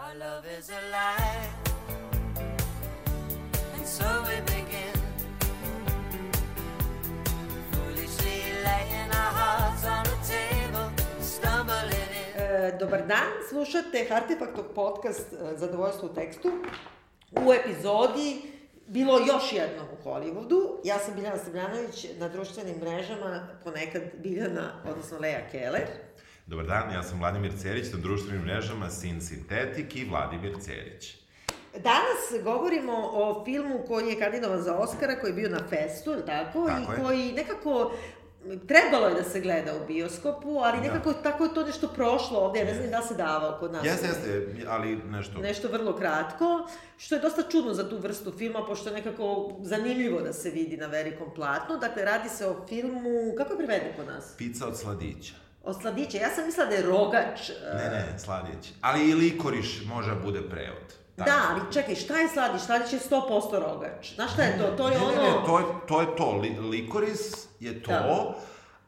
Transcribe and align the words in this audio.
Our 0.00 0.14
love 0.18 0.46
is 0.58 0.70
alive, 0.70 1.52
and 3.74 3.86
so 3.86 4.04
we 4.26 4.40
begin. 4.40 4.94
Foolishly 7.72 8.40
laying 8.64 9.10
our 9.10 9.32
hearts 9.40 9.84
on 9.84 10.04
the 10.04 10.18
table, 10.32 10.90
stumbling 11.20 12.12
in. 12.36 12.42
E, 12.42 12.78
dobar 12.78 13.06
dan, 13.06 13.28
slušate 13.48 14.06
Artefaktog 14.10 14.66
podcast 14.74 15.32
e, 15.32 15.56
Zadovoljstvo 15.56 16.08
u 16.08 16.14
tekstu. 16.14 16.48
U 17.46 17.52
epizodi 17.52 18.42
bilo 18.86 19.18
još 19.18 19.52
jedno 19.52 19.82
u 19.92 20.08
Hollywoodu. 20.08 20.80
Ja 20.84 20.98
sam 20.98 21.14
Biljana 21.14 21.38
Srbljanović 21.38 22.06
na 22.18 22.28
društvenim 22.28 22.76
mrežama, 22.80 23.48
ponekad 23.64 24.02
Biljana, 24.18 24.72
odnosno 24.90 25.18
Lea 25.18 25.40
Keller. 25.50 26.09
Dobar 26.46 26.66
dan, 26.66 26.92
ja 26.92 27.02
sam 27.02 27.18
Vladimir 27.18 27.52
Cerić 27.62 27.92
na 27.92 27.98
društvenim 27.98 28.42
mrežama 28.42 28.90
Sin 28.90 29.20
Sintetik 29.20 29.96
i 29.96 30.04
Vladimir 30.04 30.56
Cerić. 30.60 31.16
Danas 31.74 32.44
govorimo 32.44 32.92
o 33.12 33.44
filmu 33.44 33.78
koji 33.88 34.08
je 34.08 34.18
kandidovan 34.18 34.62
za 34.62 34.76
Oscara, 34.76 35.20
koji 35.20 35.30
je 35.30 35.34
bio 35.34 35.48
na 35.48 35.60
festu, 35.68 36.14
tako? 36.26 36.66
Tako 36.68 36.92
I 36.92 36.96
je. 36.96 37.02
koji 37.04 37.32
nekako 37.32 37.92
trebalo 38.68 39.08
je 39.08 39.14
da 39.14 39.22
se 39.24 39.40
gleda 39.40 39.74
u 39.74 39.86
bioskopu, 39.86 40.58
ali 40.58 40.76
Da. 40.78 40.82
nekako 40.82 41.12
tako 41.12 41.44
je 41.44 41.54
to 41.54 41.64
nešto 41.66 41.88
prošlo 41.88 42.38
ovde, 42.38 42.58
ja 42.58 42.64
ne 42.64 42.74
znam 42.74 42.90
da 42.90 42.98
li 42.98 43.06
se 43.06 43.14
davao 43.14 43.56
kod 43.60 43.72
nas. 43.72 43.84
Jeste, 43.84 44.06
jeste, 44.06 44.46
ali 44.68 44.96
nešto... 44.96 45.38
Nešto 45.40 45.68
vrlo 45.68 45.96
kratko, 45.96 46.68
što 46.98 47.14
je 47.14 47.20
dosta 47.20 47.42
čudno 47.50 47.74
za 47.74 47.88
tu 47.88 47.98
vrstu 47.98 48.32
filma, 48.38 48.66
pošto 48.66 48.88
je 48.88 48.94
nekako 48.94 49.52
zanimljivo 49.62 50.20
da 50.20 50.32
se 50.32 50.50
vidi 50.50 50.76
na 50.76 50.86
velikom 50.86 51.34
platnu. 51.34 51.78
Dakle, 51.78 52.04
radi 52.04 52.28
se 52.28 52.46
o 52.46 52.66
filmu, 52.68 53.34
kako 53.36 53.52
je 53.52 53.58
preveden 53.58 53.92
kod 53.96 54.06
nas? 54.06 54.34
Pizza 54.38 54.66
od 54.66 54.78
sladića. 54.78 55.34
Od 55.64 55.80
sladića. 55.80 56.18
Ja 56.18 56.30
sam 56.30 56.44
mislila 56.46 56.68
da 56.68 56.74
je 56.74 56.82
rogač. 56.82 57.50
e, 57.50 57.74
Ne, 57.74 57.90
ne, 57.90 58.18
sladić. 58.18 58.72
Ali 58.80 59.10
i 59.10 59.14
likoriš 59.14 59.84
može 59.86 60.14
da 60.14 60.20
bude 60.20 60.42
prevod. 60.42 60.94
Tako. 61.16 61.30
Da, 61.30 61.36
ali 61.50 61.60
čekaj, 61.72 61.94
šta 61.94 62.16
je 62.16 62.28
sladić? 62.28 62.62
Sladić 62.62 62.92
je 62.92 62.98
100% 63.00 63.60
rogač. 63.60 64.14
Znaš 64.14 64.32
šta 64.32 64.42
je 64.42 64.58
to? 64.58 64.76
To 64.76 64.88
je 64.88 64.98
ne, 64.98 65.04
ono... 65.04 65.22
Ne, 65.22 65.22
ne, 65.22 65.46
to 65.46 65.58
je 65.58 65.64
to. 65.88 66.00
Je 66.00 66.16
to. 66.16 66.32
Li, 66.32 66.58
likoris 66.60 67.46
je 67.60 67.82
to, 67.82 67.90
Da. 67.90 68.34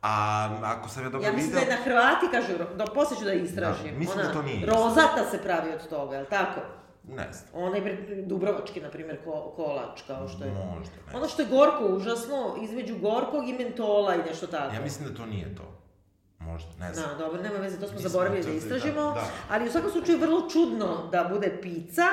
a 0.03 0.49
ako 0.63 0.89
sam 0.89 1.03
ja 1.03 1.09
dobro 1.11 1.29
Ja 1.29 1.33
mislim 1.33 1.53
da 1.53 1.59
video... 1.59 1.73
je 1.73 1.79
na 1.79 1.85
Hrvati 1.85 2.27
kažu, 2.33 2.77
da 2.77 2.85
posle 2.85 3.17
ću 3.17 3.25
da 3.25 3.33
istražim. 3.33 3.93
Da, 3.93 3.99
mislim 3.99 4.19
Ona, 4.19 4.29
da 4.29 4.35
to 4.35 4.43
nije. 4.43 4.67
Rozata 4.67 5.31
se 5.31 5.43
pravi 5.43 5.73
od 5.73 5.89
toga, 5.89 6.15
je 6.17 6.21
li 6.21 6.29
tako? 6.31 6.61
Ne 7.09 7.29
znam. 7.33 7.65
Onaj 7.65 7.81
Dubrovački, 8.27 8.81
na 8.81 8.91
primjer, 8.91 9.25
ko, 9.25 9.53
kolač, 9.57 10.03
kao 10.07 10.29
što 10.29 10.45
je. 10.45 10.51
Možda, 10.51 10.95
ne 11.11 11.17
Ono 11.17 11.29
što 11.29 11.43
je 11.43 11.49
gorko 11.49 11.85
užasno, 11.87 12.57
između 12.63 12.99
gorkog 12.99 13.49
i 13.49 13.53
mentola 13.53 14.15
i 14.15 14.23
nešto 14.29 14.47
tako. 14.47 14.75
Ja 14.75 14.81
mislim 14.81 15.09
da 15.09 15.15
to 15.15 15.27
nije 15.27 15.55
to. 15.55 15.82
Možda, 16.45 16.71
ne 16.81 16.95
znam. 16.95 17.09
Da, 17.09 17.15
dobro, 17.15 17.43
nema 17.43 17.59
veze, 17.59 17.77
to 17.77 17.87
smo 17.87 17.95
Mislim 17.95 18.11
zaboravili 18.11 18.43
da 18.43 18.51
da 18.51 18.57
istražimo, 18.57 19.01
da, 19.03 19.15
da. 19.15 19.27
ali 19.51 19.69
u 19.69 19.73
svakom 19.73 19.91
slučaju 19.91 20.19
vrlo 20.19 20.49
čudno 20.51 21.09
da 21.13 21.25
bude 21.25 21.59
pizza 21.63 22.07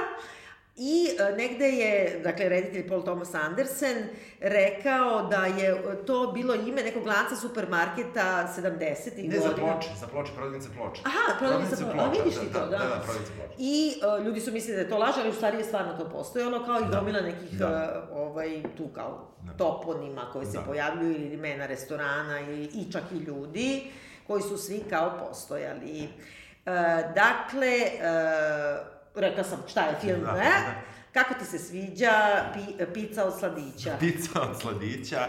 i 0.77 1.07
e, 1.19 1.35
negde 1.35 1.65
je, 1.65 2.19
dakle, 2.23 2.49
reditelj 2.49 2.87
Paul 2.87 3.01
Thomas 3.01 3.33
Anderson 3.35 3.95
rekao 4.41 5.23
da 5.23 5.45
je 5.45 5.75
to 6.05 6.31
bilo 6.31 6.55
ime 6.55 6.83
nekog 6.83 7.05
lanca 7.05 7.35
supermarketa 7.37 8.53
70. 8.57 9.27
Ne, 9.27 9.39
za 9.39 9.47
godina. 9.49 9.67
ploče, 9.67 9.89
za 9.99 10.07
ploče, 10.07 10.31
prodavnice 10.35 10.69
ploče. 10.77 11.01
Aha, 11.05 11.39
prodavnica 11.39 11.75
ploča, 11.75 11.99
a 11.99 12.11
vidiš 12.11 12.33
ti 12.35 12.53
to, 12.53 12.59
da. 12.59 12.65
Da, 12.67 12.77
da, 12.77 13.01
prodavnice 13.03 13.31
ploče. 13.33 13.53
I 13.57 13.93
uh, 14.19 14.25
ljudi 14.25 14.41
su 14.41 14.51
mislili 14.51 14.75
da 14.75 14.81
je 14.81 14.89
to 14.89 14.97
laž, 14.97 15.13
ali 15.17 15.29
u 15.29 15.33
stvari 15.33 15.57
je 15.57 15.63
stvarno 15.63 15.93
to 15.93 16.09
postojalo, 16.09 16.65
kao 16.65 16.79
i 16.79 16.91
Da. 16.91 16.99
gomila 16.99 17.21
nekih, 17.21 17.57
Da. 17.57 17.67
uh, 18.11 18.17
ovaj, 18.19 18.63
tu 18.77 18.87
kao 18.87 19.27
Da. 19.41 19.53
toponima 19.53 20.29
koji 20.33 20.45
se 20.45 20.57
Da. 20.57 20.61
pojavljuju 20.61 21.11
ili 21.11 21.33
imena 21.33 21.65
restorana 21.65 22.41
i, 22.41 22.63
i 22.65 22.91
čak 22.91 23.03
i 23.11 23.17
ljudi 23.17 23.91
koji 24.29 24.41
su 24.41 24.57
svi 24.57 24.83
kao 24.89 25.17
postojali. 25.19 26.03
Uh, 26.03 26.73
dakle, 27.15 27.73
uh, 27.83 28.87
rekla 29.15 29.43
sam 29.43 29.63
šta 29.67 29.81
je 29.81 29.95
film, 30.01 30.21
Da, 30.21 30.33
ne? 30.33 30.39
da. 30.39 30.73
Kako 31.13 31.33
ti 31.33 31.45
se 31.45 31.59
sviđa 31.59 32.43
pi, 32.53 32.85
pizza 32.93 33.25
od 33.25 33.39
sladića? 33.39 33.97
Pizza 33.99 34.41
od 34.41 34.61
sladića. 34.61 35.27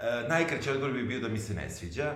E, 0.00 0.28
najkraći 0.28 0.70
odgovor 0.70 0.92
bi 0.92 1.02
bio 1.02 1.20
da 1.20 1.28
mi 1.28 1.38
se 1.38 1.54
ne 1.54 1.70
sviđa, 1.70 2.14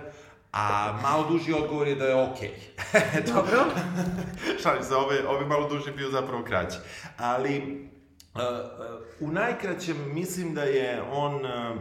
a 0.51 0.99
malo 1.01 1.29
duži 1.29 1.53
odgovor 1.53 1.87
je 1.87 1.95
da 1.95 2.05
je 2.05 2.15
okej. 2.15 2.51
Eto. 3.17 3.33
Dobro. 3.33 3.65
Šalim 4.63 4.83
se, 4.83 4.95
ove, 4.95 5.27
ove 5.27 5.45
malo 5.45 5.69
duži 5.69 5.91
bio 5.91 6.09
zapravo 6.09 6.43
kraći. 6.43 6.77
Ali, 7.17 7.89
uh, 8.35 8.41
uh, 8.41 9.29
u 9.29 9.31
najkraćem 9.31 10.13
mislim 10.13 10.53
da 10.53 10.63
je 10.63 11.01
on 11.11 11.35
uh, 11.35 11.77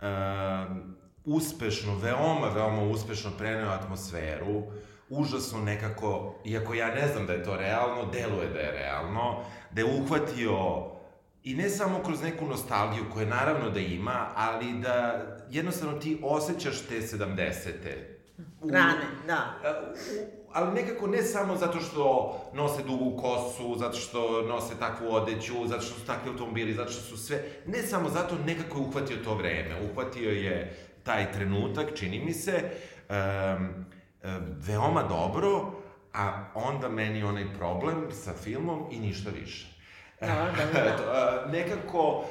uh, 0.00 0.93
uspešno, 1.24 1.96
veoma, 1.96 2.48
veoma 2.48 2.82
uspešno 2.82 3.30
preneo 3.38 3.70
atmosferu, 3.70 4.62
užasno 5.08 5.60
nekako, 5.60 6.34
iako 6.44 6.74
ja 6.74 6.94
ne 6.94 7.08
znam 7.08 7.26
da 7.26 7.32
je 7.32 7.44
to 7.44 7.56
realno, 7.56 8.04
deluje 8.04 8.48
da 8.48 8.58
je 8.58 8.72
realno, 8.72 9.40
da 9.70 9.80
je 9.80 10.00
uhvatio 10.00 10.58
i 11.44 11.54
ne 11.54 11.68
samo 11.70 12.02
kroz 12.02 12.22
neku 12.22 12.46
nostalgiju, 12.46 13.04
koje 13.12 13.26
naravno 13.26 13.70
da 13.70 13.80
ima, 13.80 14.30
ali 14.36 14.72
da 14.74 15.20
jednostavno 15.50 15.98
ti 15.98 16.20
osjećaš 16.22 16.80
te 16.80 16.94
70-te. 16.96 18.18
U- 18.62 18.70
Rane, 18.70 19.04
da. 19.26 19.54
U- 19.62 20.44
ali 20.52 20.72
nekako 20.74 21.06
ne 21.06 21.22
samo 21.22 21.56
zato 21.56 21.80
što 21.80 22.04
nose 22.54 22.82
dugu 22.82 23.16
kosu, 23.16 23.76
zato 23.78 23.96
što 23.96 24.42
nose 24.42 24.74
takvu 24.78 25.06
odeću, 25.10 25.54
zato 25.66 25.82
što 25.82 25.94
su 25.94 26.06
takvi 26.06 26.30
automobili, 26.30 26.74
zato 26.74 26.90
što 26.90 27.02
su 27.02 27.16
sve, 27.16 27.42
ne 27.66 27.78
samo 27.78 28.08
zato, 28.10 28.34
nekako 28.38 28.78
je 28.78 28.82
uhvatio 28.82 29.16
to 29.16 29.34
vreme, 29.34 29.90
uhvatio 29.90 30.30
je 30.30 30.76
taj 31.04 31.32
trenutak, 31.32 31.94
čini 31.94 32.18
mi 32.24 32.32
se, 32.32 32.70
um, 33.08 33.84
veoma 34.66 35.02
dobro, 35.02 35.72
a 36.14 36.44
onda 36.54 36.88
meni 36.88 37.22
onaj 37.22 37.44
problem 37.58 38.06
sa 38.12 38.32
filmom 38.32 38.88
i 38.90 38.98
ništa 38.98 39.30
više. 39.40 39.66
Da, 40.20 40.26
da, 40.26 40.80
da. 40.82 41.46
Nekako, 41.56 42.24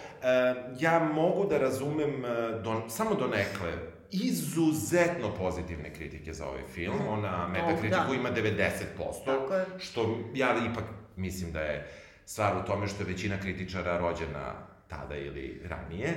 ja 0.79 0.99
mogu 0.99 1.45
da 1.49 1.57
razumem 1.57 2.25
e, 2.25 2.29
do, 2.63 2.89
samo 2.89 3.15
do 3.15 3.27
nekle 3.27 3.71
izuzetno 4.11 5.35
pozitivne 5.37 5.93
kritike 5.93 6.33
za 6.33 6.47
ovaj 6.47 6.63
film. 6.73 6.95
Mhm. 6.95 7.07
Ona 7.07 7.45
O, 7.45 7.49
metakritiku 7.49 8.09
da. 8.09 8.15
ima 8.15 8.29
90%, 8.31 9.25
Tako 9.25 9.53
je. 9.53 9.65
što 9.79 10.19
ja 10.33 10.55
ipak 10.71 10.83
mislim 11.15 11.51
da 11.51 11.59
je 11.61 11.87
stvar 12.25 12.57
u 12.57 12.65
tome 12.65 12.87
što 12.87 13.03
je 13.03 13.07
većina 13.07 13.37
kritičara 13.39 13.97
rođena 13.97 14.53
tada 14.87 15.15
ili 15.15 15.61
ranije. 15.65 16.13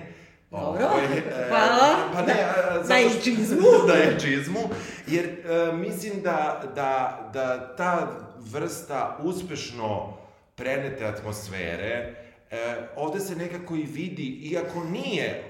Dobro, 0.50 0.84
Ovaj, 0.84 1.04
e, 1.16 1.22
hvala. 1.48 1.96
Pa 2.12 2.22
ne, 2.22 2.32
a, 2.34 2.74
Na 2.74 2.82
zato 2.82 3.10
što- 3.10 3.30
ageizmu. 3.30 3.68
da 3.88 3.92
je 3.94 4.20
čizmu, 4.20 4.60
jer 5.06 5.24
e, 5.26 5.72
mislim 5.72 6.22
da, 6.22 6.62
da, 6.74 6.90
da 7.32 7.76
ta 7.76 8.08
vrsta 8.42 9.18
uspešno 9.22 10.16
prenete 10.54 11.06
atmosfere, 11.06 12.14
e, 12.50 12.56
ovde 12.96 13.20
se 13.20 13.36
nekako 13.36 13.74
i 13.74 13.82
vidi, 13.84 14.22
iako 14.42 14.84
nije 14.84 15.42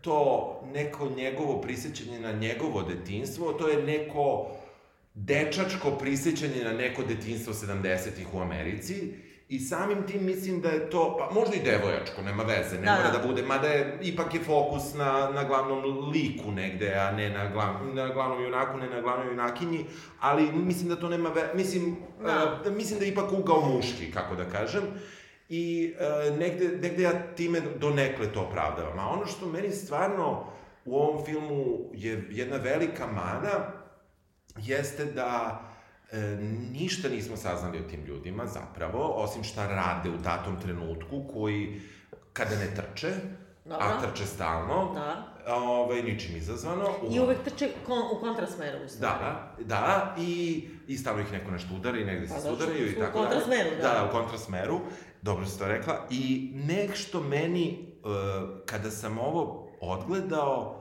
to 0.00 0.18
neko 0.66 1.08
njegovo 1.08 1.60
prisjećanje 1.60 2.20
na 2.20 2.32
njegovo 2.32 2.82
detinstvo, 2.82 3.52
to 3.52 3.68
je 3.68 3.82
neko 3.82 4.50
dečačko 5.14 5.90
prisjećanje 5.90 6.64
na 6.64 6.72
neko 6.72 7.02
detinstvo 7.02 7.52
70-ih 7.54 8.34
u 8.34 8.40
Americi, 8.40 9.14
I 9.52 9.58
samim 9.58 10.06
tim 10.06 10.24
mislim 10.24 10.60
da 10.60 10.68
je 10.68 10.90
to, 10.90 11.16
pa 11.18 11.34
možda 11.34 11.56
i 11.56 11.62
devojačko, 11.62 12.22
nema 12.22 12.42
veze, 12.42 12.76
ne 12.76 12.82
Da, 12.84 12.92
mora 12.96 13.10
da. 13.10 13.18
da 13.18 13.26
bude, 13.26 13.42
mada 13.42 13.68
je, 13.68 13.98
ipak 14.02 14.34
je 14.34 14.40
fokus 14.40 14.94
na, 14.94 15.30
na 15.34 15.44
glavnom 15.44 16.10
liku 16.10 16.50
negde, 16.52 16.94
a 16.94 17.10
ne 17.10 17.30
na, 17.30 17.50
glav, 17.50 17.74
na 17.94 18.08
glavnom 18.08 18.42
junaku, 18.42 18.78
ne 18.78 18.88
na 18.90 19.00
glavnoj 19.00 19.28
junakinji, 19.28 19.84
ali 20.20 20.52
mislim 20.52 20.88
da 20.88 20.96
to 20.96 21.08
nema 21.08 21.28
veze, 21.28 21.54
mislim, 21.54 21.96
Da. 22.22 22.60
da. 22.64 22.70
mislim 22.70 22.98
da 22.98 23.04
je 23.04 23.10
ipak 23.10 23.32
ugao 23.32 23.60
muški, 23.60 24.10
kako 24.12 24.34
da 24.34 24.44
kažem, 24.44 24.82
i 25.48 25.94
e, 25.98 26.30
negde, 26.30 26.68
negde 26.68 27.02
ja 27.02 27.12
time 27.36 27.60
donekle 27.60 28.32
to 28.32 28.40
opravdavam. 28.40 28.98
A 28.98 29.08
ono 29.08 29.26
što 29.26 29.48
meni 29.48 29.70
stvarno 29.70 30.44
u 30.84 30.96
ovom 30.96 31.24
filmu 31.24 31.90
je 31.94 32.24
jedna 32.30 32.56
velika 32.56 33.06
mana, 33.06 33.72
jeste 34.56 35.04
da 35.04 35.60
e, 36.12 36.18
ništa 36.72 37.08
nismo 37.08 37.36
saznali 37.36 37.78
o 37.78 37.88
tim 37.90 38.04
ljudima 38.04 38.46
zapravo, 38.46 39.12
osim 39.16 39.44
šta 39.44 39.66
rade 39.66 40.10
u 40.10 40.16
datom 40.16 40.60
trenutku 40.60 41.24
koji, 41.34 41.80
kada 42.32 42.56
ne 42.56 42.74
trče, 42.74 43.10
Dobro. 43.64 43.86
a 43.86 44.00
trče 44.00 44.26
stalno, 44.26 44.92
Da. 44.94 45.26
ovaj, 45.54 46.02
ničim 46.02 46.36
izazvano. 46.36 46.88
I 47.10 47.20
uvek 47.20 47.38
trče 47.44 47.68
kon, 47.86 47.98
u 48.12 48.20
kontrasmeru, 48.20 48.84
u 48.84 48.88
stvari. 48.88 49.14
Da, 49.20 49.54
da, 49.58 50.14
i, 50.18 50.64
i 50.86 50.98
stalno 50.98 51.20
ih 51.22 51.32
neko 51.32 51.50
nešto 51.50 51.74
udara 51.74 51.98
i 51.98 52.04
negde 52.04 52.28
Pa 52.28 52.34
se 52.34 52.40
što 52.40 52.50
sudaraju 52.50 52.78
su 52.78 52.94
i 52.94 52.96
u 52.96 53.00
tako 53.00 53.18
dalje. 53.18 53.30
kontrasmeru, 53.30 53.70
da. 53.70 53.82
Da, 53.82 53.94
da, 53.94 54.08
u 54.08 54.12
kontrasmeru, 54.12 54.80
dobro 55.22 55.46
si 55.46 55.58
to 55.58 55.68
rekla. 55.68 56.06
I 56.10 56.50
nešto 56.54 57.20
meni, 57.20 57.78
uh, 58.04 58.10
kada 58.66 58.90
sam 58.90 59.18
ovo 59.18 59.70
odgledao, 59.80 60.78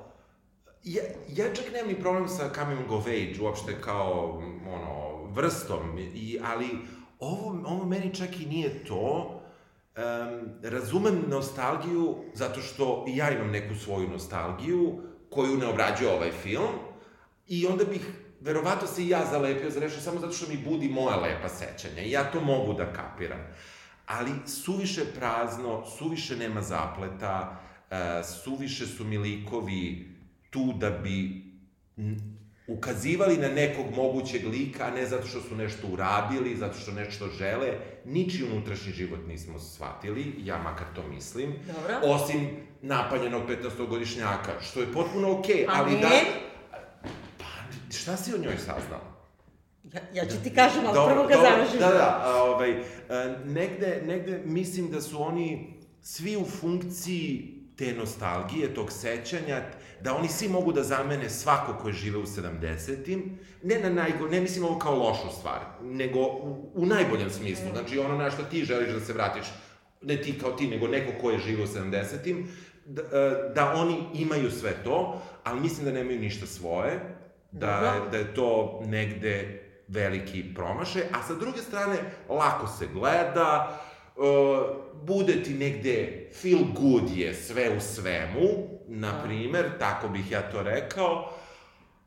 ja, 0.83 1.03
ja 1.29 1.53
čak 1.53 1.65
nemam 1.73 1.88
ni 1.88 2.00
problem 2.00 2.27
sa 2.27 2.50
coming 2.56 2.91
of 2.91 3.07
age, 3.07 3.35
uopšte 3.41 3.81
kao, 3.81 4.41
ono, 4.67 5.00
vrstom, 5.33 5.98
i, 6.00 6.39
ali 6.44 6.68
ovo, 7.19 7.62
ovo 7.66 7.86
meni 7.86 8.16
čak 8.16 8.39
i 8.42 8.45
nije 8.45 8.83
to, 8.83 9.38
Um, 9.95 10.50
razumem 10.63 11.24
nostalgiju 11.28 12.16
zato 12.33 12.62
što 12.62 13.06
i 13.07 13.18
ja 13.18 13.31
imam 13.31 13.51
neku 13.51 13.75
svoju 13.75 14.10
nostalgiju 14.10 15.01
koju 15.30 15.57
ne 15.57 15.68
obrađuje 15.68 16.12
ovaj 16.12 16.31
film 16.31 16.69
i 17.48 17.68
onda 17.68 17.83
bih 17.86 18.01
verovato 18.39 18.88
se 18.88 19.04
i 19.04 19.10
ja 19.10 19.25
zalepio 19.31 19.69
za 19.69 19.80
nešto 19.80 20.01
samo 20.01 20.19
zato 20.19 20.33
što 20.33 20.51
mi 20.51 20.57
budi 20.57 20.89
moja 20.89 21.16
lepa 21.16 21.50
sećanja 21.50 22.01
i 22.01 22.12
ja 22.12 22.31
to 22.31 22.42
mogu 22.42 22.74
da 22.74 22.94
kapiram. 22.94 23.39
Ali 24.06 24.31
suviše 24.45 25.06
prazno, 25.16 25.86
suviše 25.98 26.36
nema 26.36 26.62
zapleta, 26.62 27.60
uh, 27.92 27.98
suviše 28.44 28.88
su 28.88 29.04
mi 29.04 29.18
likovi 29.18 30.16
tu 30.50 30.74
da 30.74 30.89
bi 30.89 31.44
ukazivali 32.71 33.38
na 33.38 33.47
nekog 33.47 33.85
mogućeg 33.95 34.47
lika, 34.47 34.83
a 34.85 34.91
ne 34.91 35.06
zato 35.06 35.27
što 35.27 35.41
su 35.41 35.56
nešto 35.56 35.88
uradili, 35.88 36.56
zato 36.56 36.79
što 36.79 36.91
nešto 36.91 37.27
žele. 37.27 37.73
Ničiji 38.06 38.51
unutrašnji 38.51 38.91
život 38.91 39.19
nismo 39.27 39.59
shvatili, 39.59 40.33
ja 40.38 40.57
makar 40.57 40.88
to 40.95 41.03
mislim. 41.07 41.53
Dobro. 41.68 42.15
Osim 42.15 42.50
napaljenog 42.81 43.41
15-godišnjaka, 43.50 44.62
što 44.62 44.79
je 44.79 44.94
potpuno 44.94 45.39
okej, 45.39 45.65
Pa 45.65 45.73
ali 45.75 45.91
ne. 45.91 46.01
da... 46.01 46.09
Pa, 47.38 47.45
šta 47.94 48.18
si 48.18 48.33
o 48.33 48.38
njoj 48.38 48.57
saznala? 48.57 49.12
Ja, 49.94 50.01
ja 50.13 50.25
ću 50.25 50.35
ti 50.44 50.53
kažem, 50.56 50.85
ali 50.85 50.94
Dobro, 50.94 51.15
prvo 51.15 51.27
ga 51.27 51.35
završiš. 51.50 51.79
Da, 51.79 51.88
da, 51.88 52.21
a, 52.25 52.44
ovaj, 52.44 52.71
a, 53.09 53.35
negde, 53.45 54.01
negde 54.06 54.41
mislim 54.45 54.91
da 54.91 55.01
su 55.01 55.21
oni 55.21 55.73
svi 56.01 56.38
u 56.38 56.45
funkciji 56.45 57.57
te 57.77 57.94
nostalgije, 57.94 58.73
tog 58.73 58.91
sećanja, 58.91 59.62
da 60.03 60.15
oni 60.15 60.27
svi 60.27 60.50
mogu 60.50 60.71
da 60.71 60.83
zamene 60.83 61.30
svako 61.30 61.74
ko 61.81 61.88
je 61.88 61.94
žive 61.94 62.18
u 62.18 62.25
70-im, 62.25 63.39
ne 63.63 63.80
na 63.80 63.89
najgo, 63.89 64.27
ne 64.27 64.42
mislim 64.42 64.65
ovo 64.65 64.80
kao 64.80 64.95
lošu 64.95 65.38
stvar, 65.39 65.59
nego 65.81 66.19
u, 66.19 66.71
u 66.74 66.86
najboljem 66.86 67.30
smislu, 67.30 67.65
znači 67.74 68.00
ono 68.00 68.18
na 68.18 68.31
što 68.31 68.44
ti 68.44 68.65
želiš 68.65 68.94
da 68.94 69.00
se 69.00 69.13
vratiš, 69.13 69.45
ne 70.01 70.21
ti 70.21 70.39
kao 70.39 70.51
ti, 70.51 70.68
nego 70.68 70.88
neko 70.88 71.12
ko 71.21 71.31
je 71.31 71.39
žive 71.39 71.63
u 71.63 71.68
70-im, 71.68 72.48
da, 72.86 73.01
e, 73.01 73.53
da 73.56 73.74
oni 73.75 73.98
imaju 74.13 74.51
sve 74.51 74.74
to, 74.83 75.21
ali 75.44 75.59
mislim 75.59 75.86
da 75.86 75.92
nemaju 75.92 76.19
ništa 76.19 76.45
svoje, 76.45 77.00
da, 77.51 78.07
da 78.12 78.18
je 78.18 78.33
to 78.33 78.81
negde 78.86 79.62
veliki 79.88 80.54
promašaj, 80.56 81.01
a 81.01 81.24
sa 81.27 81.33
druge 81.36 81.59
strane, 81.59 81.97
lako 82.30 82.68
se 82.68 82.88
gleda, 82.94 83.80
uh, 84.15 84.25
bude 85.04 85.44
ti 85.44 85.54
negde 85.54 86.30
feel 86.42 86.59
good 86.80 87.18
je 87.18 87.33
sve 87.33 87.77
u 87.77 87.80
svemu, 87.80 88.71
na 88.93 89.23
primer, 89.23 89.69
tako 89.79 90.07
bih 90.07 90.31
ja 90.31 90.51
to 90.51 90.63
rekao, 90.63 91.33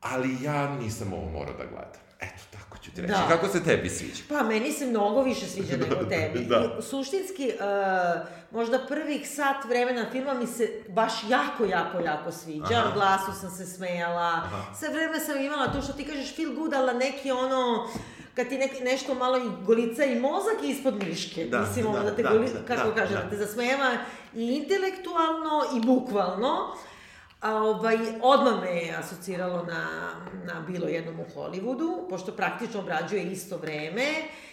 ali 0.01 0.43
ja 0.43 0.69
nisam 0.69 1.13
ovo 1.13 1.31
morao 1.31 1.55
da 1.55 1.65
gledam. 1.65 2.05
Eto, 2.21 2.43
tako 2.51 2.79
ću 2.79 2.91
ti 2.91 3.01
reći. 3.01 3.13
Da. 3.13 3.29
Kako 3.29 3.49
se 3.49 3.65
tebi 3.65 3.89
sviđa? 3.89 4.23
Pa, 4.29 4.43
meni 4.43 4.73
se 4.73 4.87
mnogo 4.87 5.23
više 5.23 5.47
sviđa 5.47 5.77
nego 5.77 6.05
tebi. 6.15 6.45
Da. 6.45 6.83
Suštinski, 6.83 7.53
uh, 7.55 8.29
možda 8.51 8.87
prvih 8.89 9.29
sat 9.29 9.65
vremena 9.69 10.07
filma 10.13 10.35
mi 10.35 10.47
se 10.47 10.83
baš 10.89 11.13
jako, 11.29 11.65
jako, 11.65 11.99
jako 11.99 12.33
sviđa. 12.33 12.75
Aha. 12.75 12.91
Glasu 12.95 13.41
sam 13.41 13.51
se 13.51 13.67
smejala. 13.67 14.43
Aha. 14.45 14.75
Sve 14.79 14.89
vreme 14.89 15.21
sam 15.21 15.41
imala 15.41 15.73
to 15.73 15.83
što 15.83 15.93
ti 15.93 16.05
kažeš 16.05 16.37
feel 16.37 16.55
good, 16.55 16.75
ali 16.75 16.99
neki 16.99 17.31
ono 17.33 17.89
kad 18.35 18.49
ti 18.49 18.59
nek, 18.59 18.81
nešto 18.85 19.15
malo 19.15 19.39
i 19.39 19.65
golica 19.65 20.05
i 20.05 20.21
mozak 20.21 20.57
ispod 20.63 21.05
miške. 21.05 21.45
Da, 21.45 21.61
Mislim, 21.61 21.93
da, 21.93 22.01
da 22.01 22.17
te 22.17 22.23
da, 22.23 22.31
goli, 22.31 22.47
da, 22.47 22.77
kako 22.77 22.89
da, 22.89 22.95
kažem, 22.95 23.17
da. 23.17 23.23
da 23.23 23.31
te 23.31 23.37
zasmejava 23.37 23.97
i 24.35 24.55
intelektualno 24.55 25.63
i 25.77 25.87
bukvalno. 25.87 26.75
A, 27.41 27.55
ovaj, 27.57 27.97
odmah 28.23 28.61
me 28.63 28.77
je 28.77 28.97
asociralo 28.97 29.63
na, 29.63 29.87
na 30.45 30.61
bilo 30.61 30.89
jednom 30.89 31.21
u 31.21 31.25
Hollywoodu, 31.35 32.09
pošto 32.11 32.33
praktično 32.33 32.81
obrađuje 32.81 33.23
isto 33.23 33.57
vreme. 33.57 34.07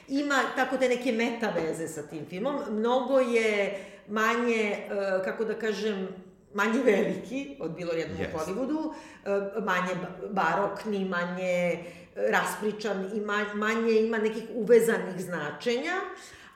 Ima 0.08 0.40
tako 0.56 0.78
te 0.78 0.90
neke 0.90 1.12
meta 1.12 1.54
veze 1.56 1.88
sa 1.88 2.02
tim 2.04 2.26
filmom. 2.30 2.56
Mnogo 2.70 3.20
je 3.20 3.80
manje, 4.08 4.62
e, 4.64 4.88
kako 5.24 5.46
da 5.46 5.54
kažem, 5.54 6.08
manje 6.54 6.80
veliki 6.84 7.58
od 7.60 7.72
bilo 7.72 7.94
jednom 7.94 8.18
u 8.18 8.22
Jest. 8.22 8.36
Hollywoodu, 8.36 8.94
e, 9.26 9.30
manje 9.62 9.96
ba- 9.96 10.28
barokni, 10.30 11.06
manje 11.06 11.74
e, 11.74 12.01
raspričan 12.16 13.06
i 13.16 13.20
ma- 13.20 13.54
manje 13.56 13.92
ima 13.92 14.18
nekih 14.18 14.44
uvezanih 14.56 15.22
značenja, 15.22 15.94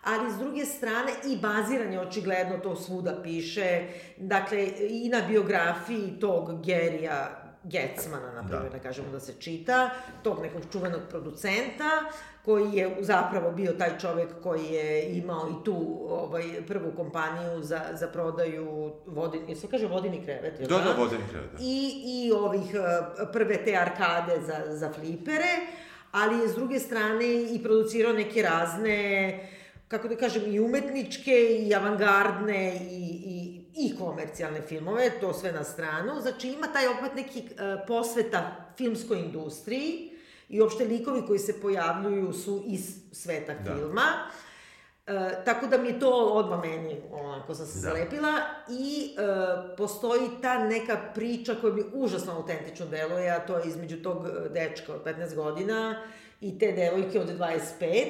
ali 0.04 0.32
s 0.32 0.38
druge 0.38 0.66
strane 0.66 1.12
i 1.28 1.38
baziran 1.38 1.94
je 1.94 2.00
očigledno, 2.00 2.58
to 2.58 2.76
svuda 2.76 3.20
piše, 3.24 3.88
dakle 4.18 4.68
i 4.80 5.10
na 5.10 5.22
biografiji 5.28 6.20
tog 6.22 6.66
Gerija 6.66 7.45
Getsmana, 7.70 8.32
na 8.32 8.48
primjer, 8.48 8.72
da. 8.72 8.78
Da. 8.78 8.84
kažemo 8.84 9.12
da 9.12 9.20
se 9.20 9.34
čita, 9.40 9.90
tog 10.24 10.42
nekog 10.42 10.62
čuvenog 10.72 11.02
producenta, 11.10 11.90
koji 12.46 12.72
je 12.74 12.98
zapravo 13.00 13.52
bio 13.52 13.72
taj 13.72 14.00
čovek 14.00 14.30
koji 14.44 14.66
je 14.66 15.18
imao 15.18 15.50
i 15.50 15.64
tu 15.64 16.06
ovaj, 16.10 16.44
prvu 16.68 16.92
kompaniju 16.96 17.64
za, 17.64 17.82
za 17.94 18.08
prodaju 18.08 18.94
vodin, 19.06 19.56
se 19.56 19.68
kaže 19.68 19.88
vodini 19.88 20.24
krevet, 20.24 20.60
jel 20.60 20.70
Da, 20.70 20.78
da, 20.78 20.94
vodim 20.98 21.22
krevet, 21.30 21.52
da. 21.52 21.58
I, 21.62 22.02
i 22.06 22.32
ovih 22.32 22.74
eh, 22.74 23.26
prve 23.34 23.66
te 23.66 23.76
arkade 23.76 24.42
za, 24.42 24.76
za 24.76 24.94
flipere, 24.94 25.54
ali 26.12 26.40
je 26.40 26.48
s 26.48 26.56
druge 26.56 26.80
strane 26.80 27.26
i 27.56 27.60
producirao 27.64 28.14
neke 28.14 28.42
razne, 28.42 29.40
kako 29.88 30.08
da 30.08 30.16
kažem, 30.16 30.44
i 30.48 30.60
umetničke, 30.60 31.32
i 31.60 31.76
avangardne, 31.76 32.76
i, 32.76 33.22
i, 33.26 33.35
i 33.78 33.96
komercijalne 33.98 34.62
filmove, 34.62 35.12
to 35.22 35.34
sve 35.34 35.52
na 35.52 35.64
stranu. 35.64 36.22
Znači 36.22 36.48
ima 36.48 36.68
taj 36.68 36.88
opet 36.88 37.16
neki 37.16 37.40
eh, 37.40 37.46
posveta 37.88 38.56
filmskoj 38.78 39.20
industriji 39.20 40.12
i 40.50 40.62
uopšte 40.62 40.84
likovi 40.86 41.22
koji 41.28 41.40
se 41.40 41.62
pojavljuju 41.62 42.34
su 42.34 42.64
iz 42.66 42.96
sveta 43.12 43.54
Da. 43.54 43.76
filma. 43.76 44.02
E, 45.08 45.12
tako 45.46 45.68
da 45.68 45.78
mi 45.78 45.88
je 45.88 46.00
to 46.00 46.10
odmah 46.12 46.62
meni, 46.62 47.02
onako 47.12 47.56
sam 47.56 47.66
se 47.66 47.74
Da. 47.74 47.80
zalepila 47.80 48.32
i 48.70 49.16
e, 49.18 49.76
postoji 49.78 50.30
ta 50.42 50.58
neka 50.60 50.98
priča 51.16 51.56
koja 51.62 51.74
mi 51.74 51.84
užasno 51.94 52.34
autentično 52.34 52.86
deluje, 52.86 53.30
a 53.30 53.40
to 53.40 53.58
je 53.58 53.68
između 53.68 54.04
tog 54.04 54.26
e, 54.26 54.50
dečka 54.50 54.94
od 54.94 55.04
15 55.06 55.36
godina 55.36 56.02
i 56.42 56.60
te 56.60 56.72
devojke 56.72 57.20
od 57.20 57.28
25, 57.40 58.06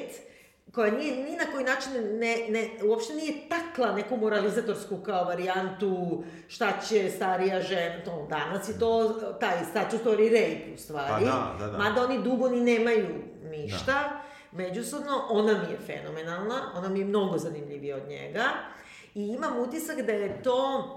koja 0.72 0.92
nije, 0.92 1.16
ni 1.16 1.36
na 1.36 1.44
koji 1.52 1.64
način 1.64 1.92
ne, 2.18 2.36
ne, 2.48 2.70
uopšte 2.84 3.14
nije 3.14 3.48
takla 3.48 3.92
neku 3.92 4.16
moralizatorsku 4.16 4.96
kao 4.96 5.24
varijantu 5.24 6.24
šta 6.48 6.72
će 6.88 7.10
starija 7.10 7.60
žena, 7.60 8.04
to 8.04 8.26
danas 8.30 8.68
je 8.68 8.78
to 8.78 9.08
taj 9.40 9.58
statutory 9.74 10.30
rape 10.32 10.74
u 10.74 10.78
stvari. 10.78 11.24
Pa 11.24 11.30
da, 11.30 11.56
da, 11.58 11.66
da. 11.66 11.78
Mada 11.78 12.04
oni 12.04 12.22
dugo 12.22 12.48
ni 12.48 12.60
nemaju 12.60 13.06
ništa. 13.50 13.92
Da 13.92 14.26
međusobno, 14.56 15.26
ona 15.30 15.52
mi 15.52 15.72
je 15.72 15.78
fenomenalna, 15.86 16.72
ona 16.76 16.88
mi 16.88 16.98
je 16.98 17.04
mnogo 17.04 17.38
zanimljivija 17.38 17.96
od 17.96 18.08
njega 18.08 18.44
i 19.14 19.26
imam 19.26 19.58
utisak 19.58 20.00
da 20.00 20.12
je 20.12 20.42
to 20.42 20.92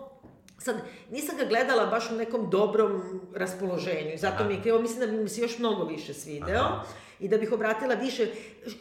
Sad, 0.62 0.76
nisam 1.12 1.38
ga 1.38 1.46
gledala 1.46 1.86
baš 1.86 2.12
u 2.12 2.16
nekom 2.16 2.50
dobrom 2.50 3.22
raspoloženju, 3.36 4.18
zato 4.18 4.36
Aha. 4.36 4.44
mi 4.44 4.54
je 4.54 4.62
krivo, 4.62 4.80
mislim 4.80 5.00
da 5.00 5.08
bi 5.08 5.24
mi 5.24 5.30
se 5.30 5.42
još 5.42 5.60
mnogo 5.60 5.84
više 5.84 6.14
svideo 6.14 6.64
Aha. 6.64 6.84
I 7.20 7.28
da 7.28 7.38
bih 7.38 7.52
obratila 7.52 7.96
više, 7.96 8.28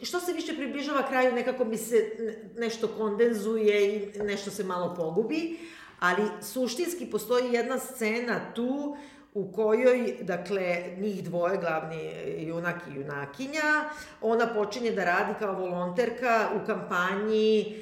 što 0.01 0.19
se 0.19 0.33
više 0.33 0.55
približava 0.55 1.07
kraju, 1.07 1.33
nekako 1.33 1.65
mi 1.65 1.77
se 1.77 1.95
ne- 2.19 2.35
nešto 2.57 2.87
kondenzuje 2.89 3.95
i 3.95 4.19
nešto 4.19 4.51
se 4.51 4.63
malo 4.63 4.95
pogubi, 4.95 5.57
ali 5.99 6.21
suštinski 6.43 7.05
postoji 7.05 7.53
jedna 7.53 7.79
scena 7.79 8.53
tu 8.53 8.97
u 9.33 9.51
kojoj, 9.51 10.17
dakle, 10.21 10.63
njih 10.97 11.23
dvoje, 11.23 11.57
glavni 11.57 12.11
junak 12.39 12.75
i 12.87 12.95
junakinja, 12.95 13.89
ona 14.21 14.47
počinje 14.47 14.91
da 14.91 15.03
radi 15.05 15.33
kao 15.39 15.53
volonterka 15.55 16.49
u 16.55 16.65
kampanji 16.65 17.61
e, 17.61 17.75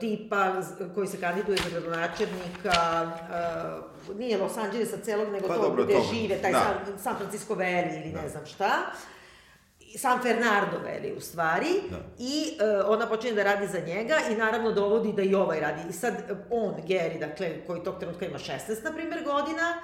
tipa 0.00 0.52
koji 0.94 1.08
se 1.08 1.20
kandiduje 1.20 1.58
za 1.58 1.70
gradonačelnika, 1.70 3.10
e, 4.10 4.14
nije 4.14 4.38
Los 4.38 4.56
Angelesa 4.56 4.96
celog, 4.98 5.28
nego 5.28 5.48
Pa 5.48 5.54
to 5.54 5.62
dobro, 5.62 5.84
gde 5.84 5.94
to- 5.94 6.06
žive, 6.14 6.38
taj 6.38 6.52
da. 6.52 6.58
San, 6.86 6.98
San 6.98 7.16
Francisco 7.16 7.54
Valley 7.54 8.02
ili 8.02 8.12
ne 8.14 8.28
znam 8.28 8.46
šta. 8.46 8.70
San 9.98 10.22
Fernando 10.22 10.78
Valley 10.86 11.16
u 11.16 11.20
stvari 11.20 11.68
Da. 11.90 11.96
i 12.18 12.56
e, 12.60 12.82
ona 12.86 13.06
počinje 13.08 13.34
da 13.34 13.42
radi 13.42 13.66
za 13.66 13.78
njega 13.80 14.14
i 14.30 14.34
naravno 14.34 14.72
dovodi 14.72 15.12
da 15.12 15.22
i 15.22 15.34
ovaj 15.34 15.60
radi. 15.60 15.80
I 15.90 15.92
sad 15.92 16.14
e, 16.14 16.34
on, 16.50 16.74
Gary, 16.88 17.18
dakle, 17.18 17.66
koji 17.66 17.82
tog 17.82 17.98
trenutka 17.98 18.26
ima 18.26 18.38
16, 18.38 18.84
na 18.84 18.92
primjer, 18.92 19.24
godina, 19.24 19.74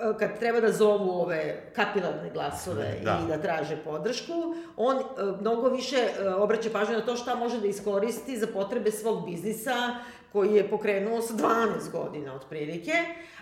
e, 0.00 0.18
kad 0.18 0.38
treba 0.38 0.60
da 0.60 0.72
zovu 0.72 1.10
ove 1.10 1.70
kapilarne 1.74 2.30
glasove 2.30 2.94
Da. 3.04 3.20
i 3.24 3.28
da 3.28 3.42
traže 3.42 3.76
podršku, 3.84 4.32
on 4.76 4.96
e, 4.96 5.02
mnogo 5.40 5.68
više 5.68 6.08
obraća 6.38 6.70
pažnju 6.72 6.94
na 6.94 7.04
to 7.04 7.16
šta 7.16 7.34
može 7.34 7.60
da 7.60 7.66
iskoristi 7.66 8.38
za 8.38 8.46
potrebe 8.46 8.90
svog 8.90 9.26
biznisa 9.26 9.94
koji 10.32 10.54
je 10.54 10.70
pokrenuo 10.70 11.22
sa 11.22 11.34
12 11.34 11.90
godina 11.92 12.34
otprilike, 12.34 12.92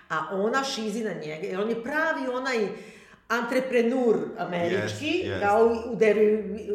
a 0.09 0.19
ona 0.33 0.65
šizi 0.65 1.05
na 1.05 1.13
njega, 1.13 1.47
jer 1.47 1.61
on 1.61 1.69
je 1.69 1.83
pravi 1.83 2.29
onaj 2.35 2.69
antreprenur 3.35 4.17
američki, 4.39 5.07
Jest, 5.07 5.25
jest. 5.25 5.43
kao 5.43 5.61
u 5.87 5.97
There 5.97 6.21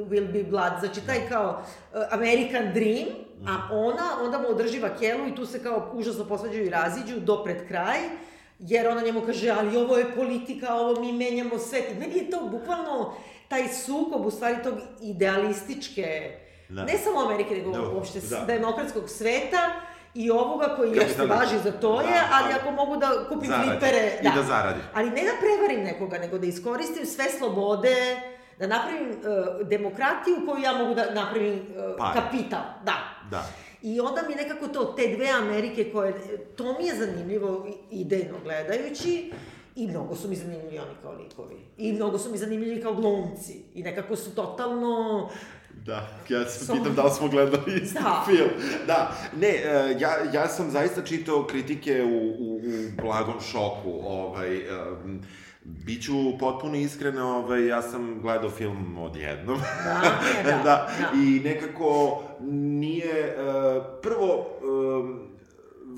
Will 0.03 0.31
Be 0.33 0.43
Blood, 0.43 0.73
znači 0.79 1.01
taj 1.01 1.19
kao 1.29 1.61
uh, 1.93 1.99
American 2.11 2.73
Dream, 2.73 3.07
a 3.47 3.67
ona 3.71 4.23
onda 4.23 4.37
mu 4.39 4.47
održi 4.47 4.79
vakelu 4.79 5.27
i 5.27 5.35
tu 5.35 5.45
se 5.45 5.63
kao 5.63 5.91
užasno 5.93 6.25
posvađaju 6.25 6.65
i 6.65 6.69
raziđu 6.69 7.19
do 7.19 7.43
pred 7.43 7.67
kraj, 7.67 7.97
jer 8.59 8.87
ona 8.87 9.01
njemu 9.01 9.21
kaže, 9.21 9.49
ali 9.49 9.77
ovo 9.77 9.97
je 9.97 10.15
politika, 10.15 10.73
ovo 10.73 11.01
mi 11.01 11.11
menjamo 11.13 11.57
svet. 11.57 11.91
I 11.91 11.99
meni 11.99 12.17
je 12.17 12.29
to 12.29 12.39
bukvalno 12.43 13.13
taj 13.47 13.67
sukob, 13.67 14.25
u 14.25 14.31
stvari, 14.31 14.55
tog 14.63 14.73
idealističke, 15.01 16.37
Da. 16.69 16.83
ne 16.83 16.97
samo 16.97 17.19
Amerike, 17.21 17.55
nego 17.55 17.71
Da, 17.71 17.81
uopšte 17.81 18.19
da. 18.19 18.45
demokratskog 18.47 19.09
sveta 19.09 19.71
i 20.13 20.31
ovoga 20.31 20.75
koji 20.75 20.89
jeste 20.89 21.03
Kapitalna. 21.05 21.35
važi 21.35 21.57
za 21.59 21.71
to 21.71 22.01
je, 22.01 22.07
Da, 22.07 22.27
ali 22.31 22.45
ali- 22.45 22.53
ako 22.53 22.71
mogu 22.71 22.97
da 22.97 23.25
kupim 23.29 23.49
Zaradi. 23.49 23.69
flipere... 23.69 24.19
I 24.21 24.29
da 24.35 24.43
zaradi. 24.43 24.79
Ali 24.93 25.09
ne 25.09 25.21
da 25.23 25.31
prevarim 25.39 25.83
nekoga, 25.83 26.17
nego 26.17 26.37
da 26.37 26.45
iskoristim 26.45 27.05
sve 27.05 27.25
slobode, 27.29 27.95
da 28.59 28.67
napravim 28.67 29.09
uh, 29.09 29.67
demokratiju 29.67 30.35
koju 30.47 30.63
ja 30.63 30.73
mogu 30.73 30.93
da 30.93 31.11
napravim 31.11 31.53
uh, 31.53 31.95
Pare. 31.97 32.13
kapital. 32.15 32.61
Da. 32.83 32.95
Da. 33.31 33.45
I 33.81 33.99
onda 33.99 34.21
mi 34.21 34.35
nekako 34.35 34.67
to, 34.67 34.83
te 34.85 35.07
dve 35.07 35.29
Amerike 35.29 35.91
koje, 35.91 36.13
to 36.47 36.75
mi 36.79 36.85
je 36.85 36.95
zanimljivo 36.95 37.67
idejno 37.91 38.35
gledajući, 38.43 39.31
i 39.75 39.87
mnogo 39.87 40.15
su 40.15 40.27
mi 40.27 40.35
zanimljivi 40.35 40.79
oni 40.79 40.95
kao 41.01 41.11
likovi. 41.13 41.55
I 41.77 41.93
mnogo 41.93 42.17
su 42.17 42.31
mi 42.31 42.37
zanimljivi 42.37 42.81
kao 42.81 42.93
glumci. 42.93 43.63
I 43.73 43.83
nekako 43.83 44.15
su 44.15 44.35
totalno... 44.35 45.29
Da, 45.75 46.07
ja 46.29 46.45
se 46.45 46.65
Samo- 46.65 46.77
pitam 46.77 46.95
da 46.95 47.03
li 47.03 47.11
smo 47.11 47.27
gledali 47.27 47.81
isti 47.83 47.93
Da. 47.93 48.23
film. 48.25 48.49
Da, 48.87 49.11
ne, 49.37 49.47
e, 49.47 49.95
ja, 49.99 50.09
ja 50.33 50.47
sam 50.47 50.71
zaista 50.71 51.03
čitao 51.03 51.43
kritike 51.43 52.03
u, 52.03 52.17
u, 52.29 52.55
u 52.55 53.01
blagom 53.01 53.41
šoku. 53.41 53.99
Ovaj, 54.03 54.57
um, 54.69 55.21
Biću 55.63 56.13
potpuno 56.39 56.75
iskren, 56.75 57.17
ovaj, 57.19 57.67
ja 57.67 57.81
sam 57.81 58.19
gledao 58.21 58.49
film 58.49 58.97
odjednom. 58.97 59.59
Da, 59.85 60.01
da, 60.43 60.51
da, 60.51 60.63
da. 60.63 60.89
I 61.15 61.39
nekako 61.39 62.21
nije... 62.51 63.15
e, 63.15 63.35
prvo, 64.01 64.47
e, 65.25 65.28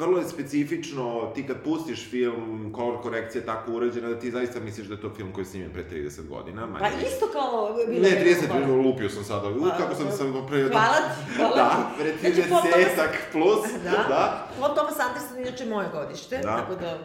vrlo 0.02 0.18
je 0.20 0.26
specifično, 0.28 1.04
ti 1.36 1.48
kad 1.48 1.58
pustiš 1.60 2.10
film, 2.10 2.40
kolor 2.74 3.02
korekcija 3.02 3.40
je 3.40 3.46
tako 3.46 3.72
urađena 3.72 4.10
da 4.10 4.20
ti 4.20 4.32
zaista 4.32 4.60
misliš 4.60 4.88
da 4.88 4.94
je 4.94 5.02
to 5.02 5.10
film 5.10 5.32
koji 5.32 5.42
je 5.42 5.48
snimljen 5.48 5.74
pre 5.74 5.84
30 5.86 6.28
godina. 6.28 6.66
manje 6.66 6.80
Pa 6.82 7.08
isto 7.08 7.28
kao... 7.28 7.74
bilo 7.88 8.02
Ne, 8.02 8.10
je 8.10 8.26
30 8.26 8.42
nekako- 8.42 8.60
minuta 8.60 8.88
lupio 8.90 9.10
sam 9.10 9.24
sada. 9.24 9.48
U, 9.50 9.62
kako 9.78 9.96
sam 9.96 10.12
se 10.12 10.18
pre... 10.50 10.62
Hvala 10.64 10.98
ti, 10.98 11.36
hvala 11.38 11.56
Da, 11.56 11.70
ti. 11.70 12.04
pre 12.20 12.32
Znači, 12.32 12.50
Paul 12.50 12.62
30 12.64 12.86
plus. 13.32 13.62
Da. 13.84 13.90
da. 14.10 14.48
Paul 14.60 14.76
Thomas 14.76 15.00
Anderson 15.00 15.40
inače 15.40 15.66
moje 15.66 15.88
godište, 15.90 16.38
Da. 16.38 16.58
tako 16.58 16.76
da... 16.76 16.98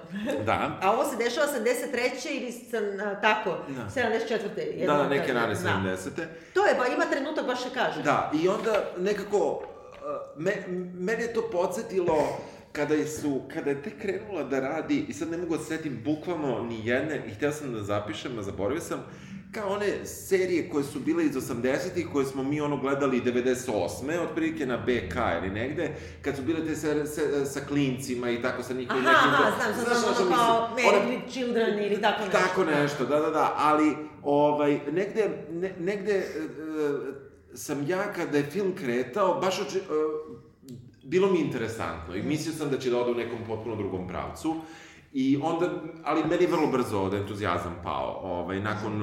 Da. 0.45 0.59
A 0.83 0.93
ovo 0.93 1.05
se 1.05 1.17
dešava 1.17 1.47
73. 1.49 1.93
ili 2.33 2.53
sam, 2.53 2.83
tako, 3.23 3.51
Da. 3.69 3.83
74. 3.93 4.39
Da, 4.55 4.63
jedno 4.63 4.95
da, 4.95 5.09
neke 5.09 5.33
rane 5.33 5.55
Da. 5.55 5.61
70. 5.61 6.27
To 6.55 6.67
je, 6.67 6.75
ba, 6.75 6.87
ima 6.87 7.05
trenutak, 7.05 7.47
baš 7.47 7.63
se 7.63 7.69
kaže. 7.71 8.03
Da, 8.03 8.31
i 8.35 8.49
onda 8.49 8.73
nekako, 8.99 9.63
me, 10.37 10.53
mene 10.97 11.23
je 11.23 11.35
to 11.35 11.43
podsjetilo 11.43 12.17
kada 12.77 13.07
su, 13.07 13.41
kada 13.55 13.71
je 13.71 13.83
tek 13.83 14.03
krenula 14.03 14.45
da 14.45 14.61
radi, 14.61 15.05
i 15.09 15.13
sad 15.13 15.31
ne 15.31 15.37
mogu 15.37 15.57
da 15.57 15.63
se 15.63 15.77
setim 15.77 16.01
bukvalno 16.05 16.63
ni 16.63 16.87
jedne, 16.87 17.23
i 17.27 17.35
hteo 17.35 17.53
sam 17.53 17.73
da 17.73 17.83
zapišem, 17.83 18.39
a 18.39 18.43
zaboravio 18.43 18.81
sam, 18.81 19.05
kao 19.53 19.69
one 19.69 20.07
serije 20.07 20.71
koje 20.71 20.85
su 20.85 21.01
bile 21.01 21.25
iz 21.25 21.35
80-ih, 21.35 22.07
koje 22.13 22.27
smo 22.27 22.43
mi 22.43 22.61
ono 22.61 22.77
gledali 22.77 23.21
98. 23.21 24.21
otprilike 24.21 24.67
na 24.67 24.77
BK 24.77 25.17
ili 25.39 25.51
negde, 25.51 25.95
kad 26.23 26.37
su 26.37 26.43
bile 26.43 26.67
te 26.67 26.77
se, 26.77 27.07
se, 27.07 27.47
sa 27.47 27.61
klincima 27.69 28.31
i 28.31 28.43
tako 28.43 28.63
sa 28.63 28.73
Aha, 28.73 28.81
nekim... 28.81 28.97
aha, 29.07 29.53
znam, 29.57 29.75
znam, 29.75 29.85
znam, 29.85 30.05
ono 30.05 30.11
mislim? 30.11 30.37
kao 30.37 30.69
Married 30.69 31.31
Children 31.31 31.79
ili 31.79 32.01
tako 32.01 32.25
nešto. 32.25 32.39
Tako 32.39 32.65
nešto, 32.65 33.07
da, 33.07 33.21
da, 33.21 33.31
da, 33.31 33.55
ali 33.57 33.97
ovaj, 34.23 34.81
negde, 34.93 35.31
ne, 35.51 35.75
negde 35.79 36.13
e, 36.13 36.23
e, 36.23 36.27
sam 37.55 37.89
ja 37.89 38.13
kada 38.13 38.39
je 38.39 38.45
film 38.45 38.75
kretao, 38.77 39.41
baš 39.41 39.61
oči, 39.61 39.79
e, 39.79 39.83
bilo 41.09 41.33
mi 41.33 41.41
interesantno 41.41 42.15
i 42.15 42.23
mislio 42.23 42.55
sam 42.55 42.71
da 42.71 42.79
će 42.79 42.91
da 42.91 42.99
ode 42.99 43.11
u 43.11 43.15
nekom 43.15 43.39
potpuno 43.47 43.77
drugom 43.77 44.09
pravcu. 44.09 44.55
I 45.13 45.39
onda, 45.43 45.71
ali 46.05 46.29
meni 46.29 46.47
vrlo 46.47 46.67
brzo 46.67 47.03
od 47.03 47.15
entuzijazam 47.15 47.75
pao, 47.83 48.21
ovaj, 48.23 48.61
nakon 48.61 49.03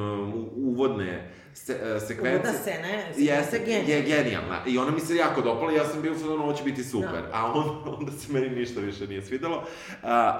uvodne 0.55 1.33
se, 1.55 1.74
uh, 1.95 2.01
sekvence. 2.01 2.39
Uvodna 2.39 2.62
scena 2.62 2.88
je- 2.88 3.43
sekvenca 3.43 3.91
je 3.91 4.01
genijalna. 4.01 4.15
je 4.15 4.24
genijalna. 4.24 4.60
I 4.65 4.77
ona 4.77 4.91
mi 4.91 5.00
se 5.00 5.15
jako 5.15 5.41
dopala 5.41 5.72
i 5.72 5.75
ja 5.75 5.86
sam 5.86 6.01
bio 6.01 6.12
u 6.12 6.15
fazonu, 6.15 6.43
ovo 6.43 6.53
će 6.53 6.63
biti 6.63 6.83
super. 6.83 7.10
Da. 7.22 7.29
A 7.33 7.45
onda, 7.45 7.69
onda 8.00 8.12
se 8.12 8.33
meni 8.33 8.50
ništa 8.50 8.79
više 8.79 9.07
nije 9.07 9.22
svidelo. 9.22 9.57
Uh, 9.57 9.63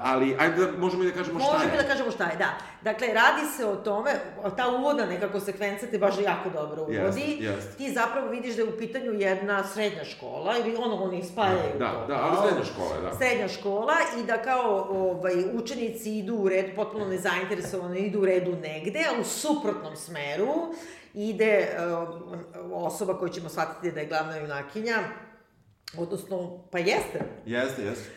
ali, 0.02 0.36
ajde 0.38 0.56
da, 0.56 0.72
možemo 0.72 1.02
i 1.02 1.06
da 1.06 1.12
kažemo 1.12 1.40
šta 1.40 1.48
je. 1.48 1.54
Možemo 1.54 1.76
da 1.76 1.88
kažemo 1.88 2.10
šta 2.10 2.24
je, 2.24 2.36
da. 2.36 2.48
Dakle, 2.82 3.06
radi 3.08 3.46
se 3.56 3.66
o 3.66 3.76
tome, 3.76 4.10
ta 4.56 4.68
uvodna 4.68 5.06
nekako 5.06 5.40
sekvenca 5.40 5.86
te 5.86 5.98
baš 5.98 6.14
jako 6.18 6.50
dobro 6.50 6.82
uvodi. 6.82 6.94
Jest, 6.94 7.18
jest. 7.40 7.76
Ti 7.76 7.92
zapravo 7.92 8.28
vidiš 8.28 8.56
da 8.56 8.62
je 8.62 8.68
u 8.68 8.78
pitanju 8.78 9.12
jedna 9.12 9.64
srednja 9.64 10.04
škola, 10.04 10.54
ili 10.58 10.76
ono, 10.76 10.94
oni 10.96 11.24
spajaju 11.24 11.78
Da, 11.78 11.92
to. 11.92 12.06
da, 12.06 12.14
ali 12.14 12.36
kao 12.36 12.46
srednja 12.46 12.64
škola, 12.64 13.00
da. 13.00 13.16
Srednja 13.16 13.48
škola 13.48 13.94
i 14.22 14.26
da 14.26 14.42
kao 14.42 14.86
ovaj, 14.90 15.34
učenici 15.54 16.18
idu 16.18 16.34
u 16.34 16.48
red, 16.48 16.74
potpuno 16.76 17.04
nezainteresovano, 17.04 17.94
idu 17.96 18.20
u 18.20 18.24
redu 18.24 18.52
negde, 18.52 19.00
a 19.00 19.20
u 19.20 19.24
suprotnom 19.24 19.96
smeru 19.96 20.54
ide 21.14 21.68
uh, 21.78 22.86
osoba 22.86 23.18
koju 23.18 23.28
ćemo 23.28 23.48
shvatiti 23.48 23.92
da 23.92 24.00
je 24.00 24.06
glavna 24.06 24.36
junakinja, 24.36 24.96
odnosno, 25.98 26.64
pa 26.70 26.78
jeste, 26.78 27.20
Jeste, 27.46 27.82
jeste. 27.82 28.10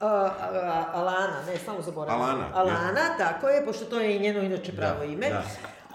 A, 0.00 0.06
a, 0.06 0.84
Alana, 0.92 1.42
ne, 1.46 1.58
samo 1.64 1.82
zaboravim. 1.82 2.22
Alana, 2.22 2.50
Alana, 2.54 3.16
tako 3.18 3.48
je, 3.48 3.64
pošto 3.64 3.84
to 3.84 4.00
je 4.00 4.16
i 4.16 4.20
njeno 4.20 4.42
inače 4.42 4.72
pravo 4.72 4.98
Da, 4.98 5.04
ime. 5.04 5.28
da. 5.28 5.42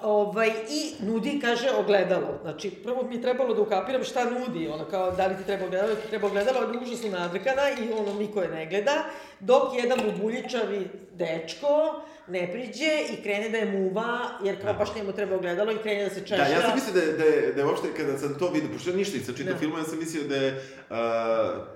Ovaj, 0.03 0.47
I 0.69 1.05
nudi, 1.05 1.39
kaže, 1.39 1.69
ogledalo. 1.79 2.39
Znači, 2.41 2.69
prvo 2.71 3.03
mi 3.03 3.15
je 3.15 3.21
trebalo 3.21 3.53
da 3.53 3.61
ukapiram 3.61 4.03
šta 4.03 4.25
nudi, 4.29 4.67
ono 4.67 4.85
kao, 4.85 5.11
da 5.11 5.27
li 5.27 5.37
ti 5.37 5.43
treba 5.43 5.65
ogledalo, 5.65 5.95
ti 5.95 6.07
treba 6.09 6.27
ogledalo, 6.27 6.59
ali 6.61 6.77
užasno 6.77 7.09
nadrkana 7.09 7.61
i 7.81 7.93
ono, 7.93 8.13
niko 8.19 8.41
je 8.41 8.49
ne 8.49 8.65
gleda, 8.65 9.03
dok 9.39 9.63
jedan 9.73 9.99
bubuljičavi 10.05 10.89
dečko 11.17 12.01
ne 12.29 12.51
priđe 12.51 12.85
i 13.09 13.23
krene 13.23 13.49
da 13.49 13.57
je 13.57 13.65
muva, 13.67 14.07
jer 14.43 14.55
kao 14.57 14.73
Da. 14.73 14.79
baš 14.79 14.95
njemu 14.95 15.11
treba 15.11 15.35
ogledalo 15.35 15.71
i 15.71 15.77
krene 15.77 16.03
da 16.03 16.09
se 16.09 16.21
češlja. 16.21 16.37
Da, 16.37 16.43
ja 16.45 16.61
sam 16.61 16.71
mislio 16.75 16.93
da 16.93 17.01
je, 17.01 17.13
da 17.13 17.23
je, 17.25 17.53
da 17.53 17.61
je 17.61 17.67
uopšte, 17.67 17.87
kada 17.93 18.17
sam 18.17 18.35
to 18.35 18.49
vidio, 18.49 18.69
pošto 18.73 18.89
ja 18.89 18.95
ništa 18.95 19.17
nisam 19.17 19.35
čitao 19.35 19.53
Da. 19.53 19.59
film, 19.59 19.73
ja 19.73 19.83
sam 19.83 19.99
mislio 19.99 20.23
da 20.23 20.35
je 20.35 20.49
uh, 20.89 20.95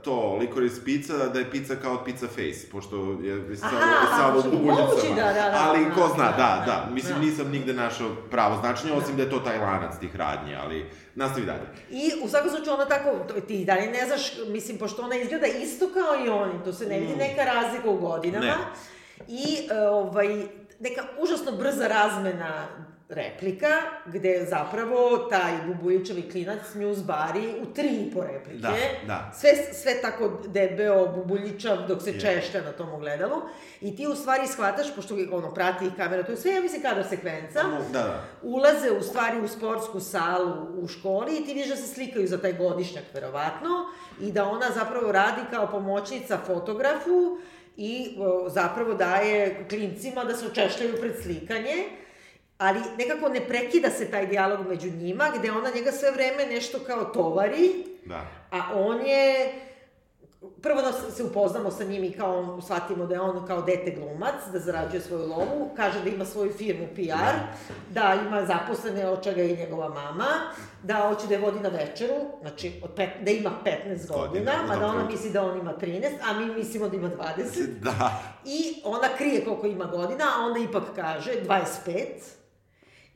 to, 0.02 0.38
Licorice 0.38 0.84
Pizza, 0.86 1.28
da 1.28 1.40
je 1.40 1.52
pizza 1.52 1.76
kao 1.76 2.04
pizza 2.06 2.28
face, 2.28 2.70
pošto 2.72 2.96
je 3.22 3.58
samo, 3.58 3.72
Aha, 3.74 4.28
moguće, 4.28 4.50
bubuljicama. 4.50 4.86
moguće, 4.86 5.08
da, 5.10 5.26
da, 5.26 5.34
da, 5.34 5.58
Ali 5.62 5.86
da, 5.86 5.92
ko 5.92 6.08
zna, 6.08 6.26
da, 6.26 6.32
da, 6.32 6.64
da, 6.66 6.86
da, 6.86 6.94
mislim, 6.94 7.14
da. 7.16 7.22
nisam 7.22 7.50
nigde 7.50 7.74
našao 7.76 8.10
pravo 8.32 8.58
značenje, 8.58 8.94
osim 8.94 9.16
da 9.16 9.24
je 9.24 9.30
to 9.30 9.40
taj 9.40 9.58
lanac 9.60 10.00
tih 10.00 10.16
radnji, 10.16 10.56
ali 10.56 10.86
nastavi 11.16 11.46
dalje. 11.46 11.66
I 11.92 12.12
u 12.24 12.30
svakom 12.30 12.50
slučaju 12.50 12.74
ona 12.74 12.86
tako, 12.86 13.10
to- 13.28 13.42
ti 13.42 13.66
dalje 13.66 13.88
ne 13.88 14.06
znaš, 14.06 14.22
mislim, 14.48 14.78
pošto 14.78 15.02
ona 15.02 15.16
izgleda 15.16 15.48
isto 15.48 15.90
kao 15.90 16.26
i 16.26 16.30
oni, 16.30 16.64
tu 16.64 16.74
se 16.74 16.86
ne 16.86 17.00
vidi 17.00 17.16
neka 17.16 17.44
razlika 17.46 17.90
u 17.90 17.98
godinama. 17.98 18.46
Ne. 18.46 18.54
I 19.28 19.68
e, 19.72 19.80
ovaj, 19.80 20.28
neka 20.80 21.04
užasno 21.20 21.52
brza 21.52 21.88
razmena 21.88 22.68
replika, 23.12 23.82
gde 24.06 24.46
zapravo 24.50 25.18
taj 25.18 25.54
bubujičavi 25.68 26.30
klinac 26.32 26.76
nju 26.76 26.94
zbari 26.94 27.54
u 27.62 27.74
tri 27.74 27.88
i 27.88 28.12
po 28.14 28.24
replike. 28.24 28.58
Da, 28.60 28.74
da. 29.08 29.32
Sve, 29.36 29.50
sve 29.74 30.02
tako 30.02 30.32
debeo, 30.48 31.08
bubuljičav, 31.08 31.78
dok 31.88 32.02
se 32.02 32.10
Je. 32.10 32.20
češlja 32.20 32.62
na 32.62 32.72
tom 32.72 32.94
ogledalu. 32.94 33.42
I 33.82 33.96
ti 33.96 34.08
u 34.08 34.16
stvari 34.16 34.48
shvataš, 34.48 34.96
pošto 34.96 35.16
ono, 35.32 35.54
prati 35.54 35.86
ih 35.86 35.92
kamera, 35.98 36.24
to 36.24 36.32
je 36.32 36.38
sve, 36.38 36.52
ja 36.52 36.62
mislim, 36.62 36.82
kadar 36.82 37.06
sekvenca 37.10 37.64
da, 37.64 38.00
da. 38.00 38.24
ulaze 38.44 38.92
u 39.00 39.02
stvari 39.02 39.42
u 39.42 39.48
sportsku 39.48 40.00
salu 40.00 40.54
u 40.78 40.88
školi 40.88 41.38
i 41.38 41.46
ti 41.46 41.54
vidiš 41.54 41.70
da 41.70 41.76
se 41.76 41.94
slikaju 41.94 42.28
za 42.28 42.38
taj 42.42 42.54
godišnjak, 42.54 43.04
verovatno, 43.14 43.70
i 44.22 44.32
da 44.32 44.46
ona 44.46 44.66
zapravo 44.76 45.12
radi 45.12 45.42
kao 45.52 45.68
pomoćnica 45.68 46.38
fotografu 46.48 47.38
i 47.78 48.16
o, 48.20 48.50
zapravo 48.50 48.94
daje 48.94 49.66
klincima 49.70 50.24
da 50.24 50.36
se 50.38 50.46
očešljaju 50.48 50.98
pred 51.00 51.14
slikanje, 51.24 51.76
ali 52.58 52.80
nekako 52.98 53.30
ne 53.30 53.48
prekida 53.48 53.90
se 53.90 54.12
taj 54.12 54.28
dijalog 54.28 54.68
među 54.68 54.90
njima, 54.90 55.32
gde 55.40 55.52
ona 55.52 55.70
njega 55.76 55.92
sve 55.92 56.12
vreme 56.12 56.46
nešto 56.46 56.80
kao 56.80 57.06
tovari, 57.06 57.70
Da. 58.06 58.28
a 58.52 58.72
on 58.76 59.06
je 59.06 59.52
prvo 60.62 60.82
da 60.82 61.12
se 61.12 61.24
upoznamo 61.24 61.72
sa 61.72 61.84
njim 61.84 62.04
i 62.04 62.12
kao 62.12 62.62
shvatimo 62.62 63.06
da 63.06 63.14
je 63.14 63.22
on 63.22 63.48
kao 63.48 63.62
dete 63.62 63.92
glumac, 63.92 64.36
da 64.52 64.60
zarađuje 64.60 65.02
svoju 65.02 65.28
lovu, 65.28 65.70
kaže 65.76 66.04
da 66.04 66.10
ima 66.10 66.26
svoju 66.26 66.54
firmu 66.54 66.88
PR, 66.96 67.36
da 67.90 68.18
ima 68.28 68.46
zaposlene 68.46 69.08
od 69.08 69.24
čega 69.24 69.42
je 69.42 69.54
i 69.54 69.58
njegova 69.58 69.90
mama, 69.90 70.28
da 70.84 70.96
hoće 70.96 71.28
da 71.28 71.34
je 71.34 71.40
vodi 71.40 71.60
na 71.60 71.70
večeru, 71.70 72.14
znači 72.42 72.82
od 72.84 72.90
pet, 72.96 73.10
da 73.22 73.32
ima 73.32 73.52
15 73.66 74.08
godina, 74.08 74.28
Godina, 74.28 74.52
mada 74.68 74.86
ona 74.86 74.94
dobro. 74.94 75.12
misli 75.12 75.30
da 75.30 75.44
on 75.44 75.60
ima 75.60 75.74
13, 75.82 76.06
a 76.30 76.40
mi 76.40 76.46
mislimo 76.46 76.90
da 76.90 76.96
ima 76.96 77.10
20. 77.38 77.68
Da. 77.82 78.22
I 78.46 78.82
ona 78.84 79.08
krije 79.18 79.46
koliko 79.46 79.68
ima 79.68 79.86
godina, 79.86 80.24
a 80.24 80.46
onda 80.46 80.60
ipak 80.60 80.84
kaže 80.96 81.32
25. 81.48 81.98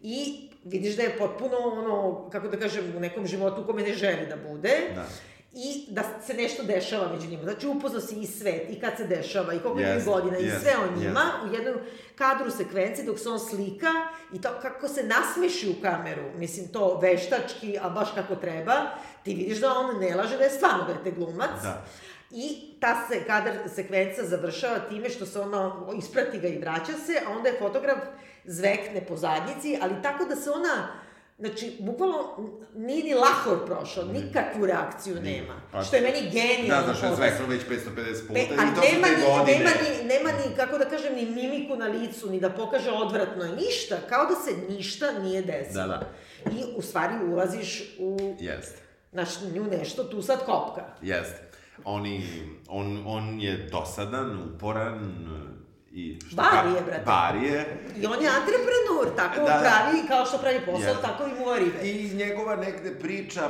I 0.01 0.49
vidiš 0.63 0.95
da 0.95 1.03
je 1.03 1.17
potpuno 1.17 1.57
ono, 1.57 2.29
kako 2.29 2.47
da 2.47 2.59
kažem, 2.59 2.93
u 2.97 2.99
nekom 2.99 3.27
životu 3.27 3.61
u 3.61 3.65
kome 3.65 3.81
ne 3.81 3.93
želi 3.93 4.27
da 4.29 4.35
bude. 4.49 4.77
Da. 4.95 5.05
I 5.57 5.85
da 5.89 6.03
se 6.25 6.33
nešto 6.33 6.63
dešava 6.63 7.13
među 7.13 7.27
njima. 7.27 7.43
Znači 7.43 7.67
upoznao 7.67 8.01
si 8.01 8.19
i 8.19 8.27
svet, 8.27 8.69
i 8.69 8.79
kad 8.79 8.97
se 8.97 9.03
dešava, 9.03 9.53
i 9.53 9.59
koliko 9.59 9.81
ima 9.81 10.01
godina, 10.05 10.37
i 10.37 10.45
jest, 10.45 10.61
sve 10.61 10.73
o 10.77 10.99
njima, 10.99 11.21
jest. 11.21 11.51
u 11.51 11.55
jednom 11.55 11.75
kadru 12.15 12.51
sekvenci 12.51 13.05
dok 13.05 13.19
se 13.19 13.29
on 13.29 13.39
slika 13.39 13.91
i 14.33 14.41
to 14.41 14.49
kako 14.61 14.87
se 14.87 15.03
nasmeši 15.03 15.69
u 15.69 15.81
kameru, 15.81 16.23
mislim 16.37 16.67
to 16.67 16.99
veštački, 17.01 17.77
a 17.81 17.89
baš 17.89 18.09
kako 18.15 18.35
treba, 18.35 18.73
ti 19.23 19.33
vidiš 19.33 19.59
da 19.59 19.73
on 19.73 19.99
ne 19.99 20.15
laže 20.15 20.37
da 20.37 20.43
je 20.43 20.49
stvarno 20.49 20.85
dete 20.87 21.11
glumac. 21.11 21.61
Da. 21.63 21.85
I 22.31 22.73
ta 22.79 23.07
se 23.09 23.23
kadar 23.23 23.53
sekvenca 23.75 24.23
završava 24.23 24.79
time 24.79 25.09
što 25.09 25.25
se 25.25 25.39
ona 25.39 25.75
isprati 25.97 26.39
ga 26.39 26.47
i 26.47 26.57
vraća 26.57 26.93
se, 27.05 27.21
a 27.27 27.31
onda 27.37 27.49
je 27.49 27.59
fotograf 27.59 27.97
zvekne 28.45 29.05
po 29.07 29.17
zadnjici, 29.17 29.77
ali 29.81 30.01
tako 30.03 30.25
da 30.25 30.35
se 30.35 30.51
ona 30.51 31.04
Znači, 31.39 31.77
bukvalno, 31.79 32.17
nije 32.75 33.03
ni 33.03 33.13
lahor 33.15 33.65
prošao, 33.65 34.03
nikakvu 34.05 34.65
reakciju 34.65 35.15
nema. 35.15 35.61
Pa- 35.71 35.83
Što 35.83 35.95
je 35.95 36.01
meni 36.01 36.21
Da, 36.21 36.29
genijalno. 36.29 36.83
znaš, 36.83 36.97
je 36.97 37.01
potez. 37.01 37.17
zveklo 37.17 37.45
već 37.47 37.61
550 37.63 37.87
puta 38.21 38.33
Pe, 38.33 38.41
i 38.41 38.47
to 38.47 38.81
su 38.81 38.93
nema 38.93 39.07
te 39.07 39.15
ni, 39.17 39.23
godine. 39.27 39.57
nema, 39.57 39.69
ni, 39.71 40.07
nema 40.07 40.29
ni, 40.31 40.55
kako 40.55 40.77
da 40.77 40.85
kažem, 40.85 41.15
ni 41.15 41.25
mimiku 41.25 41.75
na 41.75 41.85
licu, 41.85 42.29
ni 42.29 42.39
da 42.39 42.49
pokaže 42.49 42.91
odvratno 42.91 43.43
je, 43.43 43.51
ništa, 43.51 43.95
kao 44.09 44.25
da 44.25 44.35
se 44.35 44.73
ništa 44.73 45.11
nije 45.13 45.41
desilo. 45.41 45.81
Da, 45.81 45.87
da. 45.87 46.11
I 46.51 46.63
u 46.75 46.81
stvari 46.81 47.25
ulaziš 47.25 47.95
u, 47.99 48.35
Jeste, 48.39 48.81
naš, 49.11 49.29
nju 49.43 49.63
nešto, 49.63 50.03
tu 50.03 50.21
sad 50.21 50.39
kopka. 50.39 50.83
jeste. 51.01 51.41
Oni, 51.83 52.23
on, 52.67 53.03
on 53.07 53.39
je 53.41 53.69
dosadan, 53.71 54.39
uporan 54.45 55.15
i... 55.95 56.19
Što 56.27 56.35
Bar 56.35 56.65
je, 56.75 56.81
brate. 56.81 57.03
Bar 57.05 57.35
je. 57.35 57.77
I 57.97 58.05
on 58.05 58.21
je 58.23 58.29
antreprenur, 58.29 59.15
tako 59.15 59.39
Da, 59.39 59.45
da. 59.47 59.59
pravi, 59.59 60.07
kao 60.07 60.25
što 60.25 60.37
pravi 60.37 60.59
posao, 60.65 60.89
Jeste. 60.89 61.01
tako 61.01 61.23
i 61.27 61.59
ribe. 61.59 61.79
I 61.83 62.13
njegova 62.15 62.55
negde 62.55 62.99
priča 62.99 63.49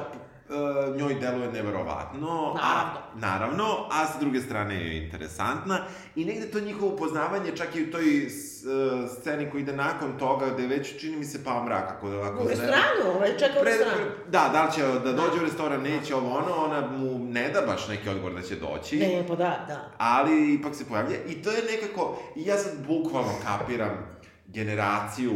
uh, 0.49 0.55
njoj 0.97 1.13
deluje 1.13 1.51
neverovatno. 1.51 2.19
Naravno. 2.21 2.59
A, 2.61 2.85
naravno, 3.15 3.63
a 3.91 4.05
sa 4.05 4.19
druge 4.19 4.41
strane 4.41 4.75
je 4.77 4.97
interesantna. 4.99 5.79
I 6.15 6.25
negde 6.25 6.45
to 6.47 6.59
njihovo 6.59 6.93
upoznavanje, 6.93 7.51
čak 7.51 7.75
i 7.75 7.83
u 7.83 7.91
toj 7.91 8.03
s- 8.21 8.63
uh, 8.63 8.71
sceni 9.11 9.49
koja 9.51 9.61
ide 9.61 9.73
nakon 9.73 10.17
toga, 10.19 10.45
gde 10.47 10.67
već 10.67 10.99
čini 10.99 11.17
mi 11.17 11.25
se 11.25 11.43
pao 11.43 11.63
mrak. 11.63 11.91
Ako, 11.91 12.07
ako 12.09 12.43
U 12.43 12.47
restoranu, 12.47 13.15
ovaj 13.15 13.31
čeka 13.31 13.59
u 13.61 13.63
restoranu. 13.63 14.05
da, 14.27 14.49
da 14.49 14.63
li 14.63 14.71
će 14.73 14.81
da 14.83 15.11
dođe 15.13 15.39
u 15.39 15.43
restoran, 15.43 15.81
neće 15.81 16.15
ovo 16.15 16.29
ono, 16.29 16.55
ona 16.55 16.87
mu 16.89 17.19
ne 17.21 17.49
da 17.49 17.61
baš 17.63 17.87
neki 17.87 18.09
odgovor 18.09 18.33
da 18.33 18.41
će 18.41 18.55
doći. 18.57 18.97
Ne, 18.97 19.23
pa 19.27 19.35
da, 19.35 19.65
da. 19.67 19.91
ali 19.97 20.53
ipak 20.53 20.75
se 20.75 20.85
pojavlja 20.85 21.17
i 21.23 21.33
to 21.33 21.51
je 21.51 21.63
nekako, 21.71 22.03
ja 22.35 22.57
sad 22.57 22.71
bukvalno 22.79 23.31
kapiram 23.43 24.15
generaciju, 24.47 25.33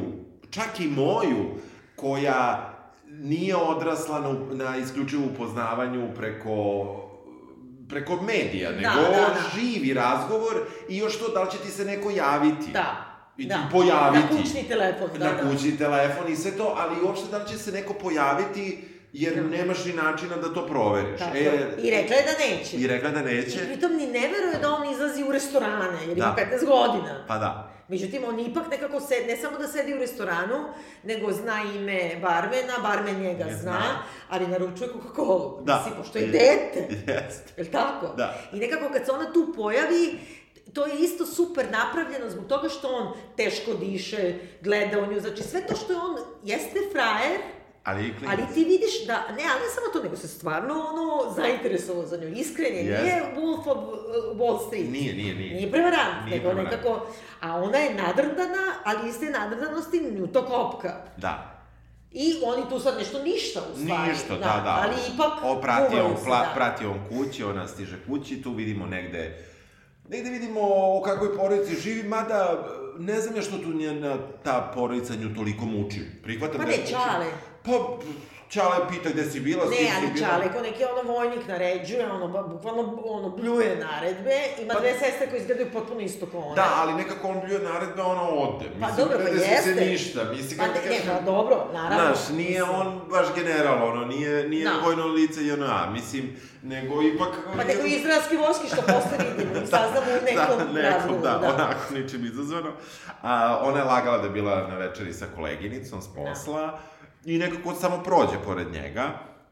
čak 0.49 0.79
i 0.79 0.87
moju, 0.87 1.45
koja 1.95 2.68
nije 3.09 3.55
odrasla 3.55 4.19
na, 4.19 4.55
na 4.65 4.77
isključivo 4.77 5.23
upoznavanju 5.33 6.09
preko 6.15 6.95
preko 7.89 8.15
medija, 8.21 8.71
nego 8.71 9.01
da, 9.01 9.09
da. 9.09 9.35
živi 9.55 9.93
razgovor 9.93 10.55
i 10.89 10.97
još 10.97 11.19
to 11.19 11.27
da 11.27 11.43
li 11.43 11.51
će 11.51 11.57
ti 11.57 11.71
se 11.71 11.85
neko 11.85 12.09
javiti. 12.11 12.71
Da. 12.73 13.05
I 13.37 13.45
da. 13.45 13.69
pojaviti. 13.71 14.33
Na 14.33 14.41
kućni 14.41 14.63
telefon, 14.67 15.09
da, 15.19 15.25
na 15.25 15.43
da. 15.43 15.49
kućni 15.49 15.77
telefon 15.77 16.31
i 16.31 16.35
sve 16.35 16.51
to, 16.51 16.75
ali 16.77 17.01
uopšte 17.05 17.31
da 17.31 17.37
li 17.37 17.49
će 17.49 17.57
se 17.57 17.71
neko 17.71 17.93
pojaviti, 17.93 18.83
jer 19.13 19.45
nemaš 19.45 19.85
ni 19.85 19.93
načina 19.93 20.35
da 20.35 20.53
to 20.53 20.67
proveriš. 20.67 21.19
Tako 21.19 21.37
E. 21.37 21.77
I 21.83 21.89
rekla 21.91 22.15
je 22.15 22.23
da 22.23 22.45
neće. 22.45 22.77
I 22.77 22.87
rekla 22.87 23.09
da 23.09 23.19
I 23.19 23.23
neće. 23.35 23.65
pritom 23.65 23.91
ni 23.91 24.07
ne 24.07 24.19
veruje 24.19 24.59
da 24.61 24.73
on 24.73 24.91
izlazi 24.91 25.23
u 25.23 25.31
restorane, 25.31 25.97
jer 26.07 26.17
ima 26.17 26.35
Da. 26.37 26.57
15 26.57 26.65
godina. 26.65 27.25
Pa 27.27 27.37
da. 27.37 27.68
Međutim, 27.89 28.23
on 28.27 28.39
ipak 28.39 28.69
nekako 28.71 28.99
se, 28.99 29.15
ne 29.27 29.37
samo 29.37 29.57
da 29.57 29.67
sedi 29.67 29.93
u 29.93 29.97
restoranu, 29.97 30.65
nego 31.03 31.31
zna 31.31 31.61
ime 31.75 32.15
barmena, 32.21 32.73
barmen 32.83 33.21
njega 33.21 33.45
Ne 33.45 33.51
zna, 33.51 33.61
zna. 33.61 34.03
ali 34.29 34.47
naručuje 34.47 34.89
Coca-Cola. 34.89 35.63
Da. 35.63 35.75
Mislim, 35.75 35.93
pošto 36.03 36.17
je 36.17 36.27
dete. 36.27 36.87
Jeste. 37.13 37.53
Jel 37.57 37.67
tako? 37.71 38.07
Da. 38.17 38.39
I 38.53 38.57
nekako 38.59 38.93
kad 38.93 39.05
se 39.05 39.11
ona 39.11 39.33
tu 39.33 39.53
pojavi, 39.55 40.19
to 40.73 40.85
je 40.85 40.99
isto 40.99 41.25
super 41.25 41.65
napravljeno 41.71 42.29
zbog 42.29 42.47
toga 42.47 42.69
što 42.69 42.87
on 42.87 43.13
teško 43.37 43.73
diše, 43.73 44.33
gleda 44.61 44.99
u 44.99 45.13
nju, 45.13 45.19
znači 45.19 45.43
sve 45.43 45.61
to 45.67 45.75
što 45.75 45.93
je 45.93 45.99
on, 45.99 46.15
jeste 46.43 46.79
frajer, 46.91 47.39
Ali 47.89 48.13
ali 48.27 48.43
ti 48.53 48.63
vidiš 48.63 49.05
da, 49.07 49.13
ne, 49.13 49.43
ali 49.51 49.61
ne 49.61 49.69
samo 49.75 49.87
to, 49.93 50.03
nego 50.03 50.15
se 50.15 50.27
stvarno 50.27 50.73
ono 50.73 51.33
zainteresovao 51.35 52.05
za 52.05 52.17
nju, 52.17 52.27
iskren 52.27 52.73
je, 52.75 52.85
Jeste. 52.85 53.03
nije 53.03 53.23
Wolf 53.37 53.67
of 53.67 53.77
uh, 53.77 53.93
Wall 54.37 54.67
Street. 54.67 54.91
Nije, 54.91 55.13
nije, 55.13 55.35
nije. 55.35 55.53
Nije 55.53 55.71
prevarant, 55.71 56.25
Nije 56.25 56.37
nego 56.37 56.49
prevarant. 56.49 56.71
nekako, 56.71 57.07
a 57.41 57.55
ona 57.57 57.77
je 57.77 57.93
nadrdana, 57.93 58.73
ali 58.83 59.09
iste 59.09 59.25
nadrdanosti 59.25 59.99
nju 59.99 60.27
to 60.27 60.45
kopka. 60.45 60.93
Da. 61.17 61.55
I 62.11 62.33
oni 62.45 62.69
tu 62.69 62.79
sad 62.79 62.97
nešto 62.97 63.23
ništa 63.23 63.61
u 63.73 63.77
stvari. 63.83 64.11
Ništa, 64.11 64.33
da, 64.33 64.61
da. 64.63 64.83
Ali 64.83 64.95
ipak 65.13 65.33
O, 65.43 65.61
prati 65.61 65.95
on, 65.99 66.15
pla, 66.25 66.39
da. 66.39 66.51
prati 66.55 66.85
on 66.85 66.99
kući, 67.09 67.43
ona 67.43 67.67
stiže 67.67 67.97
kući, 68.07 68.41
tu 68.41 68.51
vidimo 68.51 68.85
negde 68.85 69.45
Negde 70.09 70.29
vidimo 70.29 70.59
o 70.63 71.01
kakvoj 71.05 71.35
porodici 71.35 71.81
živi, 71.81 72.07
mada 72.07 72.67
ne 72.99 73.21
znam 73.21 73.35
ja 73.35 73.41
što 73.41 73.57
tu 73.57 73.73
njena 73.73 74.17
ta 74.43 74.71
porodica 74.75 75.15
nju 75.15 75.35
toliko 75.35 75.65
muči. 75.65 76.01
Prihvatam 76.23 76.57
Pa 76.57 76.63
da 76.63 76.69
ne, 76.69 76.75
je 76.75 76.81
muči. 76.81 76.93
Čale. 76.93 77.25
Pa, 77.69 78.05
Čale 78.49 78.75
pita 78.89 79.09
gde 79.09 79.23
si 79.23 79.39
bila, 79.39 79.61
s 79.61 79.69
kim 79.69 79.77
Ne, 79.77 79.89
si 79.89 79.95
ali 79.97 80.07
bila. 80.07 80.27
Čale, 80.27 80.53
ko 80.53 80.61
neki 80.61 80.83
ono 80.85 81.13
vojnik 81.13 81.47
naređuje, 81.47 82.11
ono, 82.11 82.27
bukvalno, 82.45 82.81
ono, 83.05 83.29
bljuje 83.29 83.75
naredbe, 83.77 84.31
ima 84.59 84.73
Pa- 84.73 84.79
dve 84.79 84.93
sestre 84.93 85.27
koje 85.29 85.39
izgledaju 85.39 85.71
potpuno 85.73 86.01
isto 86.01 86.25
kao 86.25 86.39
ona. 86.41 86.55
Da, 86.55 86.67
ali 86.75 86.93
nekako 86.93 87.27
on 87.27 87.39
bljuje 87.39 87.59
naredbe, 87.61 88.01
ona 88.03 88.21
ode. 88.23 88.65
Mislim, 88.65 88.81
Pa 88.81 88.91
dobro, 88.93 89.17
pa 89.17 89.23
desi 89.23 89.39
se 89.39 89.51
jeste. 89.69 89.85
ništa, 89.85 90.23
mislim, 90.25 90.57
Pa 90.59 90.67
ne, 90.67 90.73
ti 90.73 90.89
ne, 90.89 90.97
kažem... 90.97 91.13
pa 91.15 91.21
dobro, 91.23 91.67
naravno. 91.73 91.95
Znaš, 92.05 92.29
nije 92.29 92.59
mislim. 92.59 92.75
on 92.75 93.01
baš 93.09 93.27
general, 93.35 93.87
ono, 93.89 94.05
nije, 94.05 94.49
nije 94.49 94.65
Da. 94.65 94.71
vojno 94.83 95.05
lice 95.07 95.45
JNA, 95.45 95.89
mislim, 95.89 96.25
nego 96.63 97.01
ipak... 97.03 97.29
Pa 97.57 97.63
nego 97.63 97.81
izraelski 97.83 98.37
vojski 98.37 98.67
što 98.67 98.81
posle 98.83 99.15
vidimo 99.19 99.53
i 99.55 99.67
saznamo 99.73 100.07
u 100.11 100.25
nekom 100.25 100.57
da, 100.57 100.73
nekom, 100.73 100.75
razgovoru. 100.75 101.21
da, 101.21 101.37
da. 101.37 101.53
onako 101.55 101.93
ničim 101.93 102.25
izazvano. 102.25 102.71
A, 103.21 103.59
ona 103.63 103.77
je 103.77 103.83
lagala 103.85 104.17
da 104.17 104.23
je 104.23 104.29
bila 104.31 104.67
na 104.67 104.77
večeri 104.77 105.13
sa 105.13 105.25
koleginicom 105.35 106.01
s 106.01 106.07
posla 106.07 106.79
i 107.29 107.37
nekako 107.37 107.73
samo 107.73 108.03
prođe 108.03 108.37
pored 108.45 108.67
njega. 108.71 109.09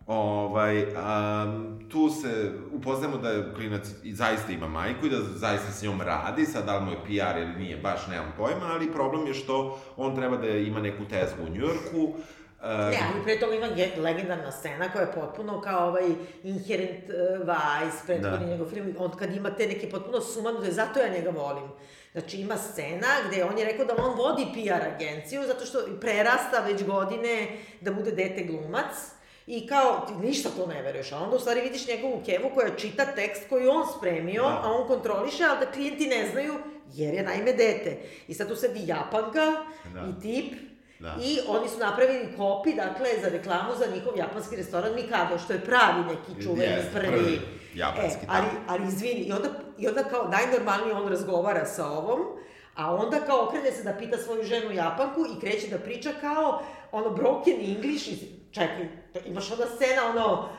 Ovaj, 0.07 0.85
a, 0.97 1.45
tu 1.89 2.09
se 2.11 2.51
upoznajemo 2.71 3.17
da 3.17 3.29
je 3.29 3.53
klinac 3.55 3.83
i 4.03 4.13
zaista 4.13 4.51
ima 4.51 4.67
majku 4.67 5.05
i 5.05 5.09
da 5.09 5.17
zaista 5.19 5.71
s 5.71 5.83
njom 5.83 6.01
radi, 6.01 6.45
sad 6.45 6.65
da 6.65 6.77
li 6.77 6.85
mu 6.85 6.91
je 6.91 6.97
PR 6.97 7.37
ili 7.37 7.55
nije, 7.55 7.77
baš 7.77 8.07
nemam 8.07 8.33
pojma, 8.37 8.65
ali 8.65 8.91
problem 8.91 9.27
je 9.27 9.33
što 9.33 9.55
on 9.97 10.15
treba 10.15 10.37
da 10.37 10.47
ima 10.47 10.79
neku 10.79 11.05
tezgu 11.05 11.43
u 11.43 11.49
Njujorku, 11.49 12.13
Ne, 12.63 12.99
ali 13.05 13.23
pre 13.23 13.39
toga 13.39 13.55
ima 13.55 13.67
ge- 13.67 14.01
legendarna 14.01 14.51
scena 14.51 14.89
koja 14.89 15.01
je 15.01 15.11
potpuno 15.13 15.61
kao 15.61 15.87
ovaj 15.87 16.03
Inherent 16.43 17.03
uh, 17.03 17.15
Vice, 17.39 17.97
prethodni 18.05 18.39
Da. 18.39 18.45
njegov 18.45 18.67
film, 18.67 18.93
on 18.97 19.11
kad 19.11 19.35
ima 19.35 19.49
te 19.49 19.67
neke 19.67 19.89
potpuno 19.89 20.21
sumanute, 20.21 20.71
zato 20.71 20.99
ja 20.99 21.09
njega 21.09 21.29
volim. 21.29 21.63
Znači 22.17 22.37
ima 22.37 22.57
scena 22.57 23.07
gde 23.27 23.43
on 23.43 23.57
je 23.57 23.65
rekao 23.65 23.85
da 23.85 23.93
on 23.97 24.17
vodi 24.17 24.45
PR 24.53 24.83
agenciju, 24.95 25.43
zato 25.47 25.65
što 25.65 25.79
prerasta 26.01 26.59
već 26.67 26.83
godine 26.83 27.47
da 27.81 27.91
bude 27.91 28.11
dete 28.11 28.43
glumac, 28.43 28.95
I 29.47 29.67
kao, 29.67 30.05
ti 30.07 30.27
ništa 30.27 30.49
to 30.49 30.65
ne 30.65 30.81
veruješ, 30.81 31.11
a 31.11 31.17
onda 31.19 31.35
u 31.35 31.39
stvari 31.39 31.61
vidiš 31.61 31.87
njegovu 31.87 32.21
kevu 32.25 32.49
koja 32.55 32.75
čita 32.75 33.05
tekst 33.05 33.43
koji 33.49 33.67
on 33.67 33.83
spremio, 33.97 34.41
Da. 34.43 34.61
a 34.63 34.71
on 34.71 34.87
kontroliše, 34.87 35.43
ali 35.43 35.59
da 35.65 35.71
klijenti 35.71 36.07
ne 36.07 36.29
znaju, 36.31 36.53
jer 36.93 37.13
je 37.13 37.23
naime 37.23 37.53
dete. 37.53 37.97
I 38.27 38.33
sad 38.33 38.47
tu 38.47 38.55
sedi 38.55 38.87
Japanka 38.87 39.45
Da. 39.93 40.07
i 40.09 40.21
tip, 40.21 40.53
Da. 40.99 41.15
I 41.23 41.39
oni 41.47 41.69
su 41.69 41.79
napravili 41.79 42.33
kopi, 42.37 42.73
dakle, 42.73 43.09
za 43.21 43.29
reklamu 43.29 43.75
za 43.79 43.85
njihov 43.95 44.17
japanski 44.17 44.55
restoran 44.55 44.95
Mikado, 44.95 45.37
što 45.37 45.53
je 45.53 45.61
pravi 45.61 46.03
neki 46.03 46.43
čuveni 46.43 46.73
Jeste, 46.73 46.91
prvi. 46.93 47.07
prvi 47.07 47.39
japanski, 47.75 48.25
e, 48.25 48.27
ali, 48.29 48.45
da. 48.45 48.73
ali 48.73 48.87
izvini, 48.87 49.19
i 49.19 49.31
onda, 49.31 49.49
i 49.77 49.87
onda 49.87 50.03
kao 50.03 50.27
najnormalnije 50.27 50.95
on 50.95 51.07
razgovara 51.07 51.65
sa 51.65 51.87
ovom, 51.87 52.19
a 52.75 52.95
onda 52.95 53.19
kao 53.19 53.45
okrene 53.45 53.71
se 53.71 53.83
da 53.83 53.93
pita 53.93 54.17
svoju 54.17 54.43
ženu 54.43 54.71
Japanku 54.71 55.25
i 55.25 55.39
kreće 55.39 55.67
da 55.67 55.77
priča 55.77 56.09
kao 56.21 56.61
ono 56.91 57.09
broken 57.09 57.59
English, 57.59 58.07
i, 58.07 58.17
čekaj, 58.51 58.87
imaš 59.25 59.51
ona 59.51 59.65
scena 59.75 60.09
ono, 60.09 60.49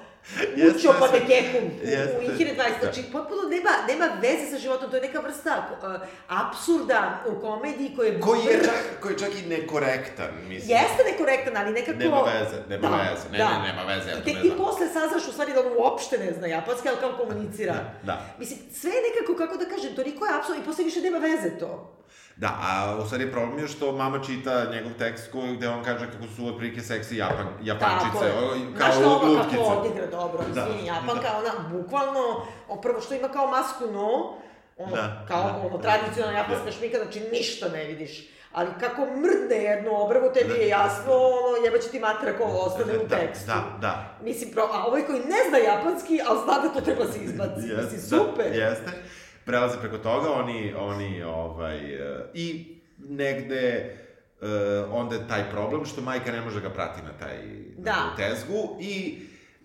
Jeste, 0.57 0.79
Učio 0.79 0.93
jeste. 1.29 1.61
Jeste. 1.83 2.17
u, 2.17 2.25
u 2.25 2.33
Vice. 2.33 2.55
Znači, 2.81 3.03
potpuno 3.13 3.43
nema, 3.43 3.71
nema 3.89 4.09
veze 4.21 4.51
sa 4.51 4.59
životom, 4.59 4.91
to 4.91 4.97
je 4.97 5.03
neka 5.03 5.21
vrsta 5.21 5.69
uh, 5.83 6.09
apsurda 6.29 7.25
u 7.27 7.41
komediji 7.41 7.97
koji 7.97 8.09
je... 8.09 8.21
Koji 8.21 8.41
je 8.41 8.65
čak, 8.65 8.85
koji 9.01 9.13
je 9.13 9.19
čak 9.19 9.31
i 9.43 9.49
nekorektan, 9.49 10.31
mislim. 10.49 10.77
Jeste 10.77 11.01
nekorektan, 11.13 11.57
ali 11.57 11.73
nekako... 11.73 11.99
Nema 11.99 12.21
veze, 12.23 12.57
nema 12.69 12.89
veze, 12.89 13.29
ne, 13.33 13.39
ne, 13.39 13.69
nema 13.69 13.83
veze, 13.83 14.11
ja 14.11 14.17
I 14.19 14.23
to 14.23 14.31
ne 14.31 14.43
ti 14.43 14.49
znam. 14.49 14.59
posle 14.59 14.87
saznaš 14.89 15.29
u 15.29 15.33
stvari 15.33 15.53
da 15.53 15.61
on 15.61 15.73
uopšte 15.79 16.19
ne 16.19 16.33
zna 16.33 16.47
japanski, 16.47 16.89
ali 16.89 16.99
kao 17.01 17.13
komunicira. 17.21 17.73
Da, 17.73 17.95
da. 18.03 18.35
Mislim, 18.39 18.59
sve 18.73 18.91
je 18.91 19.03
nekako, 19.09 19.39
kako 19.39 19.57
da 19.57 19.65
kažem, 19.65 19.95
toliko 19.95 20.27
je 20.27 20.33
apsolutno 20.39 20.63
i 20.63 20.67
posle 20.67 20.85
više 20.85 21.01
nema 21.01 21.19
veze 21.19 21.59
to. 21.59 21.95
Da, 22.39 22.49
a 22.63 22.97
u 22.97 23.07
stvari 23.07 23.33
problem 23.33 23.59
je 23.59 23.69
što 23.69 23.93
mama 23.93 24.19
čita 24.21 24.65
njegov 24.67 24.93
tekst 24.93 25.33
koji, 25.33 25.57
gde 25.57 25.69
on 25.69 25.85
kaže 25.85 26.07
kako 26.07 26.25
su 26.37 26.47
otprilike 26.47 26.81
seksi 26.83 27.17
japan, 27.17 27.47
japančice, 27.63 28.11
Tako 28.13 28.25
je. 28.25 28.33
o, 28.33 28.77
Znaš 28.77 28.95
kao 28.95 29.05
ova 29.07 29.29
lutkice. 29.29 29.57
kako 29.57 29.81
odigra 29.81 30.07
dobro, 30.07 30.39
Da, 30.45 30.61
izvini, 30.63 30.87
Japanka, 30.87 31.29
ona 31.35 31.69
bukvalno, 31.73 32.47
prvo 32.83 33.01
što 33.01 33.15
ima 33.15 33.29
kao 33.29 33.47
masku 33.47 33.85
no, 33.87 34.35
ono, 34.77 34.97
Da, 34.97 35.25
kao 35.29 35.43
da, 35.43 35.61
ono, 35.61 35.77
da. 35.77 35.83
tradicionalna 35.83 36.39
japanska 36.39 36.65
Da. 36.65 36.73
šmika, 36.73 36.99
znači 36.99 37.21
ništa 37.33 37.69
ne 37.69 37.85
vidiš. 37.85 38.29
Ali 38.53 38.69
kako 38.81 39.01
mrdne 39.03 39.57
jednu 39.57 39.91
obrvu, 39.95 40.31
tebi 40.35 40.55
je 40.55 40.69
jasno, 40.69 41.13
ono, 41.13 41.65
jebaće 41.65 41.89
ti 41.89 42.01
matra 42.01 42.39
ko 42.39 42.45
ovo 42.45 42.59
ostane 42.61 42.93
u 42.95 43.07
Da, 43.07 43.17
tekstu. 43.17 43.47
Da, 43.47 43.65
da. 43.81 44.17
Mislim, 44.23 44.51
pro, 44.51 44.69
a 44.73 44.87
ovaj 44.87 45.03
koji 45.03 45.19
ne 45.19 45.41
zna 45.49 45.59
japanski, 45.59 46.21
ali 46.29 46.39
zna 46.45 46.59
da 46.59 46.69
to 46.69 46.81
treba 46.81 47.05
se 47.07 47.19
izbaci. 47.21 47.67
Mislim, 47.77 48.01
super. 48.03 48.49
Da, 48.49 48.55
jeste. 48.57 48.91
Prelaze 49.49 49.79
preko 49.81 49.99
toga, 49.99 50.33
oni, 50.33 50.75
oni, 50.79 51.23
ovaj, 51.23 51.95
e, 51.95 52.25
i 52.35 52.77
negde, 52.99 53.97
uh, 54.41 54.49
onda 54.93 55.15
je 55.15 55.29
taj 55.29 55.51
problem 55.51 55.85
što 55.85 56.01
majka 56.01 56.33
ne 56.33 56.41
može 56.41 56.61
ga 56.61 56.71
prati 56.71 57.03
na 57.03 57.13
taj 57.19 57.39
Da. 57.79 57.91
na 57.91 58.11
tu 58.11 58.17
tezgu 58.17 58.77
i 58.81 59.19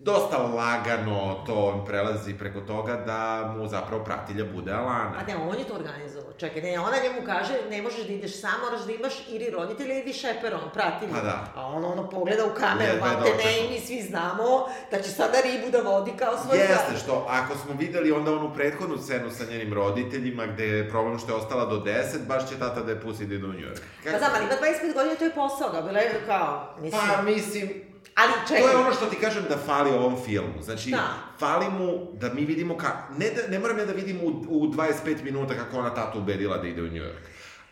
dosta 0.04 0.38
lagano 0.38 1.42
to 1.46 1.54
on 1.54 1.84
prelazi 1.86 2.34
preko 2.34 2.60
toga 2.60 2.96
da 2.96 3.54
mu 3.56 3.68
zapravo 3.68 4.04
pratilja 4.04 4.44
bude 4.54 4.72
Alana. 4.72 5.12
A 5.18 5.22
ne, 5.28 5.36
on 5.36 5.58
je 5.58 5.64
to 5.64 5.74
organizovao. 5.74 6.32
Čekaj, 6.32 6.62
ne, 6.62 6.78
ona 6.78 6.96
njemu 7.02 7.26
kaže, 7.26 7.54
ne 7.70 7.82
možeš 7.82 8.06
da 8.06 8.12
ideš 8.12 8.40
sam, 8.40 8.60
moraš 8.64 8.86
da 8.86 8.92
imaš 8.92 9.14
ili 9.28 9.50
roditelja 9.50 9.98
ili 9.98 10.12
šeperon, 10.12 10.60
pratilju. 10.74 11.12
Pa 11.14 11.20
da. 11.20 11.52
A 11.56 11.66
on 11.66 11.84
ono 11.84 12.10
pogleda 12.10 12.44
u 12.46 12.54
kameru, 12.60 12.94
je 12.94 13.00
malte 13.00 13.30
ne, 13.44 13.68
mi 13.70 13.80
svi 13.80 14.02
znamo 14.02 14.66
da 14.90 15.02
će 15.02 15.10
sada 15.10 15.40
ribu 15.40 15.70
da 15.70 15.90
vodi 15.90 16.12
kao 16.18 16.38
svoj 16.38 16.58
Jeste, 16.58 16.74
brat. 16.88 17.02
što 17.02 17.26
ako 17.28 17.54
smo 17.58 17.74
videli 17.78 18.12
onda 18.12 18.32
onu 18.32 18.54
prethodnu 18.54 18.98
scenu 18.98 19.30
sa 19.30 19.44
njenim 19.50 19.74
roditeljima 19.74 20.46
gde 20.46 20.64
je 20.64 20.90
problem 20.90 21.18
što 21.18 21.32
je 21.32 21.36
ostala 21.36 21.64
do 21.66 21.76
10, 21.76 22.26
baš 22.26 22.48
će 22.48 22.58
tata 22.58 22.80
da 22.82 22.90
je 22.90 23.00
pusti 23.00 23.26
da 23.26 23.34
ide 23.34 23.44
u 23.46 23.48
New 23.48 23.60
York. 23.60 23.80
Pa 24.04 24.18
znam, 24.18 24.30
ali 24.34 24.44
ima 24.44 24.54
25 24.54 24.94
godina, 24.94 25.14
to 25.14 25.24
je 25.24 25.34
posao, 25.34 25.72
dobila 25.72 25.98
je 25.98 26.20
kao, 26.26 26.74
mislim... 26.80 27.02
Pa, 27.16 27.22
mislim, 27.22 27.93
ali 28.14 28.32
čekaj, 28.48 28.62
To 28.62 28.68
je 28.68 28.76
ono 28.76 28.94
što 28.94 29.06
ti 29.06 29.16
kažem 29.16 29.44
da 29.48 29.56
fali 29.56 29.90
ovom 29.90 30.16
filmu. 30.24 30.62
Znači, 30.62 30.88
Šta? 30.88 31.02
fali 31.38 31.66
mu 31.70 32.12
da 32.12 32.34
mi 32.34 32.44
vidimo 32.44 32.76
kako... 32.76 33.12
Ne, 33.18 33.30
da, 33.30 33.48
ne 33.48 33.58
moram 33.58 33.78
ja 33.78 33.84
da 33.84 33.92
vidim 33.92 34.20
u, 34.22 34.28
u 34.48 34.66
25 34.66 35.22
minuta 35.22 35.54
kako 35.54 35.78
ona 35.78 35.94
tatu 35.94 36.18
ubedila 36.18 36.58
da 36.58 36.68
ide 36.68 36.82
u 36.82 36.86
New 36.86 37.02
York. 37.02 37.24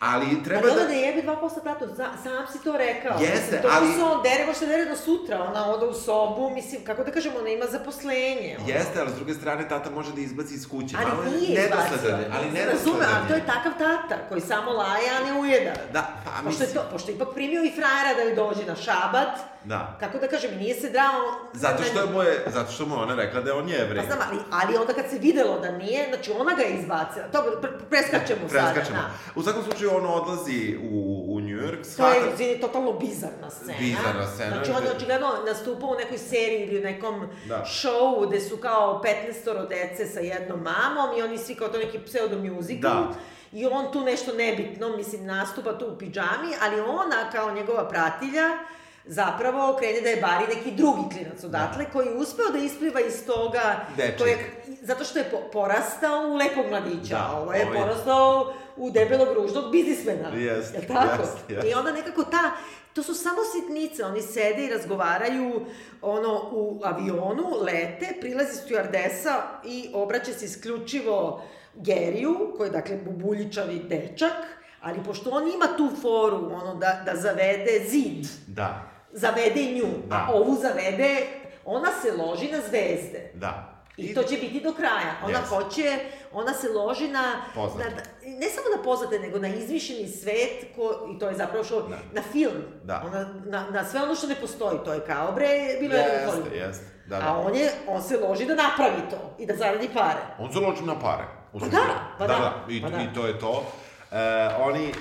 Ali 0.02 0.42
treba 0.44 0.60
Pa 0.60 0.66
dobro 0.66 0.82
da... 0.82 0.88
da 0.88 0.94
jebe 0.94 1.22
dva 1.22 1.36
posta 1.36 1.60
tatu, 1.60 1.86
Za, 1.88 2.06
sam 2.22 2.46
si 2.52 2.64
to 2.64 2.72
rekao. 2.78 3.20
Jeste, 3.20 3.36
mislim, 3.36 3.62
to 3.62 3.68
ali- 3.72 3.86
se 3.88 4.02
on 4.04 4.22
dere, 4.22 4.46
možda 4.46 4.66
dere 4.66 4.84
do 4.84 4.96
sutra, 4.96 5.42
ona 5.42 5.66
ode 5.66 5.86
u 5.86 5.94
sobu, 5.94 6.50
mislim, 6.50 6.84
kako 6.84 7.04
da 7.04 7.10
kažemo, 7.10 7.38
ona 7.38 7.48
ima 7.48 7.66
zaposlenje. 7.66 8.56
ono. 8.58 8.68
Jeste, 8.68 9.00
ali 9.00 9.10
s 9.10 9.14
druge 9.14 9.34
strane 9.34 9.68
tata 9.68 9.90
može 9.90 10.12
da 10.12 10.20
izbaci 10.20 10.54
iz 10.54 10.68
kuće. 10.68 10.96
Malo 10.96 11.08
Ali 11.16 11.32
je 11.32 11.40
nije 11.40 11.64
izbacio. 11.64 11.98
Ali 12.04 12.24
Razume, 12.26 12.52
nedosledan 12.54 13.08
ali 13.14 13.28
to 13.28 13.34
je 13.34 13.46
takav 13.46 13.72
tata, 13.78 14.16
koji 14.28 14.40
samo 14.40 14.70
laje, 14.72 15.08
a 15.10 15.26
ne 15.26 15.40
ujeda. 15.40 15.72
Da, 15.92 16.02
pa 16.24 16.30
Pošto 16.30 16.62
je, 16.62 16.66
mislim... 16.66 16.68
to, 16.74 16.90
pošto 16.92 17.10
je 17.10 17.16
ipak 17.16 17.28
primio 17.34 17.62
i 17.62 17.70
frajera 17.70 18.14
da 18.16 18.22
joj 18.22 18.34
dođe 18.34 18.66
na 18.66 18.76
šabat, 18.76 19.28
Da. 19.64 19.96
kako 20.00 20.18
da 20.18 20.28
kažem, 20.28 20.50
nije 20.56 20.74
se 20.74 20.90
drao... 20.90 21.20
Zato 21.54 21.82
što, 21.82 22.00
je 22.00 22.06
mu 22.06 22.22
je, 22.22 22.44
zato 22.48 22.72
što 22.72 22.86
mu 22.86 22.94
ona 22.96 23.14
rekla 23.14 23.40
da 23.40 23.50
je 23.50 23.54
on 23.54 23.68
jevrej. 23.68 24.00
Pa 24.00 24.06
znam, 24.06 24.18
ali, 24.28 24.38
ali 24.52 24.76
onda 24.76 24.92
kad 24.92 25.04
se 25.10 25.18
videlo 25.18 25.58
da 25.60 25.70
nije, 25.72 26.08
znači 26.08 26.32
ona 26.32 26.54
ga 26.54 26.62
je 26.62 26.70
izbacila. 26.72 27.24
To 27.26 27.38
pre, 27.60 27.70
preskačemo 27.90 28.48
sada, 28.48 28.62
Preskačemo. 28.64 28.98
da. 28.98 29.10
U 29.34 29.42
svakom 29.42 29.62
slučaju, 29.64 29.90
on 29.92 30.06
odlazi 30.06 30.78
u, 30.84 30.98
u 31.28 31.40
New 31.40 31.56
York, 31.58 31.78
To 31.78 31.84
shvata... 31.84 32.14
je, 32.16 32.32
izvini, 32.32 32.60
totalno 32.60 32.92
bizarna 32.92 33.50
scena. 33.50 33.78
Bizarna 33.80 34.26
scena, 34.26 34.50
Znači, 34.50 34.70
on 34.70 34.76
je 34.76 34.82
gde- 34.84 34.96
očigledno 34.96 35.28
nastupao 35.46 35.88
u 35.88 35.94
nekoj 35.94 36.18
seriji 36.18 36.60
ili 36.62 36.78
u 36.78 36.82
nekom 36.82 37.26
Da. 37.46 37.64
šovu 37.66 38.26
gde 38.28 38.40
su 38.40 38.56
kao 38.56 39.02
15 39.44 39.68
dece 39.68 40.06
sa 40.06 40.20
jednom 40.20 40.60
mamom 40.60 41.18
i 41.18 41.22
oni 41.22 41.38
svi 41.38 41.54
kao 41.54 41.68
to 41.68 41.78
neki 41.78 41.98
pseudo 42.00 42.38
musical. 42.38 42.92
Da. 42.92 43.14
I 43.52 43.66
on 43.66 43.92
tu 43.92 44.00
nešto 44.00 44.32
nebitno, 44.34 44.96
mislim, 44.96 45.26
nastupa 45.26 45.78
tu 45.78 45.86
u 45.86 45.98
pidžami, 45.98 46.48
ali 46.62 46.80
ona 46.80 47.30
kao 47.32 47.50
njegova 47.50 47.88
pratilja 47.88 48.58
zapravo 49.06 49.76
krene 49.76 50.00
da 50.00 50.08
je 50.08 50.16
bari 50.18 50.44
neki 50.48 50.70
drugi 50.72 51.02
klinac 51.12 51.44
odatle, 51.44 51.84
koji 51.84 52.06
je 52.06 52.14
uspeo 52.14 52.50
da 52.50 52.58
ispliva 52.58 53.00
iz 53.00 53.26
toga, 53.26 53.76
Dečik. 53.96 54.18
koji 54.18 54.30
je, 54.30 54.38
zato 54.82 55.04
što 55.04 55.18
je 55.18 55.24
po, 55.24 55.36
porastao 55.52 56.20
u 56.22 56.34
lepog 56.34 56.66
mladića, 56.68 57.14
Da, 57.16 57.32
ovo 57.32 57.52
je 57.52 57.62
ovo 57.62 57.74
je- 57.74 57.80
porastao 57.80 58.52
u 58.76 58.90
debelog 58.90 59.28
ružnog 59.32 59.72
biznismena. 59.72 60.28
Jest, 60.30 60.74
Jel 60.74 60.82
tako? 60.84 61.22
jest, 61.22 61.36
jest. 61.48 61.66
I 61.66 61.74
onda 61.74 61.92
nekako 61.92 62.22
ta, 62.24 62.50
to 62.92 63.02
su 63.02 63.14
samo 63.14 63.38
sitnice, 63.52 64.04
oni 64.04 64.22
sede 64.22 64.64
i 64.64 64.70
razgovaraju 64.70 65.60
ono 66.02 66.48
u 66.52 66.80
avionu, 66.84 67.44
lete, 67.60 68.14
prilazi 68.20 68.54
stjuardesa 68.54 69.34
i 69.64 69.90
obraća 69.94 70.32
se 70.32 70.44
isključivo 70.44 71.42
Geriju, 71.74 72.54
koji 72.56 72.68
je 72.68 72.72
dakle 72.72 72.96
bubuljičavi 72.96 73.78
dečak, 73.80 74.32
ali 74.80 75.04
pošto 75.04 75.30
on 75.30 75.42
ima 75.44 75.66
tu 75.76 75.90
foru, 76.02 76.50
ono, 76.54 76.74
da, 76.74 77.02
da 77.04 77.16
zavede 77.16 77.84
zid, 77.88 78.26
Da, 78.46 78.91
zavede 79.12 79.64
nju, 79.64 79.86
Da. 80.06 80.16
a 80.16 80.32
ovu 80.32 80.56
zavede, 80.56 81.16
ona 81.64 81.88
se 82.02 82.12
loži 82.14 82.52
na 82.52 82.58
zvezde. 82.60 83.30
da. 83.34 83.68
I 83.96 84.14
to 84.14 84.22
će 84.22 84.36
biti 84.36 84.60
do 84.60 84.72
kraja. 84.72 85.14
Ona 85.24 85.38
Yes. 85.38 85.48
hoće, 85.48 85.98
ona 86.32 86.54
se 86.54 86.68
loži 86.68 87.08
na, 87.08 87.24
Poznate. 87.54 87.90
na, 87.90 87.96
ne 88.30 88.46
samo 88.46 88.76
na 88.76 88.82
poznate, 88.82 89.18
nego 89.18 89.38
na 89.38 89.48
izmišljeni 89.48 90.08
svet, 90.08 90.66
ko, 90.76 90.82
i 91.10 91.18
to 91.18 91.28
je 91.28 91.34
zapravo 91.34 91.64
što, 91.64 91.80
Da. 91.82 91.96
na 92.12 92.22
film. 92.22 92.52
Da. 92.84 93.02
Ona, 93.06 93.28
na, 93.44 93.70
na 93.70 93.84
sve 93.84 94.02
ono 94.02 94.14
što 94.14 94.26
ne 94.26 94.34
postoji, 94.34 94.78
to 94.84 94.92
je 94.92 95.00
kao, 95.00 95.32
bre, 95.32 95.48
bilo 95.80 95.94
je 95.94 96.02
Jeste, 96.02 96.56
jeste. 96.56 96.84
Da, 97.06 97.18
da. 97.18 97.28
A 97.28 97.38
on 97.38 97.54
je, 97.54 97.70
on 97.88 98.02
se 98.02 98.16
loži 98.18 98.44
da 98.44 98.54
napravi 98.54 99.02
to 99.10 99.36
i 99.38 99.46
da 99.46 99.56
zaradi 99.56 99.88
pare. 99.94 100.20
On 100.38 100.52
se 100.52 100.58
loči 100.58 100.82
na 100.82 100.98
pare. 100.98 101.24
Pa 101.52 101.58
da, 101.58 101.78
pa 102.18 102.26
da. 102.26 102.34
da, 102.34 102.64
I, 102.68 102.82
pa 102.82 102.88
da. 102.88 102.96
I 102.96 103.14
to 103.14 103.26
je 103.26 103.38
to. 103.38 103.64
E, 104.12 104.16
oni, 104.60 104.88
e, 104.88 104.92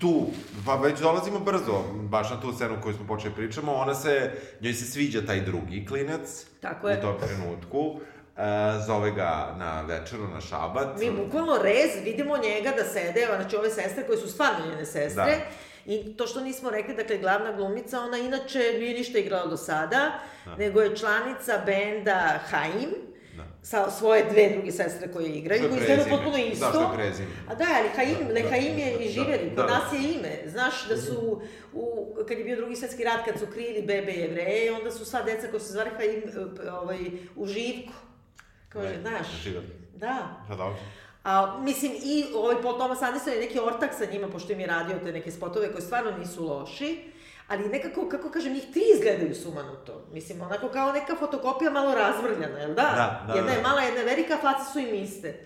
tu, 0.00 0.26
pa 0.66 0.76
već 0.76 0.98
dolazimo 0.98 1.38
brzo, 1.38 1.82
baš 1.94 2.30
na 2.30 2.40
tu 2.40 2.52
scenu 2.52 2.76
koju 2.82 2.94
smo 2.94 3.06
počeli 3.06 3.34
pričamo, 3.34 3.72
ona 3.72 3.94
se, 3.94 4.32
njoj 4.60 4.74
se 4.74 4.84
sviđa 4.84 5.26
taj 5.26 5.40
drugi 5.40 5.86
klinac. 5.86 6.46
Tako 6.60 6.88
je. 6.88 6.98
U 6.98 7.00
tom 7.00 7.14
trenutku. 7.20 8.00
E, 8.36 8.42
zove 8.86 9.10
ga 9.10 9.54
na 9.58 9.82
večeru, 9.82 10.28
na 10.28 10.40
šabat. 10.40 10.98
Mi 10.98 11.10
bukvalno 11.10 11.58
rez, 11.62 12.04
vidimo 12.04 12.36
njega 12.36 12.70
da 12.76 12.84
sede, 12.84 13.26
znači 13.36 13.56
ove 13.56 13.70
sestre 13.70 14.06
koje 14.06 14.18
su 14.18 14.28
stvarno 14.28 14.66
njene 14.66 14.86
sestre, 14.86 15.24
Da. 15.24 15.60
I 15.86 16.16
to 16.16 16.26
što 16.26 16.40
nismo 16.40 16.70
rekli, 16.70 16.94
dakle, 16.94 17.18
glavna 17.18 17.52
glumica, 17.52 18.00
ona 18.00 18.18
inače 18.18 18.58
nije 18.78 18.94
ništa 18.94 19.18
igrala 19.18 19.46
do 19.46 19.56
sada, 19.56 20.12
nego 20.58 20.80
je 20.80 20.96
članica 20.96 21.62
benda 21.66 22.38
Haim, 22.50 22.90
Da. 22.90 23.09
Sa 23.62 23.90
svoje 23.90 24.24
dve 24.30 24.48
druge 24.48 24.72
sestre 24.72 25.12
koje 25.12 25.28
igraju, 25.28 25.62
je 25.62 25.68
koji 25.68 25.80
izgledaju 25.80 26.08
potpuno 26.10 26.36
isto. 26.38 26.64
Zašto 26.64 26.80
je 26.80 26.88
prezime? 26.94 27.28
A 27.48 27.54
da, 27.54 27.64
ali 27.78 27.88
Haim, 27.96 28.26
ne, 28.34 28.42
Da, 28.42 28.56
je 28.56 28.96
da, 28.96 29.04
i 29.04 29.08
živeli, 29.08 29.50
da, 29.50 29.62
kod 29.62 29.70
da. 29.70 29.78
nas 29.78 29.92
je 29.92 30.12
ime. 30.12 30.50
Znaš 30.50 30.88
da 30.88 30.96
su, 30.96 31.42
u, 31.72 32.06
kad 32.28 32.38
je 32.38 32.44
bio 32.44 32.56
drugi 32.56 32.76
svetski 32.76 33.04
rat, 33.04 33.24
kad 33.24 33.38
su 33.38 33.46
krili 33.46 33.82
bebe 33.82 34.12
jevreje, 34.12 34.72
onda 34.72 34.90
su 34.90 35.04
sva 35.04 35.22
deca 35.22 35.48
koja 35.50 35.60
su 35.60 35.66
se 35.66 35.72
zvali 35.72 35.90
Haim 35.96 36.22
e, 36.66 36.70
ovaj, 36.70 36.98
u 37.36 37.46
živku. 37.46 37.92
Kao, 38.68 38.82
Ne, 38.82 39.00
znaš, 39.00 39.26
živeli. 39.42 39.66
da. 39.96 40.44
Pa 40.48 40.54
dobro. 40.56 40.76
A, 41.24 41.58
mislim, 41.60 41.92
i 41.92 42.24
ovaj 42.34 42.62
Paul 42.62 42.74
Thomas 42.74 43.02
Anderson 43.02 43.32
je 43.32 43.40
neki 43.40 43.58
ortak 43.58 43.90
sa 43.98 44.04
njima, 44.12 44.28
pošto 44.28 44.52
im 44.52 44.60
je 44.60 44.66
radio 44.66 44.98
te 45.04 45.12
neke 45.12 45.30
spotove 45.30 45.72
koji 45.72 45.82
stvarno 45.82 46.10
nisu 46.18 46.44
loši, 46.44 47.09
ali 47.50 47.68
nekako, 47.68 48.08
kako 48.08 48.30
kažem, 48.30 48.52
njih 48.52 48.64
tri 48.72 48.82
izgledaju 48.94 49.34
sumanuto. 49.34 50.06
Mislim, 50.12 50.40
onako 50.40 50.68
kao 50.68 50.92
neka 50.92 51.16
fotokopija 51.16 51.70
malo 51.70 51.94
razvrljana, 51.94 52.58
jel 52.58 52.68
da? 52.68 52.74
Da, 52.82 53.24
da, 53.26 53.34
jedna 53.34 53.52
je 53.52 53.62
da. 53.62 53.68
mala, 53.68 53.80
jedna 53.80 54.00
je 54.00 54.06
velika, 54.06 54.36
face 54.36 54.72
su 54.72 54.78
im 54.78 54.94
iste. 54.94 55.44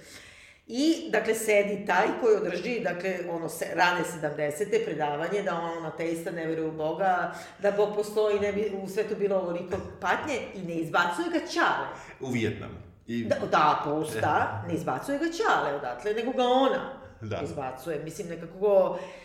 I, 0.66 1.10
dakle, 1.10 1.34
sedi 1.34 1.86
taj 1.86 2.06
koji 2.20 2.36
održi, 2.36 2.80
dakle, 2.80 3.18
ono, 3.30 3.48
se, 3.48 3.66
rane 3.74 4.00
70. 4.22 4.84
predavanje, 4.84 5.42
da 5.42 5.54
on 5.54 5.86
ateista 5.86 6.30
ne 6.30 6.46
veruje 6.46 6.68
u 6.68 6.72
Boga, 6.72 7.34
da 7.58 7.70
Bog 7.70 7.94
postoji, 7.94 8.40
ne 8.40 8.52
bi 8.52 8.72
u 8.82 8.88
svetu 8.88 9.14
bilo 9.18 9.36
ovoliko 9.36 9.76
patnje 10.00 10.38
i 10.54 10.62
ne 10.62 10.74
izbacuje 10.74 11.28
ga 11.32 11.46
čale. 11.52 11.88
U 12.20 12.26
Vijetnamu. 12.30 12.74
I, 13.06 13.24
Da, 13.24 13.36
da, 13.50 13.80
plus 13.84 14.14
da, 14.20 14.64
ne 14.68 14.74
izbacuje 14.74 15.18
ga 15.18 15.24
Ćale 15.24 15.74
odatle, 15.74 16.14
nego 16.14 16.32
ga 16.32 16.42
ona 16.42 16.92
Da. 17.20 17.40
izbacuje. 17.44 18.00
Mislim, 18.04 18.28
nekako 18.28 18.58
go, 18.58 18.98
e, 19.00 19.23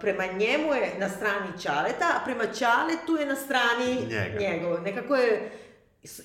prema 0.00 0.26
njemu 0.26 0.74
je 0.74 0.94
na 0.98 1.08
strani 1.08 1.58
Ćaleta, 1.58 2.06
a 2.14 2.24
prema 2.24 2.44
Ćaletu 2.46 3.16
je 3.20 3.26
na 3.26 3.36
strani 3.36 4.06
Njega. 4.10 4.38
njegov. 4.40 4.82
Nekako 4.82 5.14
je, 5.16 5.52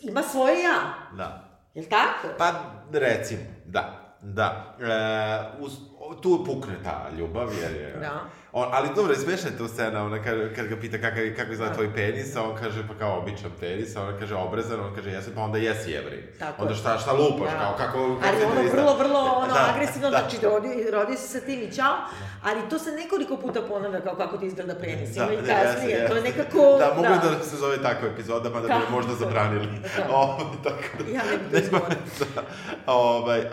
ima 0.01 0.23
svoje 0.23 0.63
ja. 0.63 0.93
da. 1.17 1.47
Jel 1.73 1.85
tako? 1.89 2.27
Pa, 2.37 2.53
recimo, 2.93 3.41
da. 3.65 3.97
Da. 4.21 4.75
E, 4.79 5.63
uz, 5.63 5.73
tu 6.21 6.43
pukne 6.45 6.73
ta 6.83 7.09
ljubav, 7.17 7.49
jer 7.61 7.75
je... 7.81 7.97
Da. 7.99 8.21
On, 8.53 8.67
ali 8.71 8.89
dobro, 8.95 9.15
smešna 9.15 9.49
je 9.49 9.57
tu 9.57 9.67
scena, 9.67 10.05
ona 10.05 10.19
kaže, 10.19 10.55
kad 10.55 10.67
ga 10.67 10.75
pita 10.77 10.97
kakav, 10.99 11.23
kako 11.37 11.51
izgleda 11.51 11.69
Da. 11.69 11.75
tvoj 11.75 11.93
penis, 11.95 12.35
a 12.35 12.43
on 12.43 12.55
kaže, 12.57 12.87
pa 12.87 12.93
kao 12.95 13.17
običan 13.17 13.51
penis, 13.59 13.95
a 13.95 14.01
ona 14.01 14.17
kaže 14.19 14.35
obrezan, 14.37 14.79
on 14.79 14.95
kaže, 14.95 15.09
jesi, 15.09 15.29
pa 15.35 15.41
onda 15.41 15.57
jesi 15.57 15.91
jevrej. 15.91 16.33
Tako 16.33 16.61
onda 16.61 16.75
šta, 16.75 16.97
šta 16.97 17.11
lupaš, 17.13 17.51
Da. 17.51 17.59
kao, 17.59 17.73
kako... 17.77 17.97
Ali 17.97 18.43
ono 18.45 18.55
to 18.55 18.61
izda- 18.61 18.71
vrlo, 18.73 18.95
vrlo 18.95 19.19
ono, 19.19 19.47
Da, 19.47 19.73
agresivno, 19.73 20.09
da. 20.09 20.17
znači 20.17 20.37
rodi, 20.43 20.67
rodi 20.91 21.17
se 21.17 21.27
sa 21.29 21.39
tim 21.39 21.59
i 21.61 21.71
čao, 21.71 21.95
ali 22.43 22.69
to 22.69 22.79
se 22.79 22.91
nekoliko 22.91 23.37
puta 23.37 23.61
ponavlja 23.61 24.01
kao 24.01 24.15
kako 24.15 24.37
ti 24.37 24.45
izgleda 24.45 24.75
penis. 24.75 25.15
Ima 25.15 25.31
i 25.33 25.37
da, 25.37 25.53
kasnije, 25.55 25.89
jeste, 25.89 26.07
to 26.09 26.15
je 26.15 26.21
nekako... 26.23 26.57
Da, 26.79 26.93
mogu 26.95 27.07
da. 27.23 27.29
da 27.29 27.43
se 27.43 27.57
zove 27.57 27.77
takva 27.77 28.07
epizoda, 28.09 28.49
mada 28.49 28.67
bi 28.67 28.73
Tako 28.73 28.91
možda 28.91 29.13
zabranili. 29.15 29.67
Da. 29.97 30.07
O, 30.17 30.27
tako 30.63 30.81
da... 30.99 31.09
Ja 31.09 31.21
ne 31.23 31.37
bih 31.39 31.47
to 31.51 31.57
izgovorila. 31.65 32.01
da. 32.35 32.41
Ovaj, 32.87 33.39
uh, 33.39 33.45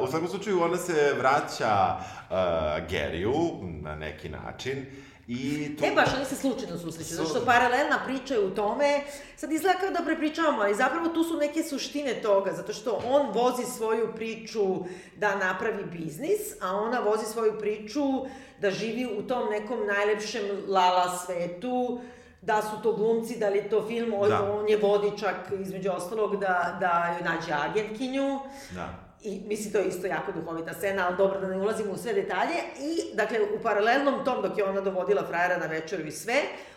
u 0.00 0.10
svakom 0.10 0.28
slučaju, 0.28 0.62
ona 0.62 0.76
se 0.76 1.14
vraća 1.18 1.96
uh, 2.30 2.36
Geriju 2.90 3.34
na 3.82 3.94
neki 3.94 4.28
način 4.28 4.86
i 5.28 5.76
tu... 5.76 5.84
E 5.84 5.90
baš, 5.94 6.08
oni 6.16 6.24
se 6.24 6.36
slučajno 6.36 6.78
susreću, 6.78 7.14
zato 7.14 7.28
što 7.28 7.38
Su- 7.40 7.46
paralelna 7.46 7.98
priča 8.06 8.34
je 8.34 8.40
u 8.40 8.54
tome, 8.54 9.00
sad 9.36 9.52
izgleda 9.52 9.78
kao 9.78 9.90
da 9.90 10.04
prepričavamo, 10.04 10.62
ali 10.62 10.74
zapravo 10.74 11.08
tu 11.08 11.24
su 11.24 11.36
neke 11.36 11.62
suštine 11.62 12.14
toga, 12.14 12.52
zato 12.52 12.72
što 12.72 13.02
on 13.06 13.30
vozi 13.32 13.62
svoju 13.64 14.12
priču 14.16 14.76
da 15.16 15.34
napravi 15.36 15.84
biznis, 15.84 16.40
a 16.60 16.76
ona 16.76 17.00
vozi 17.00 17.26
svoju 17.26 17.58
priču 17.58 18.02
da 18.60 18.70
živi 18.70 19.06
u 19.18 19.22
tom 19.22 19.50
nekom 19.50 19.86
najlepšem 19.86 20.42
lala 20.68 21.18
svetu, 21.18 22.00
da 22.42 22.62
su 22.62 22.82
to 22.82 22.92
glumci, 22.92 23.38
da 23.38 23.48
li 23.48 23.58
je 23.58 23.70
to 23.70 23.86
film, 23.88 24.10
Da. 24.28 24.52
on 24.52 24.68
je 24.68 24.76
vodi 24.76 25.12
čak 25.18 25.36
između 25.60 25.90
ostalog 25.90 26.36
da, 26.36 26.76
da 26.80 27.16
joj 27.18 27.28
nađe 27.30 27.52
agentkinju, 27.52 28.38
Da. 28.74 29.05
I 29.22 29.40
mislim, 29.46 29.72
to 29.72 29.78
je 29.78 29.88
isto 29.88 30.06
jako 30.06 30.32
duhovita 30.32 30.72
scena, 30.74 31.06
ali 31.06 31.16
dobro 31.16 31.40
da 31.40 31.48
ne 31.48 31.56
ulazimo 31.56 31.92
u 31.92 31.96
sve 31.96 32.12
detalje. 32.12 32.56
I, 32.80 33.16
dakle, 33.16 33.38
u 33.58 33.62
paralelnom 33.62 34.24
tom, 34.24 34.42
dok 34.42 34.58
je 34.58 34.64
ona 34.64 34.80
dovodila 34.80 35.26
frajera 35.28 35.58
na 35.58 35.66
večeru 35.66 36.06
i 36.06 36.10
sve, 36.10 36.34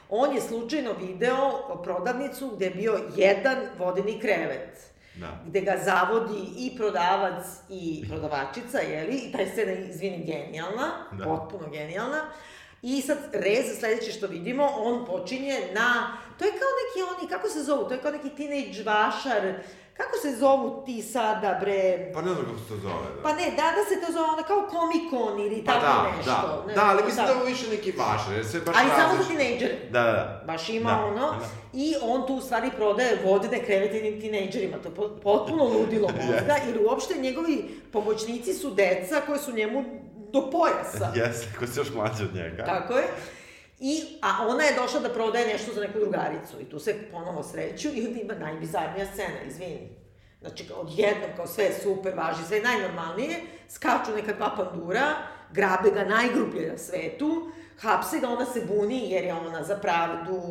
on 0.10 0.36
je 0.36 0.42
slučajno 0.42 0.94
video 0.94 1.62
prodavnicu 1.84 2.50
gde 2.56 2.66
je 2.66 2.72
bio 2.72 3.00
jedan 3.16 3.58
vodeni 3.78 4.20
krevet. 4.20 4.90
Da. 5.16 5.40
Gde 5.46 5.62
ga 5.62 5.78
zavodi 5.86 6.40
i 6.58 6.78
prodavac 6.78 7.46
i 7.70 8.06
prodavačica, 8.10 8.80
jeli? 8.80 9.16
I 9.16 9.32
taj 9.32 9.48
scena 9.50 9.72
je, 9.72 9.88
izvini, 9.90 10.24
genijalna, 10.26 10.92
Da. 11.12 11.24
potpuno 11.26 11.70
genijalna. 11.70 12.22
I 12.82 13.02
sad, 13.02 13.18
rez, 13.34 13.80
sledeće 13.80 14.12
što 14.12 14.28
vidimo, 14.28 14.66
on 14.76 15.06
počinje 15.06 15.60
na... 15.74 16.18
To 16.38 16.46
je 16.46 16.52
kao 16.52 16.70
neki 16.80 17.12
oni, 17.14 17.30
kako 17.30 17.50
se 17.50 17.64
zovu? 17.64 17.88
To 17.88 17.94
je 17.94 18.02
kao 18.02 18.12
neki 18.12 18.30
teenage 18.30 18.84
vašar. 18.86 19.54
Kako 20.00 20.18
se 20.18 20.36
zovu 20.36 20.84
ti 20.86 21.02
sada, 21.04 21.58
bre? 21.62 22.12
Pa 22.14 22.22
ne 22.22 22.30
znam 22.30 22.46
kako 22.46 22.60
se 22.60 22.68
to 22.68 22.76
zove, 22.78 23.08
da. 23.16 23.22
Pa 23.24 23.32
ne, 23.32 23.46
da, 23.52 23.68
da 23.78 23.84
se 23.86 23.96
to 23.98 24.12
zove 24.14 24.26
ono 24.28 24.44
kao 24.44 24.62
komikon 24.70 25.40
ili 25.40 25.64
Pa 25.64 25.72
tako 25.74 25.86
da, 25.86 26.18
nešto. 26.18 26.32
da, 26.32 26.64
ne, 26.68 26.74
da, 26.74 26.86
ali 26.86 27.04
mislim 27.04 27.26
da 27.26 27.32
je 27.32 27.38
ovo 27.38 27.46
više 27.46 27.70
neki 27.70 27.92
vašar, 27.94 28.34
jer 28.34 28.46
sve 28.46 28.60
baš 28.60 28.76
Ali 28.78 28.90
samo 28.92 29.24
za 29.24 29.30
tinejdžere. 29.30 29.76
Da, 29.92 30.02
da, 30.02 30.12
da. 30.12 30.44
Baš 30.48 30.70
ima 30.70 30.92
Da, 30.92 31.06
ono, 31.06 31.16
da. 31.32 31.46
i 31.74 31.96
on 32.04 32.28
tu 32.28 32.36
u 32.36 32.42
stvari 32.42 32.70
prodaje 32.72 33.20
vodene 33.26 33.60
krevete 33.60 34.20
tinejdžerima, 34.20 34.78
to 34.78 34.90
je 34.90 34.96
po- 34.96 35.10
potpuno 35.24 35.64
ludilo 35.66 36.08
mozga, 36.18 36.56
jer 36.68 36.80
uopšte 36.82 37.14
njegovi 37.16 37.56
pomoćnici 37.92 38.54
su 38.54 38.70
deca 38.72 39.22
koje 39.22 39.40
su 39.40 39.52
njemu 39.54 39.84
do 40.30 40.50
pojasa. 40.52 41.12
Jeste, 41.16 41.48
ko 41.60 41.68
se 41.68 41.80
još 41.80 41.90
mlađe 41.90 42.24
od 42.24 42.36
njega. 42.36 42.66
Tako 42.66 42.94
je. 42.94 43.04
I, 43.80 44.04
a 44.22 44.48
ona 44.48 44.64
je 44.64 44.76
došla 44.76 45.00
da 45.00 45.10
prodaje 45.10 45.48
nešto 45.48 45.74
za 45.74 45.82
neku 45.82 46.00
drugaricu 46.00 46.62
i 46.62 46.70
tu 46.70 46.80
se 46.80 46.96
ponovo 47.12 47.44
sreću 47.44 47.88
i 47.94 48.08
onda 48.08 48.20
ima 48.20 48.34
najbizarnija 48.34 49.06
scena, 49.14 49.42
izvini. 49.48 49.90
Znači, 50.42 50.66
odjednom, 50.76 51.30
kao 51.36 51.48
sve 51.48 51.64
je 51.64 51.74
super, 51.84 52.14
važi, 52.18 52.44
sve 52.48 52.58
je 52.58 52.64
najnormalnije, 52.64 53.40
skaču 53.70 54.12
neka 54.16 54.34
dva 54.34 54.54
pandura, 54.58 55.14
grabe 55.52 55.92
ga 55.92 56.04
najgrublje 56.06 56.72
na 56.72 56.78
svetu, 56.78 57.52
hapse 57.80 58.20
ga, 58.20 58.30
ona 58.30 58.46
se 58.46 58.62
buni 58.66 59.12
jer 59.12 59.24
je 59.24 59.34
ona 59.34 59.64
za 59.64 59.76
pravdu, 59.76 60.42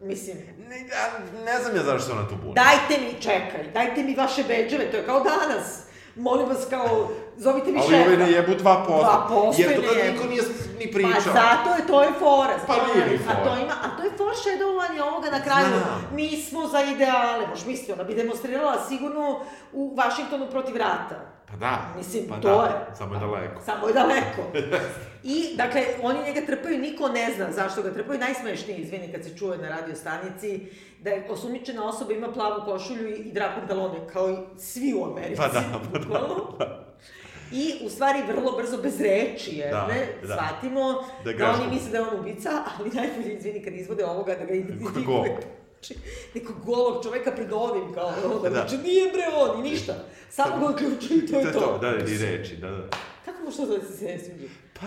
mislim, 0.00 0.36
Ne, 0.68 0.78
ja, 0.80 1.18
ne 1.44 1.62
znam 1.62 1.76
ja 1.76 1.82
zašto 1.82 2.12
ona 2.12 2.28
tu 2.28 2.34
buni. 2.36 2.54
dajte 2.54 3.04
mi, 3.04 3.22
čekaj, 3.22 3.70
dajte 3.74 4.02
mi 4.02 4.14
vaše 4.14 4.44
bedževe, 4.48 4.90
to 4.90 4.96
je 4.96 5.06
kao 5.06 5.20
danas. 5.20 5.87
Molim 6.18 6.48
vas, 6.48 6.66
kao, 6.70 7.08
zovite 7.36 7.72
mi 7.72 7.78
Ali 7.78 7.88
šefa. 7.88 8.02
ovaj 8.02 8.16
ne 8.16 8.32
jebu 8.32 8.52
2%. 8.54 8.86
2% 9.28 9.54
Jer 9.58 9.76
to 9.76 9.82
tad 9.82 9.96
jebu. 9.96 10.12
niko 10.12 10.26
nije 10.26 10.42
ni 10.78 10.86
Pa 10.86 10.92
pričao. 10.94 11.32
zato 11.34 11.74
je, 11.76 11.86
to 11.86 12.02
je 12.02 12.10
fora. 12.18 12.54
Pa 12.66 12.74
nije 12.86 13.06
ni 13.08 13.14
A 13.28 13.34
to 13.34 13.44
fora. 13.44 13.60
ima, 13.60 13.74
a 13.74 13.96
to 13.96 14.02
je 14.02 14.10
foreshadowovanje 14.12 15.02
ovoga 15.02 15.30
na 15.30 15.42
kraju. 15.42 15.66
Znam. 15.68 16.08
Mi 16.12 16.36
smo 16.38 16.66
za 16.66 16.80
ideale, 16.82 17.46
možeš 17.46 17.66
misliti, 17.66 17.92
ona 17.92 18.04
bi 18.04 18.14
demonstrirala 18.14 18.84
sigurno 18.88 19.40
u 19.72 19.94
Vašingtonu 19.96 20.46
protiv 20.46 20.76
rata. 20.76 21.37
Pa 21.50 21.56
da. 21.56 21.94
Mislim, 21.96 22.24
pa 22.28 22.40
to 22.40 22.48
da. 22.48 22.64
je. 22.64 22.96
Samo 22.96 23.14
je 23.14 23.20
daleko. 23.20 23.60
Samo 23.64 23.88
je 23.88 23.94
daleko. 23.94 24.42
I, 25.24 25.56
dakle, 25.56 25.82
oni 26.02 26.22
njega 26.24 26.46
trpaju, 26.46 26.78
niko 26.78 27.08
ne 27.08 27.32
zna 27.36 27.52
zašto 27.52 27.82
ga 27.82 27.94
trpaju. 27.94 28.18
Najsmešnije, 28.18 28.78
izvini, 28.78 29.12
kad 29.12 29.24
se 29.24 29.36
čuje 29.36 29.58
na 29.58 29.68
radio 29.68 29.94
stanici, 29.94 30.66
da 31.00 31.10
je 31.10 31.26
osumničena 31.30 31.88
osoba 31.88 32.12
ima 32.12 32.32
plavu 32.32 32.64
košulju 32.64 33.08
i, 33.08 33.14
i 33.14 33.32
drap 33.32 33.54
pantalone, 33.54 33.98
kao 34.12 34.30
i 34.30 34.36
svi 34.58 34.94
u 34.94 35.04
Americi. 35.04 35.36
Pa 35.36 35.48
da, 35.48 35.64
pa 35.72 35.98
da, 35.98 36.04
bukvalno. 36.04 36.58
I, 37.52 37.74
u 37.86 37.88
stvari, 37.88 38.22
vrlo 38.28 38.52
brzo, 38.56 38.78
bez 38.82 39.00
reči, 39.00 39.56
jer 39.56 39.70
Da, 39.70 39.86
ne, 39.86 40.06
da. 40.22 40.34
shvatimo 40.34 41.04
Da 41.24 41.32
da, 41.32 41.50
oni 41.50 41.74
misle 41.74 41.90
da 41.90 41.98
je 41.98 42.02
on 42.02 42.20
ubica, 42.20 42.50
ali 42.78 42.90
najbolje, 42.90 43.36
izvini, 43.36 43.64
kad 43.64 43.74
izvode 43.74 44.04
ovoga, 44.04 44.34
da 44.34 44.44
ga 44.44 44.54
gol. 45.06 45.24
Znači, 45.78 45.94
nekog 46.34 46.56
golog 46.64 47.02
čoveka 47.04 47.32
pred 47.32 47.52
ovim, 47.52 47.94
kao, 47.94 48.12
ono, 48.24 48.34
da, 48.34 48.48
Da. 48.50 48.54
znači, 48.56 48.76
nije 48.78 49.12
bre 49.12 49.22
on, 49.34 49.60
i 49.60 49.70
ništa. 49.70 49.94
Samo 50.30 50.58
ga 50.58 50.64
uključuju 50.66 51.18
i 51.18 51.26
to 51.26 51.38
je 51.38 51.52
to. 51.52 51.78
Da, 51.78 51.88
i 52.04 52.18
reči, 52.18 52.56
da, 52.56 52.70
da. 52.70 52.88
Kako 53.24 53.42
mu 53.44 53.50
što 53.50 53.66
da 53.66 53.84
se 53.86 54.04
ne 54.04 54.18
sviđa? 54.18 54.48
Pa, 54.74 54.86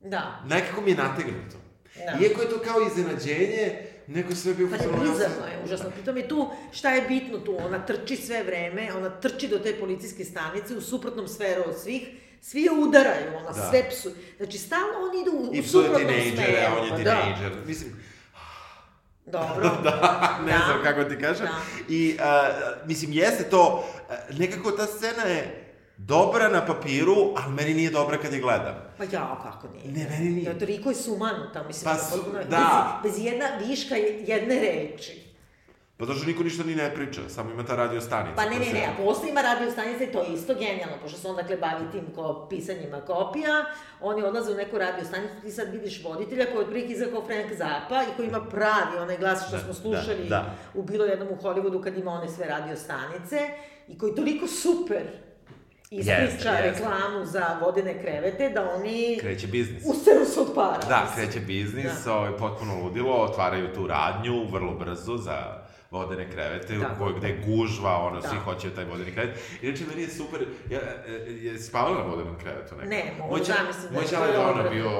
Da. 0.00 0.40
nekako 0.46 0.80
mi 0.80 0.90
je 0.90 0.96
nategnuto. 0.96 1.56
Da. 1.96 2.18
Iako 2.20 2.42
je 2.42 2.50
to 2.50 2.58
kao 2.60 2.80
iznenađenje, 2.82 3.72
neko 4.06 4.34
sve 4.34 4.54
bio... 4.54 4.68
Pa 4.68 4.76
ja 4.76 4.82
sam- 4.82 5.00
bizarno 5.02 5.46
je, 5.46 5.64
užasno. 5.64 5.90
Pritom 5.90 6.16
je 6.16 6.28
tu, 6.28 6.48
šta 6.72 6.90
je 6.90 7.02
bitno 7.02 7.38
tu, 7.38 7.56
ona 7.58 7.86
trči 7.86 8.16
sve 8.16 8.42
vreme, 8.42 8.92
ona 8.92 9.10
trči 9.10 9.48
do 9.48 9.58
te 9.58 9.74
policijske 9.74 10.24
stanice 10.24 10.76
u 10.76 10.80
suprotnom 10.80 11.28
sferu 11.28 11.62
od 11.66 11.78
svih, 11.78 12.08
svi 12.40 12.62
je 12.62 12.70
udaraju, 12.72 13.36
ona 13.36 13.52
Da. 13.52 13.68
sve 13.70 13.88
psu. 13.90 14.08
Znači, 14.36 14.58
stalno 14.58 14.94
oni 15.02 15.20
idu 15.22 15.30
u, 15.32 15.54
I 15.54 15.60
u 15.60 15.62
psuje 15.62 15.84
suprotnom 15.84 16.00
tinejdžere, 16.00 16.46
smeru. 16.48 16.66
a 16.68 16.80
on 16.80 16.84
je 16.84 16.90
pa 16.90 16.96
tinejdžer. 16.96 17.52
Mislim, 17.66 17.90
Da. 17.90 18.15
Dobro. 19.26 19.70
da, 19.84 19.90
ne 20.40 20.52
Da. 20.52 20.58
znam 20.58 20.82
kako 20.84 21.04
ti 21.04 21.18
kažem. 21.18 21.46
Da. 21.46 21.52
I, 21.88 22.16
a, 22.20 22.48
mislim, 22.84 23.12
jeste 23.12 23.44
to, 23.44 23.84
nekako 24.30 24.70
ta 24.72 24.86
scena 24.86 25.22
je 25.24 25.62
dobra 25.98 26.48
na 26.48 26.66
papiru, 26.66 27.14
ali 27.36 27.54
meni 27.54 27.74
nije 27.74 27.90
dobra 27.90 28.18
kad 28.18 28.32
je 28.32 28.40
gledam. 28.40 28.74
Pa 28.98 29.04
jao, 29.06 29.38
kako 29.42 29.68
nije. 29.68 29.92
Ne, 29.98 30.10
meni 30.10 30.30
nije. 30.30 30.44
Ja, 30.44 30.58
toliko 30.58 30.88
je 30.88 30.94
sumanuta, 30.96 31.62
mislim, 31.62 31.84
Pa 31.84 31.94
da, 31.94 32.06
potpuno- 32.12 32.44
da. 32.44 33.00
Bez, 33.02 33.12
bez 33.12 33.24
jedna 33.24 33.46
viška 33.60 33.94
jedne 34.26 34.54
reči. 34.56 35.25
Pa 35.98 36.04
zato 36.04 36.18
što 36.18 36.26
niko 36.26 36.42
ništa 36.42 36.64
ni 36.64 36.74
ne 36.74 36.94
priča, 36.94 37.20
samo 37.28 37.50
ima 37.50 37.64
ta 37.64 37.76
radio 37.76 38.00
stanica. 38.00 38.36
Pa 38.36 38.44
ne, 38.44 38.58
ne, 38.58 38.64
se- 38.64 38.72
ne, 38.72 38.86
a 38.86 38.96
posle 38.98 39.28
ima 39.28 39.42
radio 39.42 39.70
stanica 39.70 40.04
i 40.04 40.12
to 40.12 40.20
je 40.20 40.28
isto 40.30 40.54
genijalno, 40.54 40.96
pošto 41.02 41.18
se 41.18 41.28
on 41.28 41.36
dakle 41.36 41.56
bavi 41.56 41.84
tim 41.92 42.06
ko, 42.14 42.46
pisanjima 42.50 43.00
kopija, 43.00 43.64
oni 44.00 44.22
odlaze 44.22 44.52
u 44.52 44.56
neku 44.56 44.78
radio 44.78 45.04
stanicu, 45.04 45.34
ti 45.42 45.50
sad 45.50 45.72
vidiš 45.72 46.04
voditelja 46.04 46.44
koji 46.44 46.54
je 46.54 46.60
otprilike 46.60 46.92
izgleda 46.92 47.12
kao 47.12 47.22
Frank 47.22 47.52
Zappa 47.52 48.02
i 48.02 48.16
koji 48.16 48.26
ima 48.26 48.40
pravi 48.42 48.98
onaj 48.98 49.16
glas 49.16 49.38
što 49.40 49.50
Da, 49.50 49.58
smo 49.58 49.68
da, 49.68 49.74
slušali 49.74 50.28
da. 50.28 50.54
u 50.74 50.82
bilo 50.82 51.04
jednom 51.04 51.28
u 51.28 51.36
Hollywoodu 51.36 51.82
kad 51.82 51.98
ima 51.98 52.10
one 52.12 52.28
sve 52.28 52.46
radio 52.46 52.76
stanice 52.76 53.38
i 53.88 53.98
koji 53.98 54.14
toliko 54.14 54.46
super 54.46 55.02
ispriča 55.90 56.12
Jeste, 56.12 56.48
jeste. 56.48 56.62
reklamu 56.62 57.24
za 57.24 57.58
vodene 57.60 58.02
krevete 58.02 58.48
da 58.48 58.70
oni 58.70 59.18
Kreće 59.20 59.46
biznis. 59.46 59.82
usteru 59.86 60.24
se 60.24 60.40
od 60.40 60.54
para. 60.54 60.78
Da, 60.88 61.02
mislim. 61.06 61.24
kreće 61.24 61.40
biznis, 61.40 62.04
Da. 62.04 62.12
ovaj, 62.12 62.32
potpuno 62.32 62.82
ludilo, 62.82 63.14
otvaraju 63.14 63.74
tu 63.74 63.86
radnju 63.86 64.44
vrlo 64.44 64.74
brzo 64.74 65.16
za 65.16 65.65
vodene 65.96 66.30
krevete, 66.30 66.80
Tako. 66.80 66.94
u 66.94 66.98
kojoj 66.98 67.14
gde 67.18 67.28
je 67.28 67.42
gužva, 67.46 67.96
ono, 68.06 68.20
Da. 68.20 68.28
svi 68.28 68.38
hoće 68.44 68.70
taj 68.70 68.84
vodeni 68.84 69.12
krevet. 69.12 69.38
Inače, 69.62 69.84
meni 69.88 70.02
je 70.02 70.08
super, 70.08 70.46
ja, 70.70 70.80
e, 71.06 71.12
je 71.46 71.58
spavala 71.58 71.98
na 71.98 72.04
vodenom 72.04 72.36
krevetu 72.38 72.74
nekako? 72.74 72.90
Ne, 72.90 73.02
mogu 73.18 73.36
zamislim 73.44 73.92
da 73.94 74.00
je 74.00 74.06
to 74.06 74.24
je 74.24 74.38
ono 74.38 74.70
bio 74.70 74.90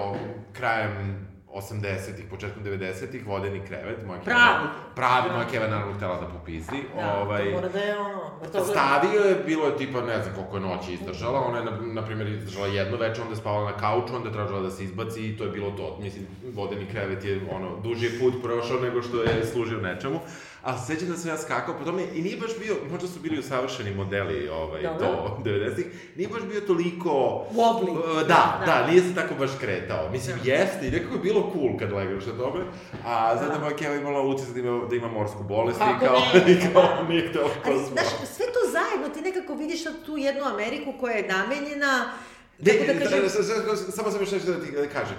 krajem 0.52 1.26
80-ih, 1.56 2.24
početkom 2.30 2.64
90-ih, 2.64 3.26
vodeni 3.26 3.60
krevet. 3.68 4.06
Moja 4.06 4.20
Pravi. 4.20 4.40
Keva, 4.40 4.70
pravi, 4.94 5.28
Da. 5.28 5.34
moja 5.34 5.48
keva 5.48 5.68
naravno 5.68 5.94
htela 5.94 6.20
da 6.20 6.26
popizdi. 6.26 6.82
Da, 6.96 7.18
ovaj, 7.22 7.44
to 7.44 7.50
mora 7.50 7.68
da 7.68 7.78
je 7.78 7.98
ono... 7.98 8.22
da 8.42 8.48
to 8.52 8.64
Stavio 8.64 9.20
je, 9.20 9.34
bilo 9.46 9.66
je 9.66 9.76
tipa, 9.76 10.00
ne 10.00 10.22
znam 10.22 10.34
koliko 10.34 10.56
je 10.56 10.60
noći 10.60 10.92
izdržala, 10.92 11.40
ona 11.40 11.58
je, 11.58 11.64
na, 11.64 11.70
na 11.80 12.02
primjer, 12.06 12.28
izdržala 12.28 12.66
jedno 12.66 12.96
veče, 12.96 13.20
onda 13.22 13.32
je 13.32 13.36
spavala 13.36 13.70
na 13.70 13.76
kauču, 13.76 14.16
onda 14.16 14.28
je 14.28 14.32
tražila 14.32 14.60
da 14.60 14.70
se 14.70 14.84
izbaci 14.84 15.26
i 15.28 15.36
to 15.36 15.44
je 15.44 15.50
bilo 15.50 15.70
to. 15.70 15.98
Mislim, 16.02 16.26
vodeni 16.54 16.86
krevet 16.90 17.24
je, 17.24 17.40
ono, 17.50 17.76
duži 17.82 18.18
put 18.20 18.34
prošao 18.42 18.80
nego 18.80 19.02
što 19.02 19.22
je 19.22 19.46
služio 19.52 19.80
nečemu. 19.80 20.20
A 20.66 20.78
sećam 20.78 21.08
da 21.08 21.16
sam 21.16 21.30
ja 21.30 21.38
skakao 21.38 21.74
po 21.74 21.84
tome 21.84 22.02
i 22.14 22.22
nije 22.22 22.36
baš 22.36 22.50
bio, 22.58 22.74
možda 22.90 23.08
su 23.08 23.20
bili 23.20 23.38
usavršeni 23.38 23.94
modeli, 23.94 24.48
ovaj, 24.48 24.82
Dobro. 24.82 24.98
to, 24.98 25.38
90-ih, 25.44 25.86
nije 26.16 26.28
baš 26.28 26.42
bio 26.42 26.60
toliko... 26.60 27.10
Wobbly. 27.52 27.90
Uh, 27.90 28.18
da, 28.18 28.24
Da. 28.60 28.62
da, 28.66 28.86
nije 28.86 29.02
se 29.02 29.14
tako 29.14 29.34
baš 29.34 29.50
kretao. 29.60 30.10
Mislim, 30.10 30.36
jeste 30.44 30.80
i 30.82 30.90
nekako 30.90 31.14
je 31.14 31.20
bilo 31.20 31.50
cool 31.52 31.78
kad 31.78 31.92
legaš 31.92 32.26
na 32.26 32.32
tome, 32.34 32.64
a 33.04 33.36
zato 33.36 33.48
Da. 33.48 33.54
je 33.54 33.60
moja 33.60 33.76
keva 33.76 33.94
imala 33.94 34.20
utisak 34.22 34.54
da 34.54 34.60
ima, 34.60 34.84
da 34.86 34.96
ima 34.96 35.08
morsku 35.08 35.42
bolest 35.44 35.78
Kako 35.78 35.92
i 36.04 36.08
kao, 36.08 36.20
ne, 36.46 36.52
i 36.52 36.72
kao 36.72 36.82
da. 36.82 37.08
nije 37.08 37.28
htela 37.28 37.48
Ali, 37.64 37.78
znaš, 37.84 38.06
sve 38.26 38.46
to 38.46 38.60
zajedno, 38.72 39.08
ti 39.08 39.20
nekako 39.22 39.54
vidiš 39.54 39.80
tu 40.06 40.16
jednu 40.16 40.44
Ameriku 40.44 40.92
koja 41.00 41.14
je 41.14 41.28
namenjena, 41.28 42.12
Ne, 42.58 42.72
da 42.72 43.00
kažem, 43.00 43.22
da, 43.22 43.28
sa- 43.28 43.42
sa- 43.42 43.76
sa- 43.76 43.90
samo 43.92 44.10
sam 44.10 44.20
još 44.20 44.30
nešto 44.30 44.50
da 44.50 44.60
ti 44.60 44.70
da 44.72 44.86
kažem. 44.88 45.16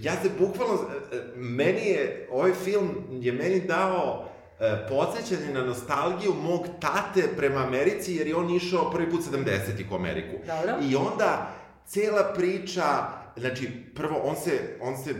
Ja 0.00 0.12
se 0.12 0.28
bukvalno, 0.38 0.74
e, 0.74 1.16
e, 1.16 1.20
meni 1.36 1.80
je, 1.80 2.28
ovaj 2.32 2.52
film 2.54 2.88
je 3.12 3.32
meni 3.32 3.60
dao 3.60 4.24
e, 4.26 4.29
podsjećanje 4.88 5.52
na 5.52 5.64
nostalgiju 5.64 6.34
mog 6.34 6.66
tate 6.80 7.28
prema 7.36 7.60
Americi, 7.60 8.14
jer 8.14 8.26
je 8.26 8.36
on 8.36 8.50
išao 8.50 8.90
prvi 8.90 9.10
put 9.10 9.20
70-ih 9.20 9.92
u 9.92 9.94
Ameriku. 9.94 10.36
Dobro. 10.46 10.74
I 10.82 10.96
onda, 10.96 11.50
cela 11.86 12.32
priča, 12.34 12.82
znači, 13.36 13.70
prvo, 13.94 14.16
on 14.24 14.36
se, 14.36 14.76
on 14.80 14.96
se 14.96 15.14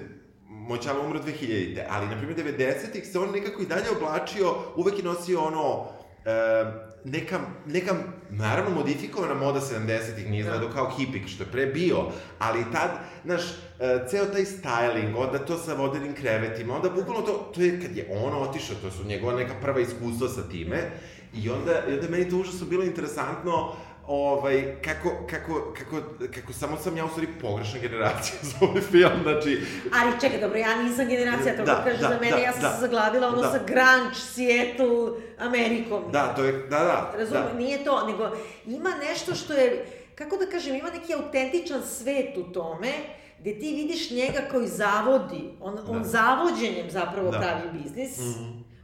čalo 0.82 1.04
umro 1.04 1.18
2000-te, 1.18 1.86
ali, 1.90 2.06
na 2.06 2.16
primjer, 2.16 2.56
90-ih 2.56 3.06
se 3.06 3.18
on 3.18 3.30
nekako 3.30 3.62
i 3.62 3.66
dalje 3.66 3.90
oblačio, 3.96 4.54
uvek 4.76 4.98
je 4.98 5.04
nosio 5.04 5.40
ono, 5.40 5.86
e, 6.24 6.89
neka, 7.04 7.40
neka, 7.66 7.94
naravno, 8.30 8.74
modifikovana 8.74 9.34
moda 9.34 9.60
70-ih, 9.60 10.30
nije 10.30 10.40
izgledao 10.40 10.68
kao 10.68 10.90
hipik, 10.98 11.28
što 11.28 11.42
je 11.42 11.50
pre 11.50 11.66
bio, 11.66 11.96
ali 12.38 12.64
tad, 12.72 12.90
znaš, 13.24 13.42
e, 13.80 14.06
ceo 14.10 14.24
taj 14.24 14.44
styling, 14.44 15.16
onda 15.16 15.38
to 15.38 15.58
sa 15.58 15.74
vodenim 15.74 16.14
krevetima, 16.14 16.76
onda 16.76 16.90
bukvalno 16.90 17.22
to, 17.22 17.52
to 17.54 17.60
je 17.60 17.80
kad 17.80 17.96
je 17.96 18.08
on 18.24 18.48
otišao, 18.48 18.76
to 18.82 18.90
su 18.90 19.04
njegova 19.04 19.36
neka 19.36 19.54
prva 19.62 19.80
iskustva 19.80 20.28
sa 20.28 20.48
time, 20.48 20.90
i 21.34 21.50
onda, 21.50 21.82
i 21.88 21.92
onda 21.92 22.08
meni 22.10 22.30
to 22.30 22.36
užasno 22.36 22.66
bilo 22.66 22.84
interesantno, 22.84 23.72
ovaj, 24.12 24.76
kako, 24.84 25.10
kako, 25.30 25.74
kako, 25.78 25.96
kako 26.34 26.52
samo 26.52 26.76
sam 26.76 26.96
ja 26.96 27.04
u 27.04 27.08
stvari 27.08 27.28
pogrešna 27.40 27.78
generacija 27.80 28.38
za 28.50 28.56
ovaj 28.60 28.80
film, 28.80 29.22
znači, 29.22 29.60
ali 30.00 30.20
čekaj, 30.20 30.40
dobro, 30.40 30.58
ja 30.58 30.82
nisam 30.82 31.08
generacija, 31.08 31.56
to 31.56 31.64
Da, 31.64 31.74
da, 31.74 31.84
kaže 31.84 31.98
da, 31.98 32.08
za 32.08 32.18
mene, 32.20 32.30
da, 32.30 32.38
ja 32.38 32.52
sam 32.52 32.62
da, 32.62 32.70
se 32.70 32.80
zaglavila 32.80 33.28
ono 33.28 33.42
da. 33.42 33.50
sa 33.50 33.58
grunge, 33.66 34.14
Seattle, 34.14 35.20
Amerikom. 35.38 36.02
da, 36.12 36.34
to 36.36 36.44
je, 36.44 36.52
da, 36.52 36.78
da, 36.78 37.12
Razumem, 37.18 37.42
da. 37.52 37.58
nije 37.58 37.84
to, 37.84 38.06
nego 38.06 38.30
ima 38.66 38.90
nešto 39.08 39.34
što 39.34 39.52
je, 39.52 39.86
kako 40.14 40.36
da 40.36 40.46
kažem, 40.46 40.76
ima 40.76 40.90
neki 40.90 41.14
autentičan 41.14 41.82
svet 41.86 42.36
u 42.36 42.42
tome, 42.52 42.92
gde 43.40 43.58
ti 43.58 43.74
vidiš 43.74 44.10
njega 44.10 44.40
koji 44.50 44.66
zavodi, 44.66 45.50
on, 45.60 45.78
on 45.88 46.04
zavođenjem 46.04 46.90
zapravo 46.90 47.30
Da. 47.30 47.38
pravi 47.38 47.82
biznis, 47.82 48.18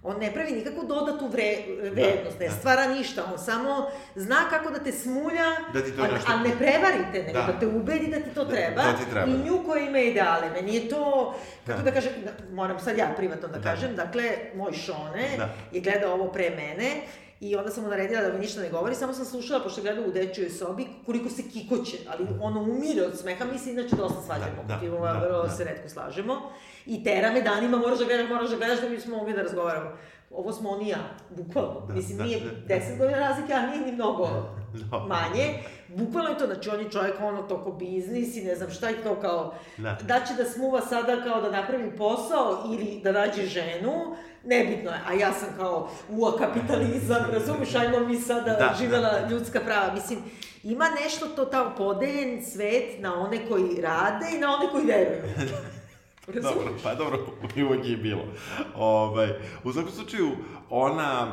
On 0.06 0.18
ne 0.18 0.32
pravi 0.32 0.52
nikakvu 0.52 0.82
dodatu 0.84 1.28
vre, 1.28 1.56
vrednost, 1.82 2.38
ne 2.40 2.50
stvara 2.50 2.86
ništa, 2.88 3.24
on 3.26 3.38
samo 3.38 3.86
zna 4.16 4.36
kako 4.50 4.70
da 4.70 4.78
te 4.78 4.92
smulja, 4.92 5.46
Da 5.72 5.82
ti 5.82 5.92
to 5.92 6.02
a, 6.02 6.08
nešto- 6.08 6.32
a 6.32 6.36
ne 6.38 6.50
prevarite, 6.50 7.22
nego 7.22 7.38
Da. 7.38 7.46
da. 7.46 7.58
te 7.60 7.66
ubedi 7.68 8.06
da 8.06 8.16
ti 8.16 8.30
to 8.30 8.44
treba. 8.44 8.82
to 8.82 8.92
ti 8.94 9.10
treba. 9.10 9.26
I 9.26 9.44
nju 9.44 9.62
koja 9.66 9.82
ima 9.82 9.98
ideale. 10.00 10.50
Meni 10.52 10.74
je 10.74 10.88
to, 10.88 11.34
kako 11.66 11.78
Da. 11.78 11.84
da, 11.84 11.92
kažem, 11.92 12.12
da, 12.24 12.30
moram 12.52 12.78
sad 12.80 12.98
ja 12.98 13.14
privatno 13.16 13.48
da, 13.48 13.58
Da. 13.58 13.62
kažem, 13.64 13.96
dakle, 13.96 14.24
moj 14.54 14.72
Šone 14.74 15.28
Da. 15.36 15.48
je 15.72 15.80
gledao 15.80 16.12
ovo 16.12 16.26
pre 16.26 16.50
mene 16.50 16.90
I 17.40 17.56
onda 17.56 17.70
sam 17.70 17.84
mu 17.84 17.90
naredila 17.90 18.22
da 18.22 18.32
mi 18.32 18.38
ništa 18.38 18.60
ne 18.60 18.70
govori, 18.70 18.94
samo 18.94 19.12
sam 19.12 19.24
slušala, 19.24 19.62
pošto 19.62 19.80
je 19.80 19.82
gledao 19.82 20.04
u 20.04 20.12
dečjoj 20.12 20.50
sobi, 20.50 20.86
koliko 21.06 21.28
se 21.28 21.42
kikoće, 21.52 21.96
ali 22.08 22.26
ono 22.40 22.60
umire 22.62 23.02
od 23.02 23.18
smeha, 23.18 23.44
mi 23.52 23.58
se 23.58 23.70
inače 23.70 23.96
dosta 23.96 24.22
svađamo, 24.22 24.56
Da, 24.56 24.62
da, 24.62 24.74
da, 24.74 24.80
filmova, 24.80 25.12
da, 25.12 25.18
vrlo 25.18 25.42
da. 25.42 25.48
se 25.50 25.64
redko 25.64 25.88
slažemo. 25.88 26.52
I 26.86 27.04
tera 27.04 27.32
me 27.32 27.42
danima, 27.42 27.76
moraš 27.76 27.98
da 27.98 28.04
gledaš, 28.04 28.28
moraš 28.28 28.50
da 28.50 28.56
gledaš 28.56 28.80
da 28.80 28.88
bismo 28.88 29.16
mogli 29.16 29.32
da 29.32 29.42
razgovaramo. 29.42 29.90
Ovo 30.30 30.52
smo 30.52 30.70
on 30.70 30.82
i 30.82 30.88
ja, 30.88 30.98
bukvalno. 31.30 31.86
Da, 31.88 31.94
Mislim, 31.94 32.18
da, 32.18 32.24
nije 32.24 32.40
da. 32.40 32.74
10 32.74 32.98
godina 32.98 33.18
razlike, 33.18 33.52
a 33.52 33.66
nije 33.66 33.80
ni 33.86 33.92
mnogo 33.92 34.28
Da. 34.90 34.98
manje. 34.98 35.62
Bukvalno 35.96 36.30
je 36.30 36.38
to, 36.38 36.46
znači 36.46 36.68
on 36.68 36.80
je 36.80 36.90
čovjek 36.90 37.14
ono 37.20 37.42
toko 37.42 37.72
biznis 37.72 38.36
i 38.36 38.44
ne 38.44 38.56
znam 38.56 38.70
šta 38.70 38.90
i 38.90 39.02
kao 39.02 39.14
kao 39.14 39.54
Da. 39.76 39.98
da 40.02 40.20
će 40.20 40.34
da 40.34 40.44
smuva 40.44 40.80
sada 40.80 41.22
kao 41.24 41.40
da 41.40 41.50
napravi 41.50 41.96
posao 41.96 42.64
ili 42.66 43.00
da 43.04 43.12
nađe 43.12 43.42
ženu, 43.42 43.92
nebitno 44.44 44.90
je. 44.90 45.00
A 45.08 45.12
ja 45.12 45.32
sam 45.32 45.48
kao, 45.56 45.88
ua, 46.10 46.38
kapitalizam, 46.38 47.24
razumiješ, 47.32 47.74
ajmo 47.74 48.00
mi 48.00 48.16
sada 48.16 48.44
Da, 48.44 48.56
da, 48.58 48.74
živela 48.78 49.10
da. 49.10 49.28
ljudska 49.28 49.60
prava. 49.60 49.94
Mislim, 49.94 50.18
ima 50.62 50.84
nešto 51.04 51.26
to 51.26 51.44
tao 51.44 51.72
podeljen 51.76 52.44
svet 52.44 53.00
na 53.00 53.20
one 53.20 53.48
koji 53.48 53.80
rade 53.80 54.26
i 54.36 54.40
na 54.40 54.54
one 54.54 54.68
koji 54.72 54.84
veruju. 54.86 55.22
Dobro, 56.26 56.42
Razumiješ? 56.42 56.82
pa 56.82 56.94
dobro, 56.94 57.18
uvijek 57.68 57.88
je 57.88 57.96
bilo. 57.96 58.22
Ovaj, 58.76 59.28
u 59.64 59.72
svakom 59.72 59.92
slučaju, 59.92 60.30
ona, 60.70 61.32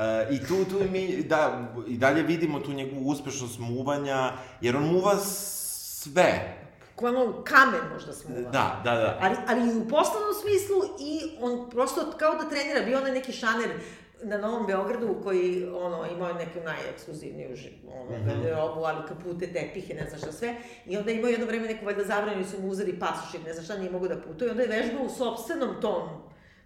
uh, 0.00 0.34
i 0.34 0.46
tu, 0.46 0.64
tu 0.64 0.84
i 0.84 0.88
mi, 0.88 1.22
da, 1.22 1.68
i 1.88 1.98
dalje 1.98 2.22
vidimo 2.22 2.60
tu 2.60 2.72
njegovu 2.72 3.08
uspešnost 3.08 3.58
muvanja, 3.58 4.32
jer 4.60 4.76
on 4.76 4.84
muva 4.84 5.16
sve. 5.16 6.56
Bukvalno 6.90 7.42
kamen 7.44 7.80
možda 7.94 8.12
smuva. 8.12 8.40
Da, 8.40 8.80
da, 8.84 8.94
da. 8.94 9.18
Ali, 9.20 9.36
ali 9.48 9.60
i 9.62 9.78
u 9.78 9.88
poslovnom 9.88 10.34
smislu 10.42 10.76
i 11.00 11.20
on 11.40 11.70
prosto 11.70 12.00
kao 12.18 12.34
da 12.34 12.48
trenira, 12.48 12.80
bio 12.80 12.98
onaj 12.98 13.12
neki 13.12 13.32
šaner 13.32 13.68
na 14.22 14.38
Novom 14.38 14.66
Beogradu 14.66 15.16
koji 15.22 15.68
ono, 15.74 16.06
imao 16.06 16.32
neku 16.32 16.58
najekskluzivniju 16.64 17.48
ono, 17.88 18.18
Mhm. 18.18 18.28
garderobu, 18.28 18.80
ali 18.80 19.08
kapute, 19.08 19.52
tepihe, 19.52 19.94
ne 19.94 20.06
znam 20.08 20.18
šta 20.20 20.32
sve. 20.32 20.54
I 20.86 20.96
onda 20.96 21.10
imao 21.10 21.28
jedno 21.28 21.46
vreme 21.46 21.66
neku 21.66 21.84
valjda 21.84 22.04
zabranu 22.04 22.44
su 22.44 22.60
mu 22.62 22.68
uzeli 22.68 22.98
pasoš 22.98 23.40
ne 23.46 23.52
znam 23.52 23.64
šta, 23.64 23.76
nije 23.78 23.90
mogu 23.90 24.08
da 24.08 24.16
putuje. 24.16 24.48
I 24.48 24.50
onda 24.50 24.62
je 24.62 24.68
vežbao 24.82 25.02
u 25.04 25.08
sobstvenom 25.08 25.80
tom 25.80 26.08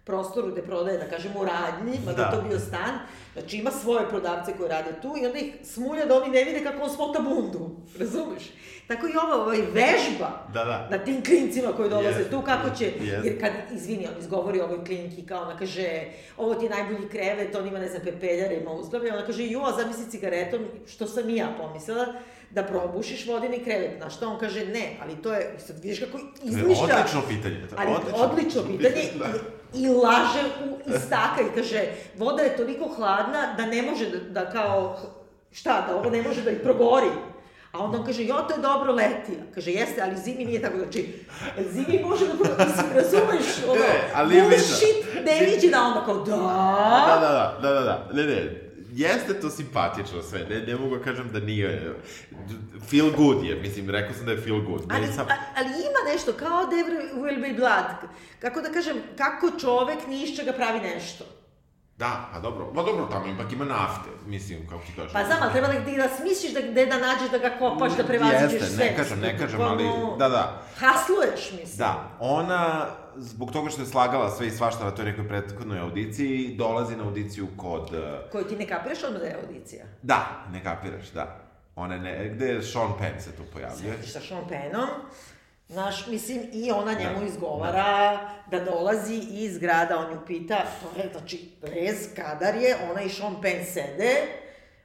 prostoru 0.05 0.51
gde 0.51 0.61
prodaje, 0.61 0.97
da 0.97 1.05
kažemo, 1.05 1.39
u 1.39 1.45
radnji, 1.45 1.99
mada 2.05 2.17
Da. 2.17 2.23
je 2.23 2.31
to 2.31 2.47
bio 2.49 2.59
stan. 2.59 2.93
Znači 3.33 3.57
ima 3.57 3.71
svoje 3.71 4.09
prodavce 4.09 4.53
koji 4.57 4.69
rade 4.69 4.89
tu 5.01 5.13
i 5.21 5.25
onda 5.25 5.39
ih 5.39 5.53
smulja 5.63 6.05
da 6.05 6.17
oni 6.17 6.29
ne 6.29 6.43
vide 6.43 6.63
kako 6.63 6.83
on 6.83 6.89
smota 6.89 7.19
bundu. 7.19 7.69
Razumeš? 7.99 8.43
Tako 8.87 9.07
i 9.07 9.17
ova 9.23 9.41
ovaj, 9.43 9.57
vežba 9.57 10.45
Da, 10.53 10.63
da. 10.63 10.87
na 10.91 10.97
tim 10.97 11.23
klincima 11.23 11.71
koji 11.71 11.89
dolaze 11.89 12.19
Jest, 12.19 12.29
tu, 12.31 12.41
kako 12.41 12.75
će, 12.77 12.85
jest. 12.85 13.25
jer 13.25 13.39
kad, 13.39 13.51
izvini, 13.71 14.07
on 14.07 14.19
izgovori 14.19 14.61
ovoj 14.61 14.85
klinki, 14.85 15.25
kao 15.25 15.41
ona 15.41 15.57
kaže, 15.57 16.03
ovo 16.37 16.55
ti 16.55 16.65
je 16.65 16.69
najbolji 16.69 17.09
krevet, 17.09 17.55
on 17.55 17.67
ima, 17.67 17.79
ne 17.79 17.89
znam, 17.89 18.01
pepeljare, 18.03 18.55
ima 18.55 18.71
uzglave, 18.71 19.11
ona 19.13 19.25
kaže, 19.25 19.43
ju, 19.43 19.61
a 19.61 19.81
zamisli 19.81 20.11
cigaretom, 20.11 20.59
što 20.87 21.07
sam 21.07 21.29
i 21.29 21.35
ja 21.35 21.47
pomislila, 21.57 22.05
da 22.51 22.63
probušiš 22.63 23.27
vodeni 23.27 23.63
krevet, 23.63 23.99
na 23.99 24.09
što 24.09 24.29
on 24.29 24.39
kaže, 24.39 24.65
ne, 24.65 24.97
ali 25.03 25.15
to 25.15 25.33
je, 25.33 25.55
sad 25.59 25.75
vidiš 25.75 25.99
kako 25.99 26.19
izmišlja, 26.43 26.83
Odlično 26.83 27.21
pitanje. 27.29 27.67
to 27.69 27.75
je 27.75 27.87
ali 27.87 27.95
odlično, 28.13 28.61
pitanje, 28.63 29.03
Da. 29.19 29.25
I, 29.75 29.87
laže 29.87 30.39
u 30.65 30.89
istaka 30.95 31.41
i 31.41 31.55
kaže, 31.55 31.83
voda 32.17 32.43
je 32.43 32.57
toliko 32.57 32.87
hladna 32.87 33.53
da 33.57 33.65
ne 33.65 33.81
može 33.81 34.09
da, 34.09 34.41
da 34.41 34.51
kao, 34.51 34.97
šta, 35.51 35.85
da 35.87 35.95
ovo 35.95 36.09
ne 36.09 36.21
može 36.21 36.41
da 36.41 36.51
i 36.51 36.59
progori. 36.59 37.09
A 37.71 37.79
onda 37.79 37.97
on 37.97 38.05
kaže, 38.05 38.23
jo, 38.25 38.35
to 38.35 38.53
je 38.53 38.61
dobro 38.61 38.93
leti. 38.93 39.31
Kaže, 39.55 39.71
jeste, 39.71 40.01
ali 40.01 40.17
zimi 40.17 40.45
nije 40.45 40.61
tako. 40.61 40.77
Znači, 40.77 41.19
zimi 41.71 42.03
može 42.05 42.25
da 42.27 42.33
mislim, 42.65 42.85
razumeš, 42.95 43.45
ono, 43.67 43.73
Ne, 43.79 44.11
ali 44.15 44.29
nije 44.29 44.41
bitno. 44.41 44.57
bullshit, 44.57 45.25
neviđena, 45.25 45.87
onda 45.87 46.05
kao, 46.05 46.17
Da, 46.17 46.35
da, 47.21 47.27
da, 47.27 47.57
da, 47.61 47.69
da, 47.69 47.73
da, 47.73 47.81
da, 47.81 48.07
ne, 48.13 48.23
ne, 48.23 48.64
jeste 48.95 49.39
to 49.39 49.49
simpatično 49.49 50.21
sve, 50.21 50.39
ne, 50.49 50.59
ne 50.59 50.75
mogu 50.75 50.97
da 50.97 51.03
kažem 51.03 51.29
da 51.31 51.39
nije, 51.39 51.95
feel 52.89 53.11
good 53.17 53.45
je, 53.45 53.55
mislim, 53.55 53.89
rekao 53.89 54.13
sam 54.13 54.25
da 54.25 54.31
je 54.31 54.41
feel 54.41 54.61
good, 54.61 54.81
Ali, 54.89 55.07
ne 55.07 55.13
sam, 55.13 55.27
a, 55.29 55.35
ali 55.55 55.69
ima 55.69 56.13
nešto, 56.13 56.33
kao 56.33 56.65
There 56.65 57.13
Will 57.13 57.41
Be 57.41 57.53
Blood. 57.53 58.09
Kako 58.39 58.61
da 58.61 58.71
kažem, 58.71 58.95
kako 59.17 59.59
čovek 59.59 60.07
ni 60.07 60.23
iz 60.23 60.35
čega 60.35 60.53
pravi 60.53 60.79
nešto. 60.79 61.34
Da, 61.97 62.29
pa 62.33 62.39
dobro, 62.39 62.71
pa 62.75 62.83
dobro, 62.83 63.05
tamo 63.11 63.25
ipak 63.33 63.51
ima 63.51 63.65
nafte, 63.65 64.09
mislim, 64.25 64.67
kako 64.69 64.81
ti 64.85 64.91
kažem. 64.95 65.11
Pa 65.13 65.23
znam, 65.23 65.37
ali 65.41 65.51
treba 65.51 65.67
da, 65.67 66.07
da 66.07 66.15
smisliš 66.15 66.53
da, 66.53 66.61
gde 66.61 66.85
da 66.85 66.97
nađeš, 66.97 67.29
da 67.31 67.37
ga 67.37 67.57
kopaš, 67.59 67.91
da 67.97 68.03
prevaziđeš 68.03 68.53
Jeste, 68.53 68.65
sve. 68.67 68.85
ne 68.85 68.95
kažem, 68.95 69.19
ne 69.19 69.37
kažem, 69.37 69.61
ali, 69.61 69.83
da, 70.19 70.29
da, 70.29 70.61
Hasluješ, 70.77 71.51
mislim. 71.51 71.77
Da, 71.77 72.09
ona, 72.19 72.85
zbog 73.15 73.51
toga 73.51 73.69
što 73.69 73.81
je 73.81 73.85
slagala 73.87 74.29
sve 74.31 74.47
i 74.47 74.51
svašta 74.51 74.83
na 74.83 74.91
toj 74.91 75.05
nekoj 75.05 75.27
prethodnoj 75.27 75.79
audiciji, 75.79 76.55
dolazi 76.57 76.95
na 76.95 77.03
audiciju 77.03 77.47
kod... 77.57 77.93
eh, 77.93 78.29
Koju 78.31 78.43
ti 78.43 78.55
ne 78.55 78.67
kapiraš 78.67 79.03
odmah 79.03 79.21
da 79.21 79.27
je 79.27 79.39
audicija. 79.47 79.85
Da, 80.01 80.25
ne 80.51 80.63
kapiraš, 80.63 81.09
da. 81.09 81.39
Ona 81.75 81.97
ne, 81.97 82.29
gde 82.29 82.45
je 82.45 82.63
Sean 82.63 82.91
Penn 82.99 83.21
se 83.21 83.31
tu 83.31 83.43
pojavljuje. 83.53 83.93
Sjetiš 83.93 84.13
sa 84.13 84.19
Sean 84.19 84.47
Pennom, 84.49 84.89
Znaš, 85.69 86.07
mislim, 86.07 86.41
i 86.53 86.71
ona 86.71 86.93
njemu 86.93 87.19
Da, 87.19 87.25
izgovara 87.25 88.19
da. 88.51 88.59
dolazi 88.59 89.21
iz 89.31 89.57
grada, 89.57 89.99
on 89.99 90.11
ju 90.11 90.19
pita, 90.27 90.57
to 90.81 91.01
je, 91.01 91.09
znači, 91.11 91.49
rez 91.61 92.07
kadar 92.15 92.55
je, 92.55 92.75
ona 92.91 93.01
i 93.01 93.09
Sean 93.09 93.35
Penn 93.41 93.65
sede, 93.65 94.11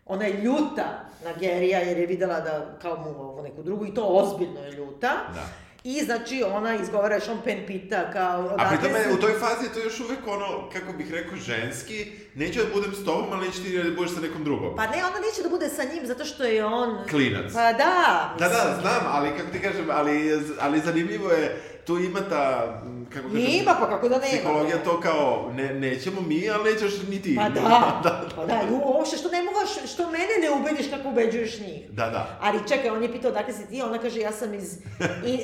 ona 0.07 0.25
je 0.25 0.33
ljuta 0.33 1.05
na 1.25 1.33
Gerija 1.41 1.79
jer 1.79 1.99
je 1.99 2.07
videla 2.07 2.41
da 2.41 2.79
kao 2.83 2.97
mu 2.97 3.21
ovo 3.21 3.43
neku 3.43 3.63
drugu 3.63 3.87
i 3.87 3.95
to 3.95 4.05
ozbiljno 4.07 4.61
je 4.61 4.73
ljuta. 4.73 5.09
Da. 5.35 5.47
I 5.85 6.05
znači 6.05 6.43
ona 6.47 6.75
izgovara, 6.75 7.21
Sean 7.21 7.39
Penn 7.45 7.67
pita 7.67 8.13
kao... 8.13 8.57
A 8.59 8.69
pri 8.69 8.79
tome, 8.79 9.05
si? 9.05 9.13
u 9.13 9.21
toj 9.21 9.33
fazi 9.33 9.65
je 9.65 9.73
to 9.73 9.81
još 9.81 10.01
uvek 10.01 10.19
ono, 10.27 10.71
kako 10.73 10.93
bih 10.93 11.13
rekao, 11.13 11.37
ženski, 11.37 12.13
neću 12.35 12.59
da 12.59 12.75
budem 12.75 12.93
s 12.95 13.05
tobom, 13.05 13.33
ali 13.33 13.47
neću 13.47 13.63
ti 13.63 13.83
da 13.83 13.97
budeš 13.97 14.15
sa 14.15 14.21
nekom 14.21 14.45
drugom. 14.45 14.77
Pa 14.77 14.87
ne, 14.87 15.05
ona 15.05 15.21
neće 15.27 15.43
da 15.43 15.49
bude 15.49 15.69
sa 15.69 15.83
njim 15.85 16.07
zato 16.07 16.25
što 16.25 16.45
je 16.45 16.65
on... 16.65 17.05
Klinac. 17.11 17.53
Pa 17.53 17.73
da. 17.73 18.35
Da, 18.39 18.49
da, 18.49 18.79
znam, 18.81 19.03
ali 19.07 19.31
kako 19.37 19.51
ti 19.53 19.61
kažem, 19.61 19.87
ali, 19.91 20.41
ali 20.61 20.81
zanimljivo 20.81 21.31
je, 21.31 21.61
tu 21.87 21.99
ima 21.99 22.21
ta, 22.21 22.75
kako 23.13 23.29
kažem... 23.29 23.61
Ima, 23.61 23.77
pa 23.81 23.89
kako 23.89 24.09
da 24.09 24.19
nema. 24.19 24.29
Psihologija 24.29 24.85
to 24.85 25.01
kao, 25.01 25.51
ne, 25.55 25.75
nećemo 25.75 26.21
mi, 26.21 26.51
ali 26.51 26.73
nećeš 26.73 26.93
ni 27.09 27.23
ti. 27.23 27.37
Pa 27.37 27.49
da, 27.49 28.03
pa 28.37 28.47
da, 28.47 28.55
i 28.55 28.73
uopšte, 28.85 29.17
što 29.17 29.29
ne 29.29 29.43
mogaš, 29.43 29.93
što 29.93 30.11
mene 30.11 30.35
ne 30.43 30.51
ubediš 30.51 30.91
kako 30.91 31.09
ubeđuješ 31.09 31.61
njih. 31.61 31.91
Da, 31.91 32.11
da. 32.11 32.39
Ali 32.41 32.69
čekaj, 32.69 32.91
on 32.91 33.03
je 33.03 33.13
pitao 33.13 33.31
odakle 33.31 33.55
si 33.55 33.69
ti, 33.69 33.83
ona 33.83 33.99
kaže 33.99 34.21
ja 34.21 34.33
sam 34.33 34.55
iz, 34.55 34.79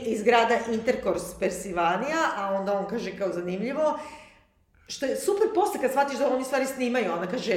iz 0.06 0.22
grada 0.22 0.58
Intercourse, 0.72 1.26
Pensilvanija, 1.40 2.22
a 2.36 2.54
onda 2.54 2.78
on 2.78 2.86
kaže 2.86 3.18
kao 3.18 3.32
zanimljivo, 3.32 3.98
što 4.88 5.06
je 5.06 5.16
super 5.16 5.46
posle 5.54 5.80
kad 5.80 5.90
shvatiš 5.90 6.18
da 6.18 6.34
oni 6.34 6.44
stvari 6.44 6.66
snimaju, 6.66 7.12
ona 7.12 7.26
kaže 7.26 7.54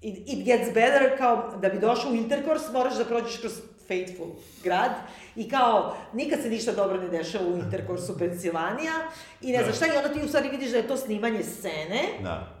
it, 0.00 0.18
it 0.26 0.44
gets 0.44 0.74
better, 0.74 1.18
kao 1.18 1.54
da 1.62 1.68
bi 1.68 1.78
došao 1.78 2.10
u 2.10 2.14
Intercourse 2.14 2.72
moraš 2.72 2.94
da 2.94 3.04
prođeš 3.04 3.40
kroz 3.40 3.52
Fateful 3.88 4.28
grad 4.64 4.90
i 5.38 5.48
kao 5.48 5.96
nikad 6.12 6.42
se 6.42 6.50
ništa 6.50 6.72
dobro 6.72 6.96
ne 7.00 7.08
dešava 7.08 7.46
u 7.48 7.56
Intercourse-u 7.58 8.18
Pensilvanija 8.18 8.92
i 9.40 9.52
ne 9.52 9.62
Da. 9.64 9.72
šta 9.72 9.86
i 9.86 9.96
onda 9.96 10.08
ti 10.08 10.24
u 10.24 10.28
stvari 10.28 10.48
vidiš 10.48 10.70
da 10.70 10.76
je 10.76 10.88
to 10.88 10.96
snimanje 10.96 11.42
scene 11.42 12.02
Da. 12.22 12.54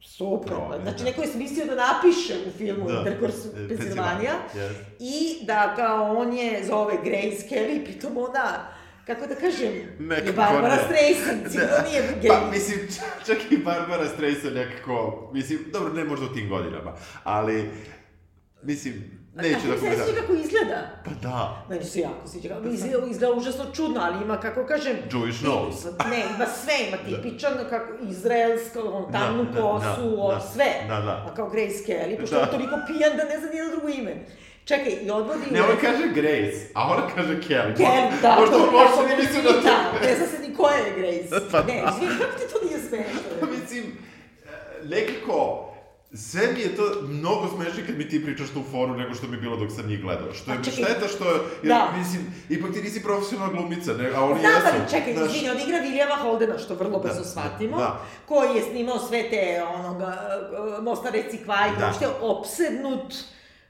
Super. 0.00 0.52
Dobro, 0.52 0.78
znači, 0.82 0.98
da. 0.98 1.04
neko 1.04 1.22
je 1.22 1.28
smislio 1.28 1.66
da 1.66 1.74
napiše 1.74 2.34
u 2.48 2.50
filmu 2.58 2.88
Da. 2.88 2.98
Intercourse 2.98 3.48
E, 3.48 3.68
Pensilvanija 3.68 4.32
yes. 4.54 4.72
i 5.00 5.46
da 5.46 5.74
kao 5.76 6.16
on 6.18 6.32
je 6.32 6.64
zove 6.66 6.94
Grace 7.04 7.48
Kelly, 7.50 7.84
pritom 7.84 8.16
ona, 8.18 8.68
kako 9.06 9.26
da 9.26 9.34
kažem, 9.34 9.72
je 9.72 9.96
Nekako 9.98 10.36
Barbara 10.36 10.76
ne. 10.76 10.82
Streisand, 10.84 11.40
sigurno 11.52 11.88
nije 11.90 12.02
gej. 12.22 12.28
Pa, 12.28 12.50
mislim, 12.50 12.78
čak 13.26 13.36
i 13.50 13.56
Barbara 13.58 14.08
Streisand 14.08 14.54
nekako, 14.56 15.30
mislim, 15.34 15.58
dobro, 15.72 15.92
ne 15.92 16.04
možda 16.04 16.26
u 16.26 16.34
tim 16.34 16.48
godinama, 16.48 16.92
ali, 17.24 17.70
mislim, 18.62 19.21
neću 19.34 19.50
da 19.50 19.72
A 19.72 19.74
ti 19.74 19.80
se 19.80 19.80
komentiram. 19.80 20.06
sviđa 20.06 20.20
kako 20.20 20.32
izgleda? 20.34 20.80
Pa 21.04 21.10
da. 21.22 21.64
Meni 21.68 21.84
se 21.84 22.00
jako 22.00 22.28
sviđa. 22.28 22.48
kako 22.48 22.68
Izgleda, 22.68 23.06
izgleda 23.06 23.34
užasno 23.34 23.64
čudno, 23.66 24.00
ali 24.02 24.24
ima, 24.24 24.36
kako 24.38 24.66
kažem... 24.66 24.96
Jewish 25.10 25.44
nose. 25.44 25.88
Ne, 26.06 26.20
ima 26.36 26.46
sve, 26.56 26.74
ima 26.88 26.96
tipičan, 26.98 27.52
kako, 27.70 27.92
izraelsko, 28.02 28.80
on, 28.82 29.12
tamnu 29.12 29.44
Da, 29.44 29.50
da, 29.52 29.60
kosu, 29.62 30.16
da, 30.18 30.34
da, 30.34 30.40
sve. 30.42 30.70
da, 30.88 31.00
da. 31.00 31.26
A 31.26 31.34
kao 31.36 31.48
Grace 31.48 31.78
Kelly, 31.86 32.20
pošto 32.20 32.36
Da. 32.36 32.42
on 32.42 32.48
toliko 32.48 32.76
pijan 32.86 33.16
da 33.16 33.24
ne 33.24 33.38
zna 33.38 33.50
nijedno 33.50 33.70
drugo 33.70 33.88
ime. 33.90 34.14
Čekaj, 34.64 34.92
i 35.02 35.10
odvodi... 35.10 35.40
Ne, 35.50 35.60
u- 35.60 35.64
on 35.64 35.76
kaže 35.80 36.04
Grace, 36.10 36.60
a 36.74 36.88
ona 36.88 37.02
kaže 37.14 37.34
Kelly. 37.38 37.76
Kelly, 37.76 38.10
da, 38.22 38.36
Možda 38.40 38.56
on 38.56 38.62
kako 38.86 39.02
ne 39.02 39.08
meni 39.08 39.22
mislio 39.22 39.42
da 39.42 39.48
smeta. 39.52 39.76
Ne 40.04 40.16
zna 40.16 40.26
se 40.26 40.38
ni 40.40 40.54
koja 40.56 40.76
je 40.76 40.92
Grace. 40.98 41.46
Pa 41.52 41.58
ne, 41.62 41.82
da. 41.82 41.92
izvini, 41.92 42.18
kako 42.20 42.32
ti 42.32 42.44
to 42.52 42.66
nije 42.66 42.78
smešno? 42.80 43.20
Pa 43.40 43.46
mislim, 43.46 43.84
e, 43.84 44.48
nekako, 44.84 45.71
sve 46.14 46.52
mi 46.52 46.60
je 46.60 46.76
to 46.76 46.82
mnogo 47.02 47.48
smešnije 47.48 47.86
kad 47.86 47.98
mi 47.98 48.08
ti 48.08 48.24
pričaš 48.24 48.48
tu 48.48 48.62
foru 48.70 48.94
nego 48.94 49.14
što 49.14 49.26
bi 49.26 49.36
bilo 49.36 49.56
dok 49.56 49.70
sam 49.72 49.86
njih 49.86 50.02
gledao. 50.02 50.32
Što 50.32 50.52
je 50.52 50.58
mi 50.58 50.64
čekaj. 50.64 50.84
šteta 50.84 51.08
što, 51.08 51.24
jer, 51.62 51.68
Da. 51.68 51.94
mislim, 51.98 52.22
ipak 52.48 52.72
ti 52.72 52.82
nisi 52.82 53.02
profesionalna 53.02 53.52
glumica, 53.52 53.92
ne, 53.92 54.10
a 54.10 54.24
oni 54.24 54.40
Znam, 54.40 54.52
jesu. 54.52 54.66
ali 54.72 54.90
čekaj, 54.90 55.14
znaš. 55.14 55.28
izvini, 55.28 55.50
on 55.50 55.60
igra 55.60 55.78
Viljama 55.78 56.14
Holdena, 56.14 56.58
što 56.58 56.74
vrlo 56.74 56.90
Da, 56.92 57.08
brzo 57.08 57.24
shvatimo, 57.24 57.78
da. 57.78 58.00
koji 58.26 58.56
je 58.56 58.62
snimao 58.62 58.98
sve 58.98 59.30
te, 59.30 59.62
onoga, 59.74 60.38
e, 60.78 60.82
Mosta 60.82 61.10
reci 61.10 61.38
kvaj, 61.38 61.70
Da. 61.70 61.86
uopšte 61.86 62.06
opsednut 62.20 63.14